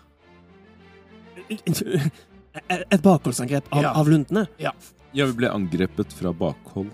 Et 1.54 3.04
bakholdsangrep 3.04 3.70
av, 3.70 3.84
Ja. 3.84 3.94
av 3.94 4.10
lundene? 4.10 4.48
Ja, 4.58 4.74
vi 5.14 5.32
ble 5.38 5.52
angrepet 5.54 6.14
fra 6.18 6.34
bakhold. 6.34 6.90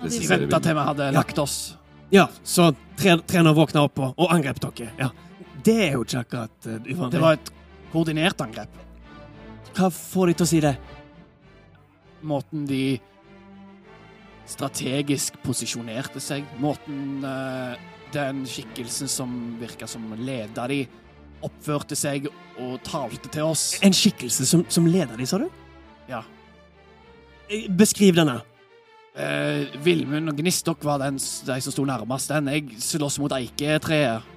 Og 0.00 0.10
de- 0.10 0.28
venta 0.30 0.60
til 0.62 0.74
vi 0.78 0.84
hadde 0.90 1.10
lagt 1.16 1.38
oss. 1.42 1.56
Ja, 2.14 2.28
så 2.44 2.70
tre- 2.96 3.18
treneren 3.26 3.56
våkna 3.58 3.82
opp 3.84 3.98
og, 3.98 4.14
og 4.16 4.30
angrep 4.32 4.60
dere. 4.62 4.92
Ja. 4.98 5.10
Det 5.64 5.74
er 5.88 5.92
jo 5.98 6.04
ikke 6.06 6.20
akkurat 6.22 6.66
uh, 6.70 6.78
uvanlig. 6.86 7.10
Det 7.12 7.20
var 7.20 7.32
et 7.36 7.50
koordinert 7.92 8.40
angrep. 8.40 8.78
Hva 9.76 9.90
får 9.92 10.30
de 10.30 10.34
til 10.38 10.46
å 10.46 10.48
si 10.48 10.60
det? 10.64 10.74
Måten 12.22 12.64
de 12.66 12.82
strategisk 14.48 15.36
posisjonerte 15.44 16.20
seg, 16.24 16.46
måten 16.62 17.20
uh, 17.26 17.74
den 18.14 18.44
skikkelsen 18.48 19.10
som 19.12 19.34
virka 19.60 19.86
som 19.90 20.06
leda 20.16 20.64
de, 20.70 20.86
oppførte 21.44 21.94
seg 21.98 22.30
og 22.58 22.78
talte 22.86 23.28
til 23.30 23.44
oss. 23.50 23.66
En 23.84 23.94
skikkelse 23.94 24.46
som, 24.48 24.64
som 24.72 24.86
leder 24.88 25.18
de, 25.20 25.26
sa 25.28 25.38
du? 25.42 25.44
Ja. 26.08 26.22
Eh, 27.50 27.68
Beskriv 27.70 28.16
denne. 28.16 28.40
Eh, 29.18 29.66
Vilmund 29.82 30.30
og 30.30 30.38
Gnistok 30.38 30.84
var 30.86 31.00
den, 31.02 31.18
de 31.18 31.60
som 31.64 31.74
sto 31.74 31.84
nærmest 31.86 32.30
den. 32.30 32.50
Jeg 32.54 32.82
slåss 32.84 33.18
mot 33.18 33.32
eiketreet. 33.34 34.34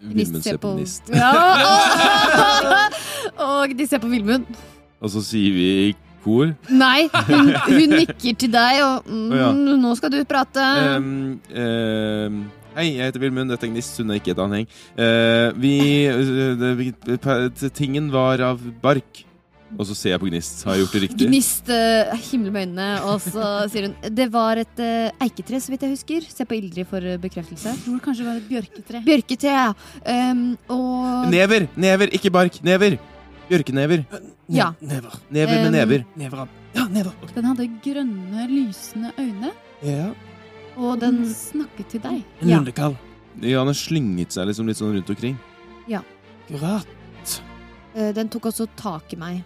Vilmund 0.00 0.42
ser 0.42 0.56
på 0.62 0.72
Gnist. 0.76 1.10
Ja, 1.12 1.32
og 3.48 3.74
de 3.76 3.86
ser 3.86 4.00
på 4.00 4.08
Vilmund. 4.08 4.46
Og 5.02 5.12
så 5.12 5.22
sier 5.22 5.52
vi 5.54 5.66
i 5.88 5.90
kor 6.24 6.52
Nei, 6.70 7.08
hun, 7.28 7.52
hun 7.66 7.92
nikker 7.94 8.38
til 8.38 8.50
deg, 8.50 8.80
og 8.82 9.10
mm, 9.10 9.34
ja. 9.36 9.50
nå 9.82 9.92
skal 9.98 10.14
du 10.14 10.22
prate. 10.28 10.64
Um, 10.96 11.10
um, 11.52 12.40
Hei, 12.78 12.92
jeg 12.94 13.10
heter 13.10 13.22
Vilmund, 13.26 13.50
dette 13.50 13.66
er 13.66 13.74
Gnist, 13.74 13.98
hun 13.98 14.14
er 14.14 14.22
ikke 14.22 14.32
et 14.36 14.42
anheng. 14.42 14.68
Uh, 14.94 15.50
vi, 15.58 15.74
uh, 16.08 17.08
det, 17.10 17.72
Tingen 17.74 18.12
var 18.14 18.40
av 18.54 18.62
bark. 18.82 19.24
Og 19.76 19.84
så 19.84 19.94
ser 19.94 20.14
jeg 20.14 20.20
på 20.22 20.28
Gnist. 20.30 20.62
Har 20.64 20.74
jeg 20.76 20.84
gjort 20.84 20.94
det 20.96 21.00
riktig? 21.02 21.26
Gnist 21.28 21.68
uh, 21.68 22.14
himmel 22.30 22.52
med 22.54 22.62
øynene, 22.66 22.86
og 23.04 23.20
så 23.20 23.48
sier 23.68 23.88
hun 23.88 24.14
Det 24.16 24.26
var 24.32 24.60
et 24.62 24.80
uh, 24.80 25.24
eiketre, 25.26 25.60
så 25.60 25.72
vidt 25.74 25.84
jeg 25.84 25.92
husker. 25.92 26.28
Se 26.32 26.46
på 26.48 26.56
Ildrid 26.56 26.88
for 26.88 27.04
eh, 27.04 27.18
bekreftelse. 27.20 27.74
Jeg 27.74 27.82
tror 27.84 27.98
det 27.98 28.04
kanskje 28.06 28.26
var 28.28 28.38
et 28.40 28.48
bjørketre. 28.48 29.02
Bjørketre, 29.04 29.52
ja. 29.52 29.66
Um, 30.32 30.44
og 30.72 31.28
Never! 31.34 31.66
Never, 31.76 32.14
ikke 32.16 32.32
bark! 32.32 32.56
Never! 32.64 32.96
Bjørkenever. 33.50 34.04
Ne- 34.08 34.34
Ja. 34.48 34.70
Never. 34.80 35.18
Never 35.30 35.58
med 35.58 35.66
um, 35.66 35.72
never. 35.72 36.04
Never 36.16 36.46
Ja, 36.74 36.86
never. 36.88 37.12
Okay. 37.22 37.34
Den 37.34 37.44
hadde 37.44 37.66
grønne, 37.84 38.46
lysende 38.48 39.12
øyne, 39.20 39.50
Ja. 39.84 40.08
og 40.76 41.00
den 41.00 41.22
den 41.22 41.34
snakket 41.34 41.88
til 41.92 42.00
deg. 42.00 42.24
En 42.40 42.48
Ja. 42.48 42.56
lundekall. 42.56 42.96
Ja, 43.42 43.58
den 43.60 43.66
har 43.66 43.74
slynget 43.74 44.32
seg 44.32 44.46
liksom 44.48 44.66
litt 44.66 44.76
sånn 44.80 44.94
rundt 44.96 45.10
omkring. 45.10 45.36
Akkurat. 46.48 46.86
eh, 47.94 48.12
Den 48.12 48.28
tok 48.28 48.46
også 48.46 48.66
tak 48.76 49.12
i 49.12 49.16
meg. 49.16 49.44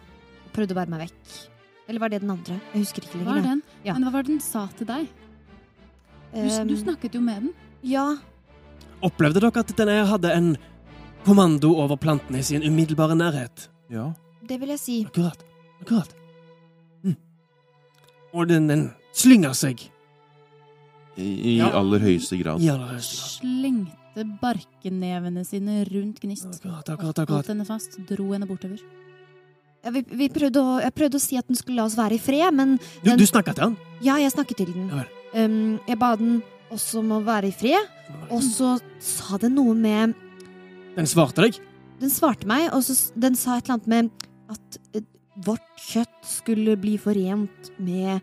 Prøvde 0.52 0.74
å 0.74 0.78
bære 0.80 0.88
meg 0.92 1.00
vekk. 1.08 1.32
Eller 1.88 2.00
var 2.00 2.08
det 2.12 2.20
den 2.22 2.30
andre? 2.30 2.60
Jeg 2.74 2.82
husker 2.84 3.02
ikke 3.06 3.18
Hva 3.18 3.24
var 3.24 3.34
lenger. 3.40 3.48
den? 3.48 3.62
Ja. 3.84 3.92
Men 3.94 4.04
hva 4.06 4.12
var 4.12 4.22
det 4.22 4.32
den 4.34 4.40
sa 4.40 4.66
til 4.78 4.86
deg? 4.86 5.08
Du, 6.32 6.38
Um, 6.40 6.68
du 6.68 6.76
snakket 6.80 7.12
jo 7.14 7.20
med 7.20 7.42
den. 7.42 7.54
Ja. 7.82 8.16
Opplevde 9.02 9.40
dere 9.42 9.52
at 9.60 9.72
denne 9.76 10.06
hadde 10.08 10.30
en 10.32 10.56
kommando 11.26 11.74
over 11.76 11.96
plantene 12.00 12.38
i 12.38 12.42
sin 12.42 12.62
umiddelbare 12.62 13.14
nærhet? 13.18 13.68
Ja. 13.90 14.12
Det 14.48 14.58
vil 14.60 14.68
jeg 14.72 14.78
si. 14.80 15.04
Akkurat. 15.04 15.42
Akkurat. 15.82 16.14
Mm. 17.04 17.16
Og 18.32 18.48
den, 18.48 18.66
den 18.68 18.86
slynger 19.12 19.52
seg 19.54 19.80
I, 21.16 21.26
i 21.26 21.56
Ja. 21.58 21.68
aller 21.76 21.98
høyeste 22.00 22.38
grad. 22.42 22.62
i 22.62 22.68
aller 22.72 22.94
høyeste 22.94 23.18
grad. 23.20 23.28
Slengte 23.42 24.24
barkenevene 24.40 25.44
sine 25.44 25.84
rundt 25.84 26.20
Gnist. 26.22 26.46
Akkurat, 26.48 26.88
akkurat, 26.88 27.02
Holdt 27.04 27.18
akkurat. 27.26 27.46
henne 27.52 27.66
fast, 27.68 27.98
dro 28.08 28.32
henne 28.32 28.46
bortover. 28.48 28.80
Vi, 29.82 30.02
vi 30.14 30.28
prøvde 30.30 30.60
å, 30.62 30.76
jeg 30.78 30.94
prøvde 30.94 31.18
å 31.18 31.22
si 31.22 31.38
at 31.40 31.48
den 31.50 31.58
skulle 31.58 31.80
la 31.80 31.88
oss 31.88 31.96
være 31.98 32.14
i 32.14 32.22
fred, 32.22 32.54
men 32.54 32.76
Du, 32.78 33.08
den, 33.10 33.18
du 33.18 33.26
snakka 33.26 33.54
til 33.56 33.64
han? 33.70 33.76
ja, 34.04 34.14
jeg 34.22 34.30
snakket 34.30 34.60
til 34.62 34.70
den. 34.74 34.88
Ja. 34.92 35.04
Um, 35.34 35.80
jeg 35.88 35.98
ba 35.98 36.12
den 36.20 36.36
også 36.72 37.00
om 37.00 37.10
å 37.16 37.22
være 37.26 37.48
i 37.50 37.54
fred, 37.56 37.88
og 38.30 38.42
så 38.46 38.76
sa 39.02 39.38
den 39.42 39.56
noe 39.58 39.74
med 39.74 40.14
Den 40.94 41.08
svarte 41.10 41.42
deg? 41.46 41.58
Den 42.02 42.10
svarte 42.12 42.46
meg, 42.46 42.68
og 42.74 42.82
så 42.86 42.94
den 43.18 43.34
sa 43.38 43.56
et 43.58 43.66
eller 43.66 43.80
annet 43.80 43.90
med 43.90 44.28
at 44.54 44.78
uh, 44.94 45.02
vårt 45.46 45.66
kjøtt 45.80 46.22
skulle 46.28 46.76
bli 46.78 46.94
forent 47.00 47.72
med 47.82 48.20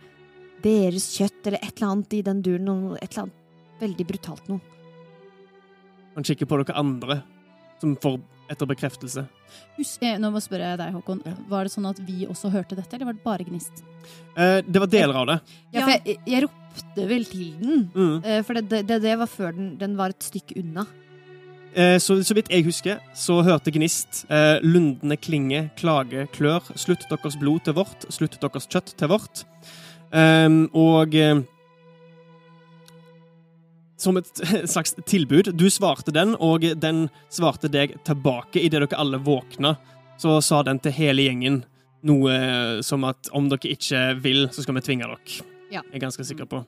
deres 0.64 1.10
kjøtt, 1.18 1.41
eller 1.47 1.60
et 1.64 1.74
eller 1.76 1.91
annet 1.91 2.16
i 2.16 2.22
den 2.24 2.41
duren, 2.45 2.72
et 2.99 3.10
eller 3.12 3.26
annet 3.28 3.84
veldig 3.84 4.05
brutalt 4.10 4.47
noe. 4.51 4.60
Han 6.16 6.26
kikker 6.28 6.47
på 6.49 6.60
dere 6.64 6.76
andre, 6.80 7.20
som 7.80 7.93
får 7.99 8.20
etter 8.51 8.68
bekreftelse. 8.68 9.24
Husk, 9.77 10.03
eh, 10.03 10.17
nå 10.21 10.29
må 10.31 10.39
jeg 10.41 10.47
spørre 10.49 10.77
deg, 10.79 10.93
Håkon. 10.97 11.21
Ja. 11.25 11.33
Var 11.49 11.63
det 11.67 11.73
sånn 11.73 11.89
at 11.89 11.99
vi 12.07 12.25
også 12.29 12.51
hørte 12.53 12.75
dette, 12.77 12.93
eller 12.95 13.05
var 13.11 13.13
det 13.19 13.23
bare 13.23 13.45
Gnist? 13.47 13.83
Eh, 14.37 14.61
det 14.67 14.79
var 14.83 14.87
deler 14.91 15.15
av 15.21 15.27
det. 15.27 15.39
Ja, 15.73 15.81
for 15.85 15.93
jeg, 15.95 16.17
jeg 16.27 16.43
ropte 16.47 17.07
vel 17.09 17.25
til 17.25 17.51
den, 17.59 17.89
Mm. 17.95 18.23
eh, 18.25 18.41
for 18.43 18.53
det, 18.59 18.85
det, 18.87 19.01
det 19.01 19.17
var 19.19 19.27
før 19.27 19.51
den, 19.55 19.77
den 19.77 19.95
var 19.97 20.09
et 20.15 20.23
stykke 20.23 20.57
unna. 20.63 20.85
Eh, 21.75 21.97
så, 22.01 22.15
så 22.25 22.33
vidt 22.33 22.49
jeg 22.49 22.65
husker, 22.65 22.97
så 23.13 23.43
hørte 23.45 23.71
Gnist 23.71 24.23
eh, 24.29 24.57
lundene 24.65 25.17
klinge, 25.21 25.69
klage, 25.77 26.27
klør. 26.33 26.65
Slutt 26.75 27.05
deres 27.11 27.37
blod 27.37 27.61
til 27.67 27.75
vårt, 27.77 28.07
slutt 28.09 28.39
deres 28.41 28.65
kjøtt 28.67 28.95
til 28.97 29.07
vårt. 29.11 29.43
Ehm, 30.11 30.63
og 30.73 31.13
eh, 31.15 31.43
Som 33.99 34.17
et 34.21 34.41
slags 34.69 34.95
tilbud. 35.05 35.51
Du 35.59 35.67
svarte 35.69 36.13
den, 36.15 36.35
og 36.39 36.63
den 36.79 37.07
svarte 37.29 37.71
deg 37.71 37.97
tilbake 38.07 38.61
idet 38.63 38.85
dere 38.85 38.99
alle 38.99 39.19
våkna. 39.21 39.75
Så 40.19 40.39
sa 40.43 40.63
den 40.67 40.81
til 40.83 40.95
hele 40.95 41.27
gjengen 41.27 41.63
noe 42.07 42.31
eh, 42.31 42.81
som 42.85 43.03
at 43.07 43.29
om 43.35 43.49
dere 43.51 43.75
ikke 43.75 44.03
vil, 44.23 44.45
så 44.55 44.63
skal 44.63 44.77
vi 44.79 44.83
tvinge 44.87 45.07
dere. 45.07 45.39
Ja. 45.69 45.83
Jeg 45.83 45.99
er 45.99 46.05
ganske 46.07 46.25
sikker 46.25 46.47
på. 46.49 46.63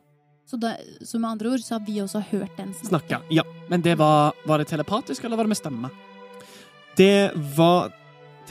Så, 0.52 0.60
da, 0.60 0.74
så 1.08 1.20
med 1.20 1.30
andre 1.30 1.54
ord 1.54 1.64
så 1.64 1.78
har 1.78 1.86
vi 1.88 2.02
også 2.04 2.20
hørt 2.34 2.58
den 2.58 2.74
snakke. 2.76 2.90
Snakka. 2.90 3.22
Ja. 3.32 3.46
Men 3.72 3.84
det 3.86 3.96
var, 4.00 4.36
var 4.46 4.60
det 4.60 4.68
telepatisk, 4.68 5.24
eller 5.24 5.40
var 5.40 5.48
det 5.48 5.54
med 5.54 5.60
stemme? 5.62 5.92
Det 7.00 7.32
var 7.56 7.94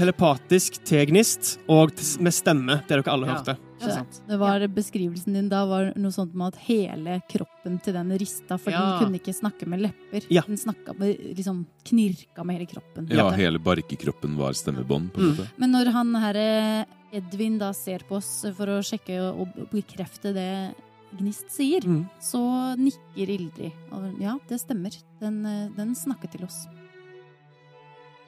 telepatisk 0.01 0.79
til 0.89 1.07
Gnist, 1.11 1.59
og 1.71 1.93
med 2.25 2.33
stemme, 2.35 2.79
det 2.89 2.97
dere 3.03 3.13
alle 3.13 3.27
Ja. 3.29 3.35
hørte. 3.37 3.57
Ja, 3.81 3.89
sant. 3.97 4.21
Det 4.29 4.39
var 4.39 4.61
Beskrivelsen 4.69 5.33
din 5.33 5.49
da 5.49 5.65
var 5.67 5.93
noe 5.97 6.11
sånt 6.13 6.35
med 6.35 6.53
at 6.55 6.61
hele 6.67 7.23
kroppen 7.29 7.79
til 7.83 7.95
den 7.95 8.11
rista, 8.19 8.59
for 8.59 8.71
Ja. 8.71 8.81
den 8.81 8.99
kunne 9.07 9.19
ikke 9.21 9.35
snakke 9.35 9.67
med 9.67 9.81
lepper. 9.81 10.27
Ja. 10.31 10.43
Den 10.47 10.57
snakka 10.57 10.99
med, 10.99 11.17
liksom 11.37 11.67
knirka 11.85 12.45
med 12.45 12.59
hele 12.59 12.67
kroppen. 12.67 13.09
Ja, 13.11 13.31
hele 13.31 13.59
barkekroppen 13.59 14.37
var 14.37 14.53
stemmebånd, 14.53 15.13
på 15.13 15.21
en 15.21 15.27
Mm. 15.31 15.37
måte. 15.37 15.49
Men 15.59 15.71
når 15.73 15.93
han 15.93 16.15
herre 16.15 16.87
Edvin 17.13 17.59
da 17.59 17.73
ser 17.73 17.99
på 18.01 18.17
oss 18.17 18.45
for 18.55 18.67
å 18.67 18.81
sjekke 18.83 19.35
og 19.35 19.49
bekrefte 19.71 20.33
det 20.35 20.75
Gnist 21.19 21.51
sier, 21.51 21.81
Mm. 21.83 22.09
så 22.21 22.77
nikker 22.79 23.29
Ildrid. 23.29 23.73
Ja, 24.21 24.39
det 24.47 24.61
stemmer. 24.61 24.97
Den, 25.21 25.45
eh, 25.45 25.69
den 25.77 25.95
snakket 25.97 26.31
til 26.33 26.45
oss. 26.45 26.69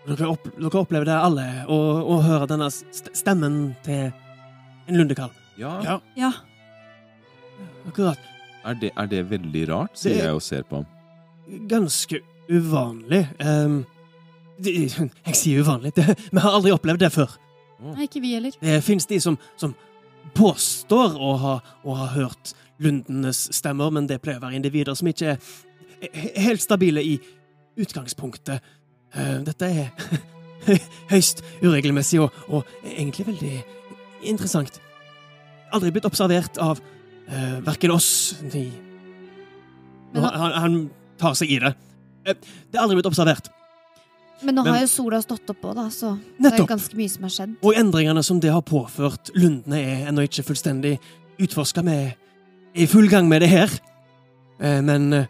Dere, 0.02 0.28
opp, 0.32 0.48
dere 0.58 1.04
det 1.06 1.14
alle 1.14 1.44
å, 1.70 2.16
høre 2.26 2.48
denne 2.50 2.66
stemmen 2.70 3.76
til 3.86 4.08
en 4.10 4.98
lundekall. 4.98 5.30
Ja. 5.60 5.76
Ja. 5.84 5.98
Ja. 6.18 6.32
Akkurat. 7.86 8.18
Er, 8.64 8.74
det, 8.78 8.90
er 8.98 9.06
det 9.10 9.22
veldig 9.30 9.62
rart, 9.70 9.94
sier 9.98 10.16
Det- 10.16 10.24
jeg 10.24 10.34
og 10.34 10.42
ser 10.42 10.62
på 10.66 10.80
ham. 10.80 10.86
Ganske 11.68 12.20
uvanlig. 12.50 13.28
Um, 13.38 13.84
det, 14.58 14.74
jeg 15.26 15.38
sier 15.38 15.62
uvanlig. 15.62 15.94
Det, 15.94 16.06
vi 16.32 16.42
har 16.42 16.56
aldri 16.58 16.74
opplevd 16.74 17.02
det 17.02 17.12
før. 17.14 17.38
Nei, 17.82 18.06
ikke 18.06 18.22
vi 18.22 18.34
heller. 18.36 18.54
Det 18.62 18.78
fins 18.86 19.06
de 19.10 19.18
som, 19.20 19.38
som 19.58 19.74
påstår 20.38 21.16
å 21.18 21.32
ha, 21.42 21.54
å 21.82 21.96
ha 21.98 22.06
hørt 22.14 22.54
lundenes 22.82 23.48
stemmer, 23.54 23.90
men 23.94 24.06
det 24.10 24.20
pleier 24.22 24.38
å 24.38 24.46
være 24.46 24.58
individer 24.58 24.94
som 24.98 25.10
ikke 25.10 25.36
er 25.36 26.38
helt 26.42 26.62
stabile 26.62 27.02
i 27.02 27.16
utgangspunktet. 27.82 28.62
Eh, 29.14 29.38
Dette 29.44 29.68
er 29.68 29.90
høyst 31.12 31.42
uregelmessig 31.62 32.20
og, 32.22 32.32
og 32.48 32.64
egentlig 32.84 33.26
veldig 33.26 33.54
interessant. 34.30 34.78
Aldri 35.72 35.90
blitt 35.94 36.06
observert 36.08 36.58
av 36.62 36.78
uh, 36.78 37.58
verken 37.66 37.90
oss 37.94 38.10
de 38.52 38.66
han, 40.12 40.24
han, 40.36 40.52
han 40.60 40.74
tar 41.20 41.34
seg 41.38 41.50
i 41.54 41.58
det. 41.62 41.72
Eh, 42.28 42.34
Det 42.70 42.76
er 42.78 42.82
aldri 42.84 42.98
blitt 42.98 43.08
observert. 43.08 43.48
Men 44.42 44.56
nå 44.58 44.64
Men- 44.66 44.74
har 44.74 44.80
jo 44.82 44.90
sola 44.90 45.20
stått 45.22 45.48
oppå, 45.54 45.70
da, 45.74 45.86
så 45.94 46.16
det 46.42 46.50
er 46.52 46.66
ganske 46.66 46.96
mye 46.98 47.08
som 47.10 47.22
har 47.28 47.30
skjedd. 47.32 47.52
Og 47.62 47.76
endringene 47.78 48.22
som 48.26 48.40
det 48.42 48.50
har 48.52 48.62
påført 48.66 49.30
lundene, 49.38 49.78
er 49.80 50.08
ennå 50.10 50.24
ikke 50.26 50.42
fullstendig 50.44 50.96
utforska. 51.40 51.82
Vi 51.86 51.94
er 51.94 52.14
i 52.74 52.86
full 52.90 53.08
gang 53.08 53.28
med 53.30 53.40
det 53.44 53.48
her. 53.52 53.70
Eh, 54.60 54.80
Men 54.82 55.12
eh, 55.12 55.26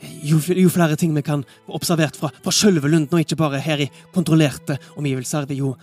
jo, 0.00 0.38
jo 0.38 0.70
flere 0.72 0.96
ting 0.96 1.14
vi 1.16 1.22
kan 1.26 1.44
få 1.66 1.78
observert 1.78 2.16
fra, 2.18 2.30
fra 2.30 2.54
sjølve 2.54 2.90
lunden, 2.90 3.14
og 3.14 3.24
ikke 3.24 3.38
bare 3.40 3.62
her 3.62 3.82
i 3.84 3.90
kontrollerte 4.14 4.78
omgivelser, 4.96 5.48
jo, 5.56 5.74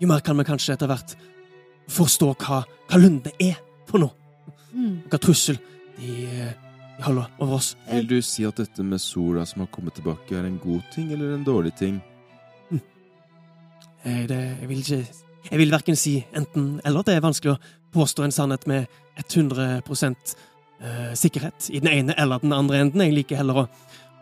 jo 0.00 0.10
mer 0.10 0.24
kan 0.26 0.38
vi 0.38 0.46
kanskje 0.48 0.74
etter 0.74 0.90
hvert 0.90 1.16
forstå 1.90 2.32
hva, 2.44 2.62
hva 2.90 3.00
lundene 3.00 3.34
er 3.42 3.58
for 3.90 4.02
noe. 4.02 4.14
Mm. 4.70 5.00
Hva 5.10 5.18
trussel 5.18 5.58
de, 5.98 6.12
de 6.96 7.06
holder 7.06 7.30
over 7.40 7.58
oss. 7.58 7.72
Vil 7.90 8.06
du 8.10 8.20
si 8.24 8.46
at 8.46 8.60
dette 8.60 8.84
med 8.86 9.02
sola 9.02 9.46
som 9.48 9.64
har 9.64 9.70
kommet 9.74 9.98
tilbake, 9.98 10.36
er 10.36 10.46
en 10.46 10.60
god 10.62 10.84
ting 10.94 11.10
eller 11.14 11.34
en 11.34 11.46
dårlig 11.46 11.74
ting? 11.78 11.98
Eh, 14.04 14.26
Det, 14.28 14.56
jeg 14.60 14.68
vil 14.68 14.78
ikke 14.78 15.08
Jeg 15.50 15.58
vil 15.58 15.70
verken 15.70 15.96
si 15.96 16.26
enten 16.36 16.80
eller. 16.84 17.02
Det 17.02 17.14
er 17.16 17.24
vanskelig 17.24 17.54
å 17.54 17.60
påstå 17.92 18.24
en 18.24 18.32
sannhet 18.32 18.66
med 18.66 18.86
100 19.16 19.82
eh, 20.80 21.12
sikkerhet 21.18 21.70
i 21.70 21.80
den 21.82 21.92
ene 21.92 22.16
eller 22.18 22.42
den 22.42 22.54
andre 22.56 22.80
enden. 22.84 23.04
Jeg 23.04 23.16
liker 23.16 23.40
heller 23.40 23.62
å, 23.62 23.66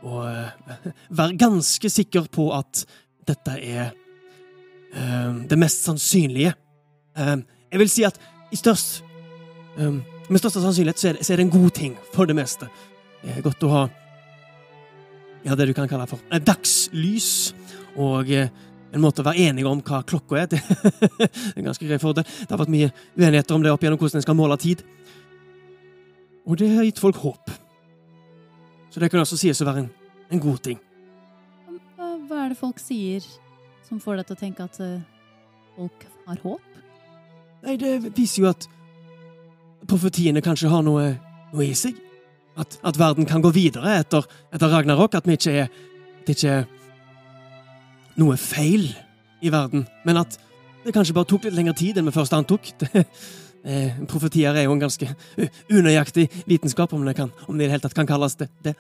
å 0.02 0.22
eh, 0.28 0.90
være 1.08 1.38
ganske 1.40 1.90
sikker 1.92 2.28
på 2.34 2.50
at 2.56 2.84
dette 3.28 3.56
er 3.58 3.86
eh, 3.88 5.32
det 5.48 5.60
mest 5.60 5.88
sannsynlige. 5.88 6.54
Eh, 7.18 7.36
jeg 7.72 7.82
vil 7.84 7.92
si 7.92 8.06
at 8.08 8.20
i 8.52 8.56
størst 8.56 9.04
Med 9.78 10.40
største 10.40 10.58
sannsynlighet 10.58 10.98
så 10.98 11.06
er, 11.08 11.16
det, 11.16 11.24
så 11.24 11.32
er 11.32 11.38
det 11.38 11.44
en 11.46 11.52
god 11.52 11.70
ting 11.76 11.92
for 12.10 12.26
det 12.26 12.34
meste. 12.34 12.66
Det 13.22 13.36
er 13.36 13.44
godt 13.44 13.62
å 13.62 13.68
ha 13.70 13.82
ja, 15.44 15.54
det 15.54 15.66
du 15.66 15.74
kan 15.74 15.88
kalle 15.88 16.06
for 16.10 16.20
eh, 16.32 16.42
dagslys. 16.42 17.54
Og 17.98 18.30
eh, 18.34 18.50
en 18.92 19.02
måte 19.02 19.22
å 19.22 19.26
være 19.26 19.48
enige 19.48 19.68
om 19.70 19.80
hva 19.84 20.02
klokka 20.06 20.42
er. 20.42 20.48
Det 20.58 21.28
er 21.54 21.66
ganske 21.66 21.86
grei 21.86 21.98
fordel. 22.00 22.24
Det 22.24 22.50
har 22.50 22.60
vært 22.60 22.72
mye 22.72 22.90
uenigheter 23.18 23.56
om 23.56 23.64
det 23.64 23.72
opp 23.72 23.82
gjennom 23.84 24.00
hvordan 24.00 24.20
en 24.20 24.24
skal 24.24 24.38
måle 24.38 24.56
tid. 24.60 24.84
Og 26.48 26.56
det 26.58 26.70
har 26.72 26.86
gitt 26.86 27.00
folk 27.02 27.18
håp. 27.22 27.52
Så 28.90 29.00
det 29.00 29.10
kan 29.12 29.20
også 29.20 29.36
sies 29.36 29.60
å 29.60 29.68
være 29.68 29.84
en, 29.84 29.90
en 30.32 30.42
god 30.42 30.62
ting. 30.64 30.80
Hva, 31.96 32.14
hva 32.28 32.40
er 32.44 32.54
det 32.54 32.58
folk 32.60 32.80
sier 32.80 33.24
som 33.86 34.00
får 34.00 34.20
deg 34.20 34.28
til 34.28 34.38
å 34.38 34.40
tenke 34.40 34.64
at 34.64 34.80
eh, 34.84 35.04
folk 35.76 36.08
har 36.26 36.40
håp? 36.44 36.80
Nei, 37.66 37.76
det 37.80 37.92
viser 38.16 38.44
jo 38.44 38.50
at 38.50 38.68
profetiene 39.88 40.42
kanskje 40.44 40.70
har 40.72 40.84
noe, 40.86 41.10
noe 41.52 41.66
i 41.66 41.74
seg. 41.76 41.98
At, 42.58 42.78
at 42.82 42.98
verden 42.98 43.28
kan 43.28 43.44
gå 43.44 43.52
videre 43.54 44.00
etter, 44.00 44.24
etter 44.54 44.72
Ragnarok. 44.72 45.14
At 45.14 45.28
vi 45.28 45.36
ikke 45.38 45.54
er 45.64 45.68
det 46.28 46.36
ikke 46.36 46.54
er 46.58 46.64
noe 48.20 48.36
feil 48.36 48.90
i 49.40 49.52
verden. 49.52 49.86
Men 50.04 50.20
at 50.20 50.36
det 50.84 50.92
kanskje 50.92 51.14
bare 51.16 51.28
tok 51.30 51.46
litt 51.46 51.56
lengre 51.56 51.76
tid 51.78 51.96
enn 51.96 52.08
vi 52.08 52.12
først 52.14 52.36
antok. 52.36 52.68
Det, 52.82 53.06
eh, 53.68 53.98
profetier 54.08 54.56
er 54.56 54.66
jo 54.66 54.74
en 54.74 54.82
ganske 54.82 55.08
unøyaktig 55.78 56.28
vitenskap, 56.48 56.92
om 56.96 57.04
det, 57.06 57.16
kan, 57.18 57.32
om 57.46 57.58
det 57.58 57.66
i 57.66 57.68
det 57.68 57.76
hele 57.76 57.84
tatt 57.84 57.96
kan 57.98 58.08
kalles 58.08 58.38
det. 58.40 58.48
det. 58.64 58.74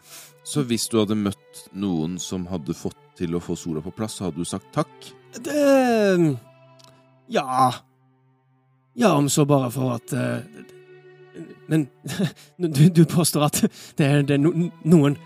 Så 0.48 0.64
hvis 0.68 0.88
du 0.88 0.98
hadde 1.00 1.18
møtt 1.18 1.66
noen 1.76 2.16
som 2.22 2.46
hadde 2.48 2.76
fått 2.76 2.98
til 3.18 3.36
å 3.36 3.42
få 3.42 3.56
sola 3.58 3.82
på 3.84 3.92
plass, 3.94 4.20
hadde 4.24 4.40
du 4.40 4.48
sagt 4.48 4.72
takk? 4.74 5.12
Det 5.44 6.36
Ja. 7.28 7.74
Ja, 8.98 9.12
om 9.14 9.28
så 9.28 9.44
bare 9.46 9.70
for 9.70 9.94
at 9.94 10.12
eh, 10.12 10.40
Men 11.68 11.86
du, 12.56 12.88
du 12.88 13.04
påstår 13.04 13.44
at 13.46 13.60
det 13.98 14.06
er, 14.06 14.22
det 14.26 14.38
er 14.38 14.42
no, 14.42 14.70
noen 14.88 15.18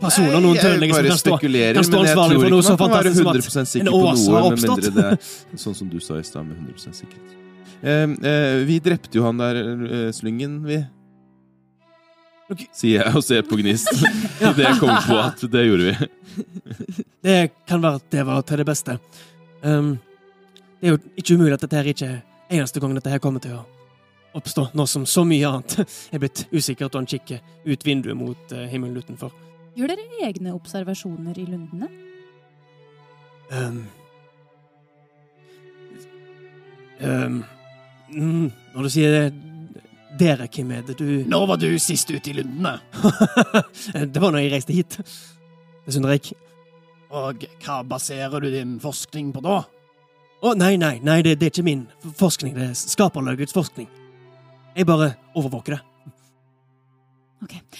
personer, 0.00 0.40
noen 0.40 0.56
tørrlegger, 0.56 0.94
som 0.94 1.10
kan 1.10 1.20
stå 1.20 1.38
kan 1.42 1.86
stå 1.86 2.00
ansvarlig 2.06 2.40
for 2.40 2.54
noe 2.54 2.66
så 2.66 2.78
fantastisk 2.80 3.18
som 3.20 3.62
at 3.66 3.76
en 3.82 3.92
ås 3.92 4.26
har 4.28 4.40
med 4.40 4.50
oppstått. 4.52 4.88
mindre 4.88 5.12
det 5.12 5.58
er 5.58 5.62
sånn 5.66 5.78
som 5.82 5.92
du 5.92 6.00
sa 6.00 6.18
i 6.18 6.26
stad, 6.26 6.48
med 6.48 6.58
100% 6.58 7.02
sikkerhet. 7.02 7.41
Eh, 7.82 8.02
eh, 8.30 8.56
vi 8.66 8.78
drepte 8.78 9.18
jo 9.18 9.24
han 9.26 9.40
der 9.40 9.58
eh, 9.58 10.10
slyngen, 10.14 10.60
vi. 10.66 10.78
Okay. 12.52 12.68
Sier 12.76 13.00
jeg 13.02 13.16
og 13.16 13.24
ser 13.24 13.42
på 13.48 13.56
Gnist. 13.58 13.90
Det 14.56 14.66
jeg 14.66 14.78
kom 14.78 14.92
på 15.06 15.18
at 15.18 15.42
det 15.50 15.64
gjorde 15.66 15.90
vi. 15.90 16.08
Det 17.26 17.36
kan 17.66 17.82
være 17.82 17.98
at 17.98 18.10
det 18.12 18.24
var 18.26 18.42
til 18.46 18.58
det 18.58 18.66
beste. 18.66 18.96
Um, 19.62 19.92
det 20.80 20.88
er 20.88 20.94
jo 20.96 20.98
ikke 21.20 21.36
umulig 21.38 21.54
at 21.54 21.62
dette 21.62 21.78
her 21.78 21.90
ikke 21.92 22.08
er 22.08 22.56
eneste 22.58 22.80
gang 22.82 22.96
dette 22.96 23.12
her 23.12 23.22
kommer 23.22 23.42
til 23.44 23.54
å 23.54 23.60
oppstå, 24.34 24.64
nå 24.74 24.86
som 24.90 25.04
så 25.06 25.22
mye 25.28 25.46
annet 25.46 25.76
er 26.10 26.18
blitt 26.18 26.42
usikkert 26.50 26.96
og 26.96 27.02
han 27.02 27.08
kikker 27.12 27.38
ut 27.68 27.86
vinduet 27.86 28.18
mot 28.18 28.54
himmelen 28.72 28.98
utenfor. 28.98 29.30
Gjør 29.78 29.92
dere 29.92 30.26
egne 30.26 30.56
observasjoner 30.56 31.38
i 31.38 31.46
lundene? 31.46 31.92
Um, 33.52 33.84
um, 36.98 37.42
mm, 38.12 38.46
når 38.74 38.86
du 38.86 38.92
sier 38.92 39.16
det 39.16 39.24
Dere, 40.20 40.44
hvem 40.44 40.74
er 40.76 40.82
det 40.84 40.98
du 40.98 41.06
Når 41.32 41.46
var 41.48 41.60
du 41.60 41.70
sist 41.80 42.10
ute 42.12 42.30
i 42.30 42.34
lundene? 42.36 42.74
Det 44.12 44.20
var 44.20 44.28
når 44.34 44.42
jeg 44.42 44.50
reiste 44.52 44.76
hit. 44.76 44.98
Det 45.86 45.94
synder 45.94 46.12
jeg. 46.12 46.34
Og 47.12 47.46
hva 47.64 47.78
baserer 47.84 48.44
du 48.44 48.50
din 48.52 48.76
forskning 48.80 49.32
på 49.32 49.40
da? 49.44 49.62
Å, 50.42 50.52
nei, 50.58 50.74
nei, 50.80 50.96
nei, 51.04 51.20
det, 51.24 51.36
det 51.40 51.48
er 51.48 51.54
ikke 51.54 51.64
min 51.64 51.86
forskning. 52.18 52.52
Det 52.56 52.68
er 52.70 52.76
skaperlagets 52.76 53.56
forskning. 53.56 53.88
Jeg 54.76 54.88
bare 54.88 55.14
overvåker 55.38 55.76
det. 55.76 55.82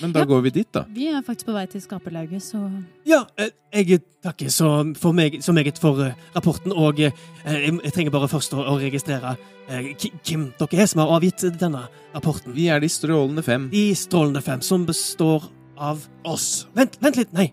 Men 0.00 0.12
da 0.12 0.20
Ja. 0.20 0.26
går 0.26 0.42
vi 0.42 0.50
dit, 0.50 0.68
da. 0.72 0.84
Vi 0.88 1.08
er 1.08 1.22
faktisk 1.22 1.46
på 1.46 1.54
vei 1.54 1.66
til 1.66 1.80
Skaperlauget, 1.80 2.42
så 2.42 2.60
Ja, 3.06 3.24
eh, 3.38 3.50
jeg 3.72 4.02
takker 4.22 4.50
så, 4.50 4.94
for 4.98 5.12
meg, 5.12 5.42
så 5.42 5.52
meget 5.52 5.78
for 5.78 6.00
eh, 6.02 6.14
rapporten, 6.34 6.72
og 6.72 6.98
eh, 7.00 7.12
jeg, 7.44 7.80
jeg 7.84 7.92
trenger 7.92 8.10
bare 8.10 8.28
først 8.28 8.54
å, 8.54 8.64
å 8.64 8.78
registrere 8.80 9.36
hvem 9.68 10.52
dere 10.58 10.82
er 10.82 10.86
som 10.86 11.00
har 11.00 11.14
avgitt 11.16 11.44
denne 11.58 11.86
rapporten. 12.14 12.52
Vi 12.54 12.68
er 12.68 12.80
de 12.80 12.88
strålende 12.88 13.42
fem. 13.42 13.68
De 13.70 13.94
strålende 13.94 14.42
fem, 14.42 14.60
som 14.60 14.86
består 14.86 15.46
av 15.78 16.02
Oss. 16.24 16.66
Vent, 16.74 16.98
vent 17.02 17.16
litt! 17.16 17.32
Nei! 17.32 17.52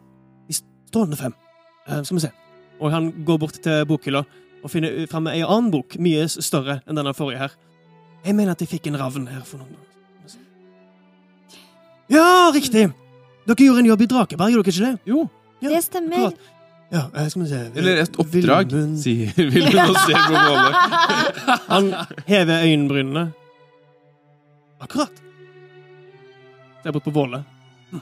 De 0.50 0.58
strålende 0.58 1.18
fem. 1.18 1.34
Uh, 1.88 2.02
skal 2.04 2.18
vi 2.18 2.26
se. 2.28 2.32
Og 2.80 2.92
han 2.92 3.12
går 3.26 3.40
bort 3.42 3.62
til 3.64 3.86
bokhylla 3.90 4.24
og 4.64 4.72
finner 4.72 5.06
fram 5.08 5.30
ei 5.32 5.42
annen 5.42 5.72
bok, 5.72 5.96
mye 6.02 6.28
større 6.30 6.82
enn 6.86 7.00
denne 7.00 7.14
forrige 7.16 7.46
her. 7.46 7.56
Jeg 8.26 8.36
mener 8.36 8.52
at 8.52 8.62
jeg 8.64 8.74
fikk 8.74 8.90
en 8.92 9.00
ravn 9.00 9.30
her 9.32 9.46
for 9.48 9.62
noen 9.62 9.89
Ja, 12.10 12.50
riktig! 12.54 12.88
Dere 13.50 13.66
gjorde 13.66 13.80
en 13.84 13.90
jobb 13.92 14.02
i 14.02 14.08
Drakeberg, 14.10 14.54
gjorde 14.54 14.72
dere 14.72 14.76
ikke 14.76 14.88
det? 14.88 15.12
Jo. 15.12 15.26
Ja, 15.62 15.70
Det 15.74 15.84
stemmer. 15.84 16.16
akkurat. 16.30 16.56
Ja, 16.90 17.02
eh, 17.14 17.28
skal 17.30 17.42
vi 17.44 17.50
se 17.52 17.58
Eller 17.78 17.98
et 18.02 18.16
oppdrag, 18.18 18.72
Vilmund- 18.72 18.98
sier 18.98 19.34
Vilmund 19.54 19.92
og 19.92 19.98
ser 20.08 20.18
på 20.26 20.34
Våle. 20.34 20.72
Han 21.74 21.90
hever 22.26 22.64
øyenbrynene. 22.66 23.26
Akkurat. 24.82 25.22
Ser 26.84 26.92
bort 26.96 27.04
på 27.06 27.14
Våle. 27.14 27.44
Hm. 27.92 28.02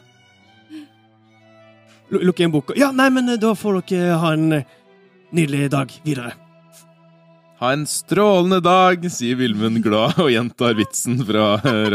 Lu- 2.11 2.21
Lukker 2.23 2.45
igjen 2.45 2.51
boka. 2.53 2.73
Ja, 2.79 2.91
nei, 2.95 3.09
men 3.11 3.27
eh, 3.33 3.39
da 3.41 3.51
får 3.59 3.81
dere 3.91 4.19
ha 4.21 4.31
en 4.37 4.51
eh, 4.61 4.63
nydelig 5.35 5.71
dag 5.73 5.91
videre. 6.05 6.31
Ha 7.59 7.71
en 7.73 7.87
strålende 7.89 8.61
dag, 8.63 9.03
sier 9.11 9.35
Vilmund 9.39 9.81
glad 9.83 10.19
og 10.21 10.29
gjentar 10.31 10.77
vitsen 10.77 11.19
fra 11.27 11.55
eh, 11.57 11.87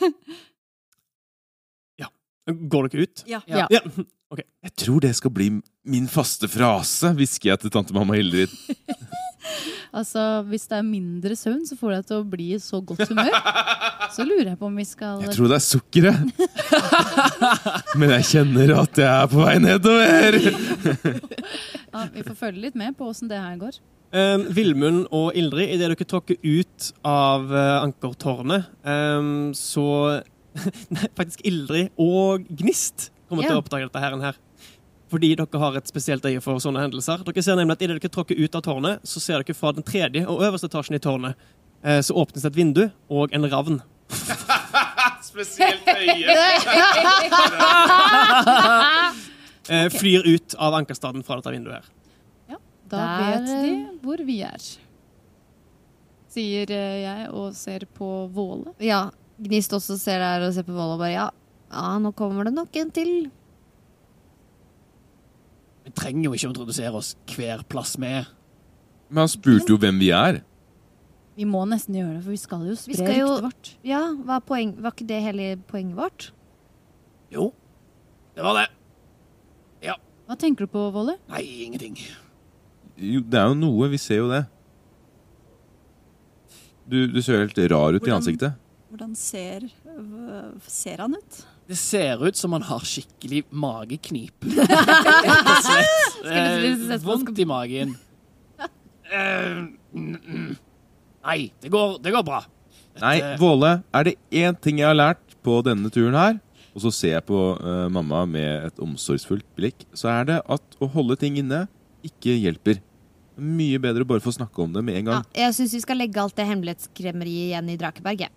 Ragnhild. 2.46 2.70
Går 2.70 2.88
dere 2.88 3.02
ut? 3.02 3.24
Ja. 3.26 3.40
Ja. 3.46 3.66
Ja. 3.70 3.80
Jeg 4.66 4.72
tror 4.82 5.00
det 5.00 5.12
skal 5.14 5.30
bli 5.30 5.46
min 5.86 6.08
faste 6.10 6.48
frase, 6.50 7.12
hvisker 7.14 7.52
jeg 7.52 7.60
til 7.62 7.70
tante 7.70 7.94
mamma 7.94 8.16
Hildrid. 8.18 8.50
altså, 9.98 10.42
hvis 10.50 10.66
det 10.66 10.80
er 10.80 10.82
mindre 10.82 11.36
søvn, 11.38 11.62
så 11.68 11.78
får 11.78 11.92
deg 11.94 12.08
til 12.08 12.16
å 12.18 12.24
bli 12.26 12.48
i 12.56 12.58
så 12.60 12.80
godt 12.82 13.06
humør. 13.06 13.30
Så 14.16 14.26
lurer 14.26 14.50
jeg 14.50 14.58
på 14.58 14.66
om 14.66 14.80
vi 14.82 14.86
skal 14.88 15.22
Jeg 15.22 15.36
tror 15.36 15.52
det 15.52 15.60
er 15.60 15.64
sukkeret. 15.68 16.18
Men 18.02 18.16
jeg 18.16 18.26
kjenner 18.32 18.74
at 18.80 18.98
jeg 18.98 19.12
er 19.12 19.30
på 19.30 19.46
vei 19.46 19.56
nedover. 19.62 20.40
ja, 21.94 22.04
Vi 22.18 22.26
får 22.26 22.36
følge 22.42 22.66
litt 22.66 22.82
med 22.82 22.98
på 22.98 23.06
åssen 23.06 23.30
det 23.30 23.38
her 23.38 23.54
går. 23.62 23.78
Um, 24.16 24.46
Vilmund 24.54 25.02
og 25.12 25.34
Ildrid, 25.36 25.74
idet 25.74 25.90
dere 25.90 26.04
tråkker 26.08 26.38
ut 26.40 26.86
av 27.04 27.50
uh, 27.52 27.82
ankertårnet, 27.82 28.70
um, 28.86 29.50
så 29.52 30.22
Nei, 30.94 31.08
faktisk 31.18 31.42
Ildrid 31.44 31.90
og 32.00 32.46
Gnist 32.48 33.10
kommer 33.28 33.44
til 33.44 33.58
å 33.58 33.60
oppdage 33.60 33.90
dette 33.90 34.00
her. 34.00 34.16
her. 34.22 34.38
Fordi 35.12 35.34
dere 35.36 35.60
har 35.60 35.76
et 35.76 35.90
spesielt 35.90 36.24
øye 36.24 36.40
for 36.40 36.62
sånne 36.62 36.80
hendelser. 36.86 37.26
Dere 37.26 37.44
ser 37.44 37.58
nemlig 37.60 37.76
at 37.76 37.84
Idet 37.84 37.98
dere 37.98 38.12
tråkker 38.14 38.40
ut 38.40 38.56
av 38.56 38.64
tårnet, 38.64 39.04
så 39.04 39.20
ser 39.20 39.44
dere 39.44 39.58
fra 39.58 39.74
den 39.76 39.84
tredje 39.84 40.24
og 40.24 40.40
øverste 40.48 40.70
etasjen 40.70 40.96
i 40.96 41.02
tårnet 41.02 41.36
uh, 41.84 42.00
så 42.00 42.16
åpnes 42.16 42.46
det 42.46 42.54
et 42.54 42.58
vindu, 42.62 42.86
og 43.12 43.36
en 43.36 43.50
ravn 43.52 43.82
Spesielt 45.26 45.84
øye. 45.92 46.38
uh, 49.68 49.88
flyr 50.00 50.24
ut 50.24 50.56
av 50.56 50.80
ankerstaden 50.80 51.26
fra 51.26 51.42
dette 51.42 51.52
vinduet 51.52 51.82
her. 51.82 51.92
Da 52.90 52.96
Der, 52.96 53.40
vet 53.40 53.48
de 53.64 53.98
hvor 54.04 54.20
vi 54.26 54.40
er. 54.46 54.62
Sier 56.30 56.70
eh, 56.70 57.00
jeg 57.02 57.30
og 57.34 57.54
ser 57.56 57.86
på 57.96 58.08
Våle. 58.34 58.74
Ja, 58.82 59.08
Gnist 59.42 59.72
også 59.76 59.96
ser 60.00 60.20
der 60.22 60.46
og 60.46 60.54
ser 60.56 60.66
på 60.68 60.72
Våle 60.76 60.94
og 60.96 61.00
bare 61.02 61.12
ja, 61.14 61.26
ja, 61.72 61.98
nå 62.00 62.12
kommer 62.16 62.46
det 62.48 62.54
nok 62.56 62.76
en 62.80 62.90
til. 62.94 63.12
Vi 65.86 65.92
trenger 65.96 66.28
jo 66.28 66.34
ikke 66.36 66.48
å 66.48 66.52
introdusere 66.54 66.94
oss 66.98 67.14
hver 67.34 67.62
plass 67.70 67.96
vi 68.00 68.06
er. 68.20 68.28
Men 69.08 69.24
han 69.24 69.30
spurte 69.30 69.70
jo 69.74 69.78
hvem 69.82 69.98
vi 70.02 70.10
er. 70.14 70.40
Vi 71.36 71.44
må 71.46 71.60
nesten 71.68 71.94
gjøre 71.98 72.16
det, 72.16 72.22
for 72.24 72.32
vi 72.32 72.40
skal 72.40 72.64
jo 72.64 72.72
Vi 72.74 72.80
spre 72.80 72.96
skal 73.02 73.18
jo- 73.20 73.28
ryktet 73.34 73.44
vårt. 73.44 73.74
Ja, 73.86 74.00
hva 74.24 74.38
er 74.40 74.46
poeng? 74.48 74.72
Var 74.82 74.94
ikke 74.96 75.06
det 75.10 75.20
hele 75.22 75.50
poenget 75.68 75.96
vårt? 75.98 76.30
Jo, 77.30 77.52
det 78.34 78.42
var 78.46 78.62
det. 78.62 78.66
Hva 80.26 80.34
tenker 80.34 80.66
du 80.66 80.72
på, 80.72 80.80
Våle? 80.90 81.12
Nei, 81.30 81.44
ingenting. 81.68 81.94
Jo, 82.96 83.20
det 83.20 83.40
er 83.40 83.50
jo 83.50 83.56
noe. 83.58 83.88
Vi 83.92 84.00
ser 84.00 84.22
jo 84.22 84.30
det. 84.30 84.44
Du, 86.86 87.02
du 87.10 87.18
ser 87.20 87.40
jo 87.40 87.44
helt 87.44 87.60
rar 87.72 87.98
ut 87.98 88.06
i 88.06 88.14
ansiktet. 88.14 88.56
Hvordan 88.86 89.16
ser, 89.18 89.66
ser 90.70 91.02
han 91.02 91.16
ut? 91.18 91.40
Det 91.66 91.76
ser 91.76 92.22
ut 92.22 92.38
som 92.38 92.54
han 92.54 92.64
har 92.68 92.84
skikkelig 92.86 93.44
mageknip. 93.50 94.46
Eh, 96.26 96.96
vondt 97.04 97.38
i 97.38 97.44
magen. 97.46 97.92
Eh. 99.14 99.60
Nei, 99.94 101.36
det 101.62 101.70
går, 101.70 102.00
det 102.02 102.10
går 102.10 102.24
bra. 102.26 102.40
Nei, 102.98 103.20
Våle, 103.38 103.70
er 103.94 104.08
det 104.08 104.14
én 104.34 104.56
ting 104.58 104.80
jeg 104.80 104.88
har 104.88 104.96
lært 104.96 105.36
på 105.46 105.60
denne 105.62 105.90
turen 105.94 106.16
her, 106.18 106.40
og 106.74 106.82
så 106.82 106.92
ser 106.94 107.12
jeg 107.14 107.26
på 107.28 107.40
uh, 107.60 107.86
mamma 107.92 108.24
med 108.26 108.66
et 108.72 108.82
omsorgsfullt 108.82 109.46
blikk, 109.58 109.86
så 109.94 110.10
er 110.16 110.28
det 110.32 110.40
at 110.50 110.78
å 110.82 110.88
holde 110.96 111.18
ting 111.20 111.38
inne 111.38 111.66
ikke 112.08 112.36
hjelper. 112.38 112.82
Mye 113.36 113.80
bedre 113.82 114.06
å 114.06 114.08
bare 114.08 114.24
få 114.24 114.32
snakke 114.32 114.62
om 114.64 114.72
det 114.72 114.82
med 114.84 114.96
en 114.96 115.10
Ja, 115.10 115.18
gang. 115.18 115.24
jeg 115.36 115.56
syns 115.58 115.74
vi 115.76 115.82
skal 115.84 115.98
legge 116.00 116.22
alt 116.22 116.36
det 116.38 116.46
hemmelighetskremmeriet 116.48 117.50
igjen 117.50 117.72
i 117.72 117.76
Drakeberg. 117.80 118.28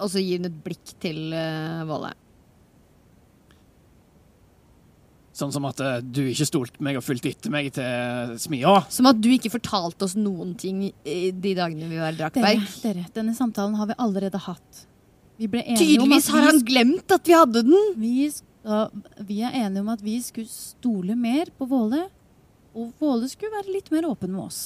Og 0.00 0.12
så 0.12 0.20
gi 0.20 0.38
hun 0.38 0.48
et 0.48 0.62
blikk 0.64 0.94
til 1.00 1.34
uh, 1.36 1.84
Våle. 1.88 2.12
Sånn 5.36 5.52
som 5.52 5.66
at 5.68 5.80
uh, 5.84 5.98
du 6.00 6.22
ikke 6.30 6.46
stolte 6.48 6.80
meg 6.84 6.96
og 6.96 7.04
fulgte 7.04 7.28
etter 7.28 7.52
meg 7.52 7.68
til 7.76 8.36
smia. 8.40 8.78
Som 8.92 9.08
at 9.10 9.20
du 9.20 9.28
ikke 9.34 9.52
fortalte 9.52 10.08
oss 10.08 10.16
noen 10.16 10.54
ting 10.56 10.86
i 10.88 11.30
de 11.32 11.52
dagene 11.58 11.90
vi 11.90 12.00
var 12.00 12.14
i 12.14 12.20
Drakeberg. 12.22 12.64
dere, 12.84 13.04
denne 13.16 13.36
samtalen 13.36 13.76
har 13.76 13.90
vi 13.90 13.98
allerede 14.00 14.40
hatt. 14.46 14.86
Vi 15.36 15.48
ble 15.52 15.60
enige 15.60 15.82
Tydeligvis 15.82 16.30
om 16.30 16.38
har 16.38 16.46
han 16.48 16.62
glemt 16.64 17.12
at 17.12 17.28
vi 17.28 17.36
hadde 17.36 17.62
den! 17.68 17.90
vi, 18.00 18.30
uh, 18.64 18.86
vi 19.28 19.42
er 19.44 19.58
enige 19.60 19.84
om 19.84 19.90
at 19.92 20.04
vi 20.04 20.16
skulle 20.24 20.48
stole 20.48 21.16
mer 21.20 21.52
på 21.58 21.68
Våle, 21.68 22.06
og 22.76 22.92
Våle 23.00 23.28
skulle 23.30 23.56
være 23.56 23.72
litt 23.72 23.90
mer 23.94 24.06
åpen 24.08 24.34
med 24.34 24.44
oss. 24.46 24.60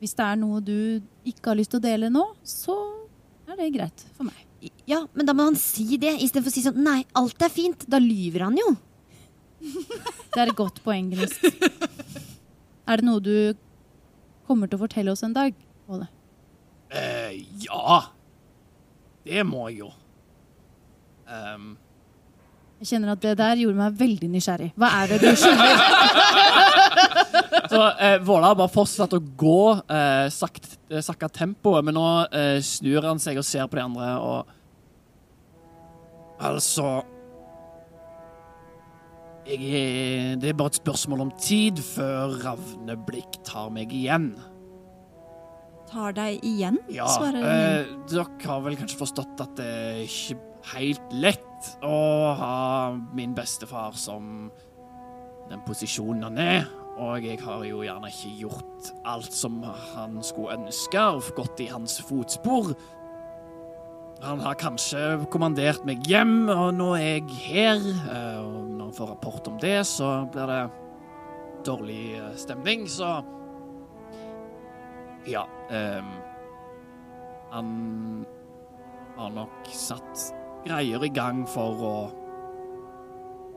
Hvis 0.00 0.14
det 0.16 0.24
er 0.24 0.38
noe 0.40 0.60
du 0.64 1.00
ikke 1.28 1.52
har 1.52 1.58
lyst 1.58 1.74
til 1.74 1.80
å 1.82 1.84
dele 1.84 2.10
nå, 2.12 2.24
så 2.46 2.76
er 3.48 3.58
det 3.58 3.72
greit 3.74 4.04
for 4.16 4.28
meg. 4.28 4.44
Ja, 4.88 5.04
men 5.14 5.26
da 5.28 5.34
må 5.36 5.46
han 5.48 5.58
si 5.58 5.98
det, 6.00 6.16
istedenfor 6.18 6.50
å 6.50 6.54
si 6.54 6.64
sånn 6.64 6.80
nei, 6.82 7.00
alt 7.18 7.42
er 7.44 7.52
fint. 7.52 7.84
Da 7.90 8.00
lyver 8.02 8.46
han 8.48 8.58
jo. 8.58 8.72
Det 10.32 10.42
er 10.42 10.50
et 10.50 10.58
godt 10.58 10.78
poeng, 10.84 11.08
Gnist. 11.10 11.42
Er 12.88 13.00
det 13.00 13.06
noe 13.06 13.20
du 13.22 13.56
kommer 14.48 14.70
til 14.70 14.78
å 14.78 14.84
fortelle 14.84 15.12
oss 15.12 15.24
en 15.26 15.34
dag, 15.36 15.56
Våle? 15.88 16.06
Eh, 16.94 17.34
ja. 17.64 17.98
Det 19.26 19.42
må 19.44 19.66
jeg 19.68 19.82
jo. 19.82 19.90
Ehm, 21.28 21.72
Jeg 22.78 22.92
kjenner 22.92 23.16
at 23.16 23.22
det 23.24 23.32
der 23.40 23.58
gjorde 23.58 23.80
meg 23.80 23.94
veldig 23.98 24.28
nysgjerrig. 24.30 24.68
Hva 24.78 24.88
er 25.00 25.10
det 25.10 25.18
du 25.24 25.28
skylder? 25.34 25.80
så 27.72 27.80
eh, 27.98 28.18
Våla 28.22 28.52
har 28.52 28.58
bare 28.60 28.70
fortsatt 28.70 29.16
å 29.18 29.20
gå, 29.40 29.62
eh, 29.90 30.26
sakt, 30.30 30.76
eh, 30.92 31.02
sakka 31.02 31.26
tempoet, 31.40 31.82
men 31.88 31.98
nå 31.98 32.06
eh, 32.30 32.58
snur 32.62 33.08
han 33.08 33.18
seg 33.22 33.40
og 33.40 33.46
ser 33.48 33.66
på 33.66 33.80
de 33.80 33.84
andre 33.88 34.12
og 34.22 34.54
Altså 36.38 37.00
jeg 39.48 39.58
er, 39.74 40.36
Det 40.38 40.52
er 40.52 40.54
bare 40.54 40.70
et 40.70 40.78
spørsmål 40.78 41.24
om 41.24 41.32
tid 41.40 41.80
før 41.82 42.36
Ravneblikk 42.44 43.40
tar 43.48 43.72
meg 43.74 43.90
igjen. 43.96 44.28
Tar 45.88 46.12
deg 46.14 46.44
igjen, 46.44 46.76
Ja, 46.92 47.08
svarer 47.10 47.42
eh, 47.42 47.92
dere 48.12 48.26
har 48.44 48.62
vel 48.66 48.76
kanskje 48.78 49.00
forstått 49.00 49.40
at 49.42 49.56
det 49.58 49.66
er 49.66 50.02
ikke 50.04 50.38
helt 50.76 51.14
lett 51.16 51.47
å 51.82 52.34
ha 52.38 52.58
min 53.14 53.34
bestefar 53.36 53.96
som 53.98 54.50
den 55.48 55.62
posisjonen 55.66 56.26
han 56.28 56.38
er. 56.42 56.68
Og 56.98 57.22
jeg 57.22 57.38
har 57.44 57.62
jo 57.62 57.84
gjerne 57.86 58.10
ikke 58.10 58.34
gjort 58.40 58.88
alt 59.06 59.34
som 59.34 59.60
han 59.62 60.18
skulle 60.26 60.56
ønske, 60.58 60.98
og 60.98 61.28
gått 61.36 61.60
i 61.62 61.68
hans 61.70 62.00
fotspor. 62.08 62.72
Han 64.24 64.40
har 64.42 64.58
kanskje 64.58 65.04
kommandert 65.30 65.84
meg 65.86 66.02
hjem, 66.10 66.48
og 66.50 66.72
nå 66.74 66.88
er 66.98 67.20
jeg 67.20 67.38
her. 67.44 67.84
eh, 68.10 68.40
Og 68.42 68.70
når 68.74 68.84
han 68.88 68.96
får 68.96 69.12
rapport 69.12 69.46
om 69.46 69.58
det, 69.62 69.86
så 69.86 70.26
blir 70.32 70.50
det 70.50 70.70
dårlig 71.64 72.18
eh, 72.18 72.34
stemning, 72.36 72.88
så 72.88 73.22
Ja. 75.28 75.44
Um, 75.70 76.10
han 77.50 78.26
har 79.16 79.30
nok 79.30 79.66
satt 79.72 80.34
greier 80.68 81.04
i 81.04 81.10
gang 81.12 81.42
for 81.48 81.82
å 81.88 81.94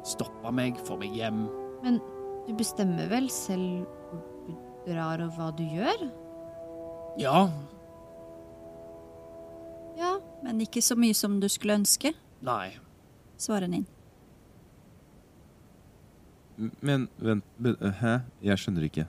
stoppe 0.07 0.51
meg, 0.55 0.79
få 0.87 0.97
meg 1.01 1.13
hjem. 1.19 1.43
Men 1.83 1.99
Du 2.47 2.55
bestemmer 2.57 3.05
vel 3.11 3.27
selv 3.29 3.85
hvor 4.09 4.23
du 4.47 4.55
drar 4.89 5.21
og 5.21 5.35
hva 5.37 5.51
du 5.55 5.61
gjør? 5.63 6.07
Ja, 7.21 7.49
Ja. 9.99 10.15
Men 10.41 10.57
ikke 10.63 10.81
så 10.81 10.95
mye 10.97 11.13
som 11.13 11.35
du 11.39 11.45
skulle 11.51 11.75
ønske, 11.77 12.15
nei. 12.41 12.71
svarer 13.37 13.69
Ninn. 13.69 13.85
Men 16.81 17.07
vent 17.21 17.45
men, 17.61 17.75
Hæ? 17.99 18.15
Jeg 18.41 18.57
skjønner 18.61 18.87
ikke. 18.87 19.05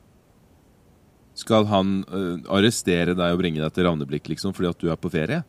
Skal 1.40 1.64
han 1.70 2.03
øh, 2.12 2.42
arrestere 2.53 3.14
deg 3.16 3.32
og 3.32 3.40
bringe 3.40 3.62
deg 3.62 3.72
til 3.72 3.86
Ravneblikk 3.88 4.28
liksom 4.28 4.53
fordi 4.53 4.68
at 4.68 4.82
du 4.84 4.90
er 4.92 5.00
på 5.00 5.11
ferie? 5.12 5.40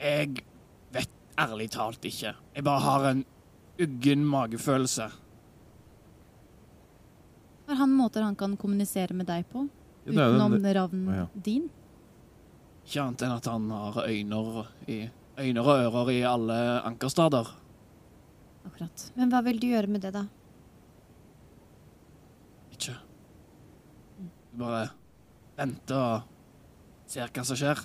Jeg 0.00 0.40
ærlig 1.38 1.70
talt 1.70 2.04
ikke. 2.08 2.34
Jeg 2.56 2.64
bare 2.64 2.80
har 2.80 3.04
en 3.10 3.24
uggen 3.82 4.24
magefølelse. 4.26 5.10
Har 7.66 7.74
han 7.80 7.90
måter 7.98 8.22
han 8.22 8.36
kan 8.38 8.56
kommunisere 8.56 9.12
med 9.14 9.26
deg 9.26 9.44
på? 9.50 9.66
Ja, 10.06 10.12
det 10.12 10.18
er 10.22 10.34
Utenom 10.36 10.52
den- 10.62 10.74
ravnen 10.76 11.08
Å, 11.08 11.16
ja. 11.16 11.26
din? 11.34 11.68
Ikke 12.86 13.02
annet 13.02 13.22
enn 13.26 13.32
at 13.34 13.44
han 13.50 13.70
har 13.70 13.96
øyner, 14.06 14.66
i, 14.86 15.10
øyner 15.38 15.60
og 15.66 15.80
ører 15.82 16.10
i 16.12 16.20
alle 16.22 16.58
ankerstader. 16.86 17.48
Akkurat. 18.66 19.10
Men 19.16 19.30
hva 19.30 19.42
vil 19.42 19.58
du 19.58 19.66
gjøre 19.66 19.88
med 19.90 20.00
det, 20.02 20.12
da? 20.14 20.24
Ikke. 22.72 22.94
Bare 24.56 24.90
vente 25.58 25.94
og 25.98 26.22
ser 27.10 27.28
hva 27.34 27.44
som 27.44 27.56
skjer. 27.58 27.82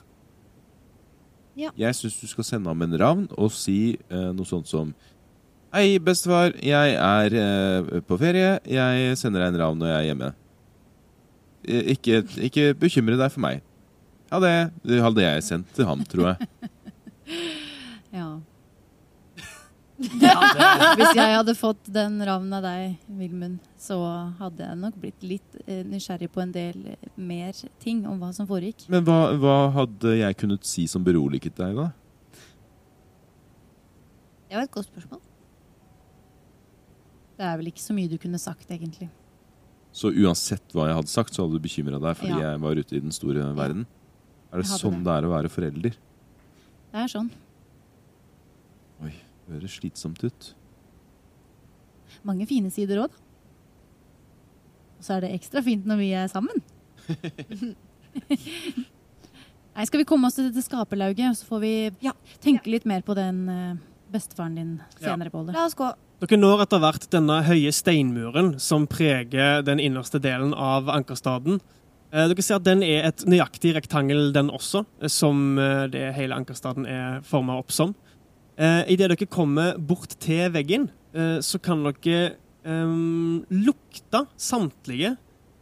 Jeg 1.58 1.98
syns 1.98 2.20
du 2.22 2.28
skal 2.32 2.48
sende 2.48 2.72
ham 2.72 2.84
en 2.86 2.98
ravn 3.00 3.26
og 3.36 3.52
si 3.54 3.98
eh, 4.10 4.30
noe 4.36 4.48
sånt 4.48 4.70
som 4.72 4.94
Hei, 5.72 5.96
bestefar. 6.04 6.52
Jeg 6.60 6.96
er 7.00 7.34
eh, 7.40 8.00
på 8.04 8.18
ferie. 8.20 8.58
Jeg 8.68 9.14
sender 9.16 9.40
deg 9.40 9.54
en 9.54 9.60
ravn 9.62 9.78
når 9.80 9.88
jeg 9.88 9.98
er 10.02 10.08
hjemme. 10.10 10.32
Eh, 11.64 11.94
ikke, 11.94 12.18
ikke 12.50 12.66
bekymre 12.76 13.16
deg 13.16 13.32
for 13.32 13.44
meg. 13.46 13.62
Ha 14.34 14.42
det. 14.44 14.56
Det 14.84 15.00
hadde 15.00 15.24
jeg 15.24 15.46
sendt 15.48 15.72
til 15.78 15.88
ham, 15.88 16.04
tror 16.12 16.34
jeg. 16.34 16.50
Ja. 20.22 20.36
Hvis 20.98 21.12
jeg 21.18 21.34
hadde 21.36 21.54
fått 21.58 21.90
den 21.94 22.16
ravnen 22.26 22.54
av 22.58 22.64
deg, 22.66 22.96
Vilmund, 23.20 23.60
så 23.82 23.98
hadde 24.40 24.66
jeg 24.66 24.78
nok 24.82 24.96
blitt 25.02 25.26
litt 25.26 25.58
eh, 25.68 25.82
nysgjerrig 25.88 26.30
på 26.34 26.42
en 26.44 26.54
del 26.56 26.80
eh, 26.94 27.10
mer 27.22 27.54
ting 27.84 28.04
om 28.10 28.18
hva 28.22 28.32
som 28.34 28.48
foregikk. 28.50 28.88
Men 28.92 29.06
hva, 29.08 29.20
hva 29.42 29.56
hadde 29.76 30.16
jeg 30.18 30.38
kunnet 30.42 30.66
si 30.68 30.88
som 30.90 31.04
beroliget 31.06 31.58
deg, 31.60 31.78
da? 31.78 31.90
Det 34.50 34.58
var 34.58 34.66
et 34.68 34.74
godt 34.74 34.90
spørsmål. 34.90 35.22
Det 37.40 37.48
er 37.48 37.58
vel 37.62 37.70
ikke 37.72 37.82
så 37.82 37.96
mye 37.98 38.10
du 38.12 38.18
kunne 38.22 38.40
sagt, 38.42 38.68
egentlig. 38.74 39.08
Så 39.96 40.12
uansett 40.14 40.76
hva 40.76 40.90
jeg 40.90 40.98
hadde 41.00 41.12
sagt, 41.12 41.34
så 41.36 41.44
hadde 41.46 41.58
du 41.58 41.64
bekymra 41.64 42.00
deg 42.00 42.18
fordi 42.20 42.36
Ja. 42.38 42.52
jeg 42.52 42.62
var 42.64 42.80
ute 42.80 42.96
i 42.98 43.04
den 43.04 43.12
store 43.16 43.48
verden? 43.58 43.86
Er 44.52 44.62
det 44.62 44.68
sånn 44.68 45.00
det. 45.00 45.06
det 45.08 45.16
er 45.16 45.28
å 45.28 45.32
være 45.32 45.50
forelder? 45.52 45.96
Det 46.92 47.00
er 47.06 47.08
sånn. 47.12 47.30
Høres 49.52 49.76
slitsomt 49.82 50.22
ut. 50.24 50.52
Mange 52.28 52.46
fine 52.48 52.70
sider 52.72 53.02
òg, 53.04 53.12
da. 53.12 53.28
Og 55.02 55.06
så 55.08 55.16
er 55.18 55.24
det 55.26 55.32
ekstra 55.40 55.64
fint 55.66 55.88
når 55.90 55.98
vi 56.00 56.10
er 56.14 56.28
sammen. 56.32 56.62
Nei, 59.72 59.86
skal 59.88 60.02
vi 60.02 60.06
komme 60.08 60.28
oss 60.28 60.36
til 60.38 60.50
dette 60.50 60.64
skaperlauget, 60.66 61.38
så 61.40 61.48
får 61.48 61.60
vi 61.64 61.74
Ja. 62.04 62.12
tenke 62.44 62.68
litt 62.70 62.86
mer 62.86 63.02
på 63.02 63.16
den 63.16 63.48
eh, 63.50 63.76
bestefaren 64.12 64.56
din 64.56 64.82
senere, 65.00 65.32
Bolle. 65.32 65.54
La 65.56 65.66
oss 65.66 65.74
gå. 65.76 65.88
Dere 66.22 66.38
når 66.38 66.62
etter 66.68 66.80
hvert 66.84 67.08
denne 67.10 67.40
høye 67.48 67.72
steinmuren 67.74 68.60
som 68.60 68.86
preger 68.86 69.64
den 69.66 69.80
innerste 69.80 70.20
delen 70.22 70.54
av 70.54 70.90
Ankerstaden. 70.92 71.60
Eh, 72.12 72.28
Dere 72.28 72.42
ser 72.44 72.60
at 72.60 72.68
den 72.68 72.84
er 72.84 73.08
et 73.10 73.24
nøyaktig 73.26 73.74
rektangel, 73.80 74.32
den 74.36 74.50
også, 74.52 74.86
eh, 75.02 75.08
som 75.08 75.56
det 75.56 76.14
hele 76.16 76.36
Ankerstaden 76.36 76.86
er 76.86 77.22
forma 77.24 77.58
opp 77.58 77.72
som. 77.72 77.96
Eh, 78.62 78.92
Idet 78.94 79.10
dere 79.10 79.26
kommer 79.26 79.74
bort 79.82 80.14
til 80.22 80.52
veggen, 80.54 80.84
eh, 81.18 81.40
så 81.42 81.58
kan 81.58 81.82
dere 81.88 82.36
eh, 82.62 82.92
lukte 83.50 84.26
samtlige 84.38 85.16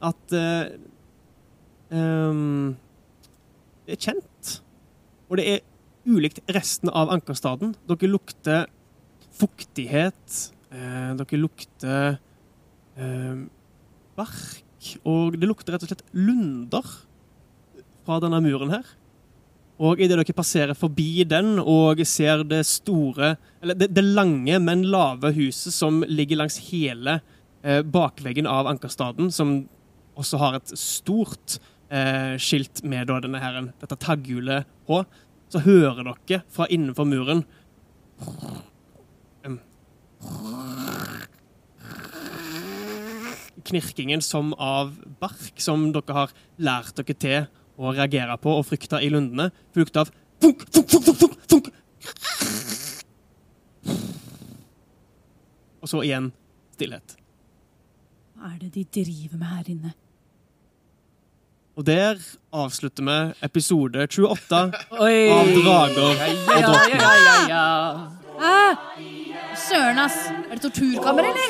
at 0.03 0.35
eh, 0.35 0.75
Det 3.87 3.95
er 3.95 4.03
kjent. 4.03 4.51
Og 5.29 5.39
det 5.39 5.45
er 5.47 5.63
ulikt 6.09 6.43
resten 6.53 6.91
av 6.91 7.09
Ankerstaden. 7.15 7.71
Dere 7.87 8.11
lukter 8.11 8.67
fuktighet. 9.39 10.51
Eh, 10.69 11.15
dere 11.17 11.39
lukter 11.39 12.19
eh, 12.99 13.41
bark. 14.19 14.91
Og 15.07 15.39
det 15.39 15.47
lukter 15.49 15.73
rett 15.73 15.87
og 15.87 15.93
slett 15.93 16.05
lunder 16.13 16.85
fra 18.05 18.19
denne 18.21 18.43
muren 18.43 18.75
her. 18.75 18.85
Og 19.79 20.01
idet 20.03 20.17
dere 20.19 20.35
passerer 20.35 20.75
forbi 20.75 21.23
den 21.27 21.55
og 21.61 22.01
ser 22.07 22.43
det 22.47 22.65
store 22.67 23.37
Eller 23.63 23.77
det, 23.79 23.93
det 23.95 24.03
lange, 24.03 24.59
men 24.59 24.83
lave 24.91 25.31
huset 25.37 25.73
som 25.75 26.01
ligger 26.07 26.41
langs 26.41 26.59
hele 26.69 27.19
eh, 27.63 27.81
bakveggen 27.83 28.47
av 28.47 28.67
Ankerstaden, 28.71 29.31
som 29.31 29.61
også 30.19 30.39
har 30.39 30.57
et 30.57 30.71
stort 30.79 31.57
eh, 31.91 32.35
skilt 32.39 32.83
med 32.83 33.07
da, 33.07 33.19
denne 33.23 33.41
her, 33.41 33.59
dette 33.81 33.99
tagghjulet 33.99 34.67
på, 34.87 35.01
så 35.51 35.63
hører 35.63 36.03
dere 36.03 36.41
fra 36.51 36.67
innenfor 36.69 37.07
muren 37.09 37.45
Knirkingen 43.69 44.21
som 44.23 44.51
av 44.55 44.95
bark, 45.21 45.55
som 45.61 45.89
dere 45.95 46.15
har 46.15 46.35
lært 46.59 46.99
dere 46.99 47.15
til 47.19 47.47
å 47.79 47.93
reagere 47.95 48.35
på 48.41 48.57
og 48.59 48.65
frykte 48.67 48.99
i 49.03 49.09
lundene, 49.11 49.49
fulgt 49.75 49.95
av 50.01 50.11
funk, 50.43 50.65
funk, 50.73 50.89
funk, 50.91 51.03
funk, 51.05 51.19
funk, 51.23 51.37
funk. 51.49 51.65
Og 55.79 55.87
så 55.87 56.03
igjen 56.03 56.31
stillhet. 56.75 57.15
Hva 58.35 58.53
er 58.53 58.59
det 58.65 58.69
de 58.75 58.83
driver 58.99 59.37
med 59.39 59.49
her 59.55 59.65
inne? 59.75 59.91
Og 61.79 61.85
der 61.87 62.19
avslutter 62.51 63.03
vi 63.07 63.17
episode 63.47 64.07
28 64.11 64.59
Oi! 64.99 65.29
av 65.31 65.47
Drager 65.55 66.03
og 66.03 66.11
og 66.11 66.15
ja, 66.59 66.75
ja, 66.91 67.13
ja, 67.23 67.63
ja. 68.43 68.75
Søren, 69.55 69.99
ass! 70.03 70.17
Er 70.27 70.55
det 70.55 70.61
torturkammer, 70.67 71.23
eller? 71.31 71.47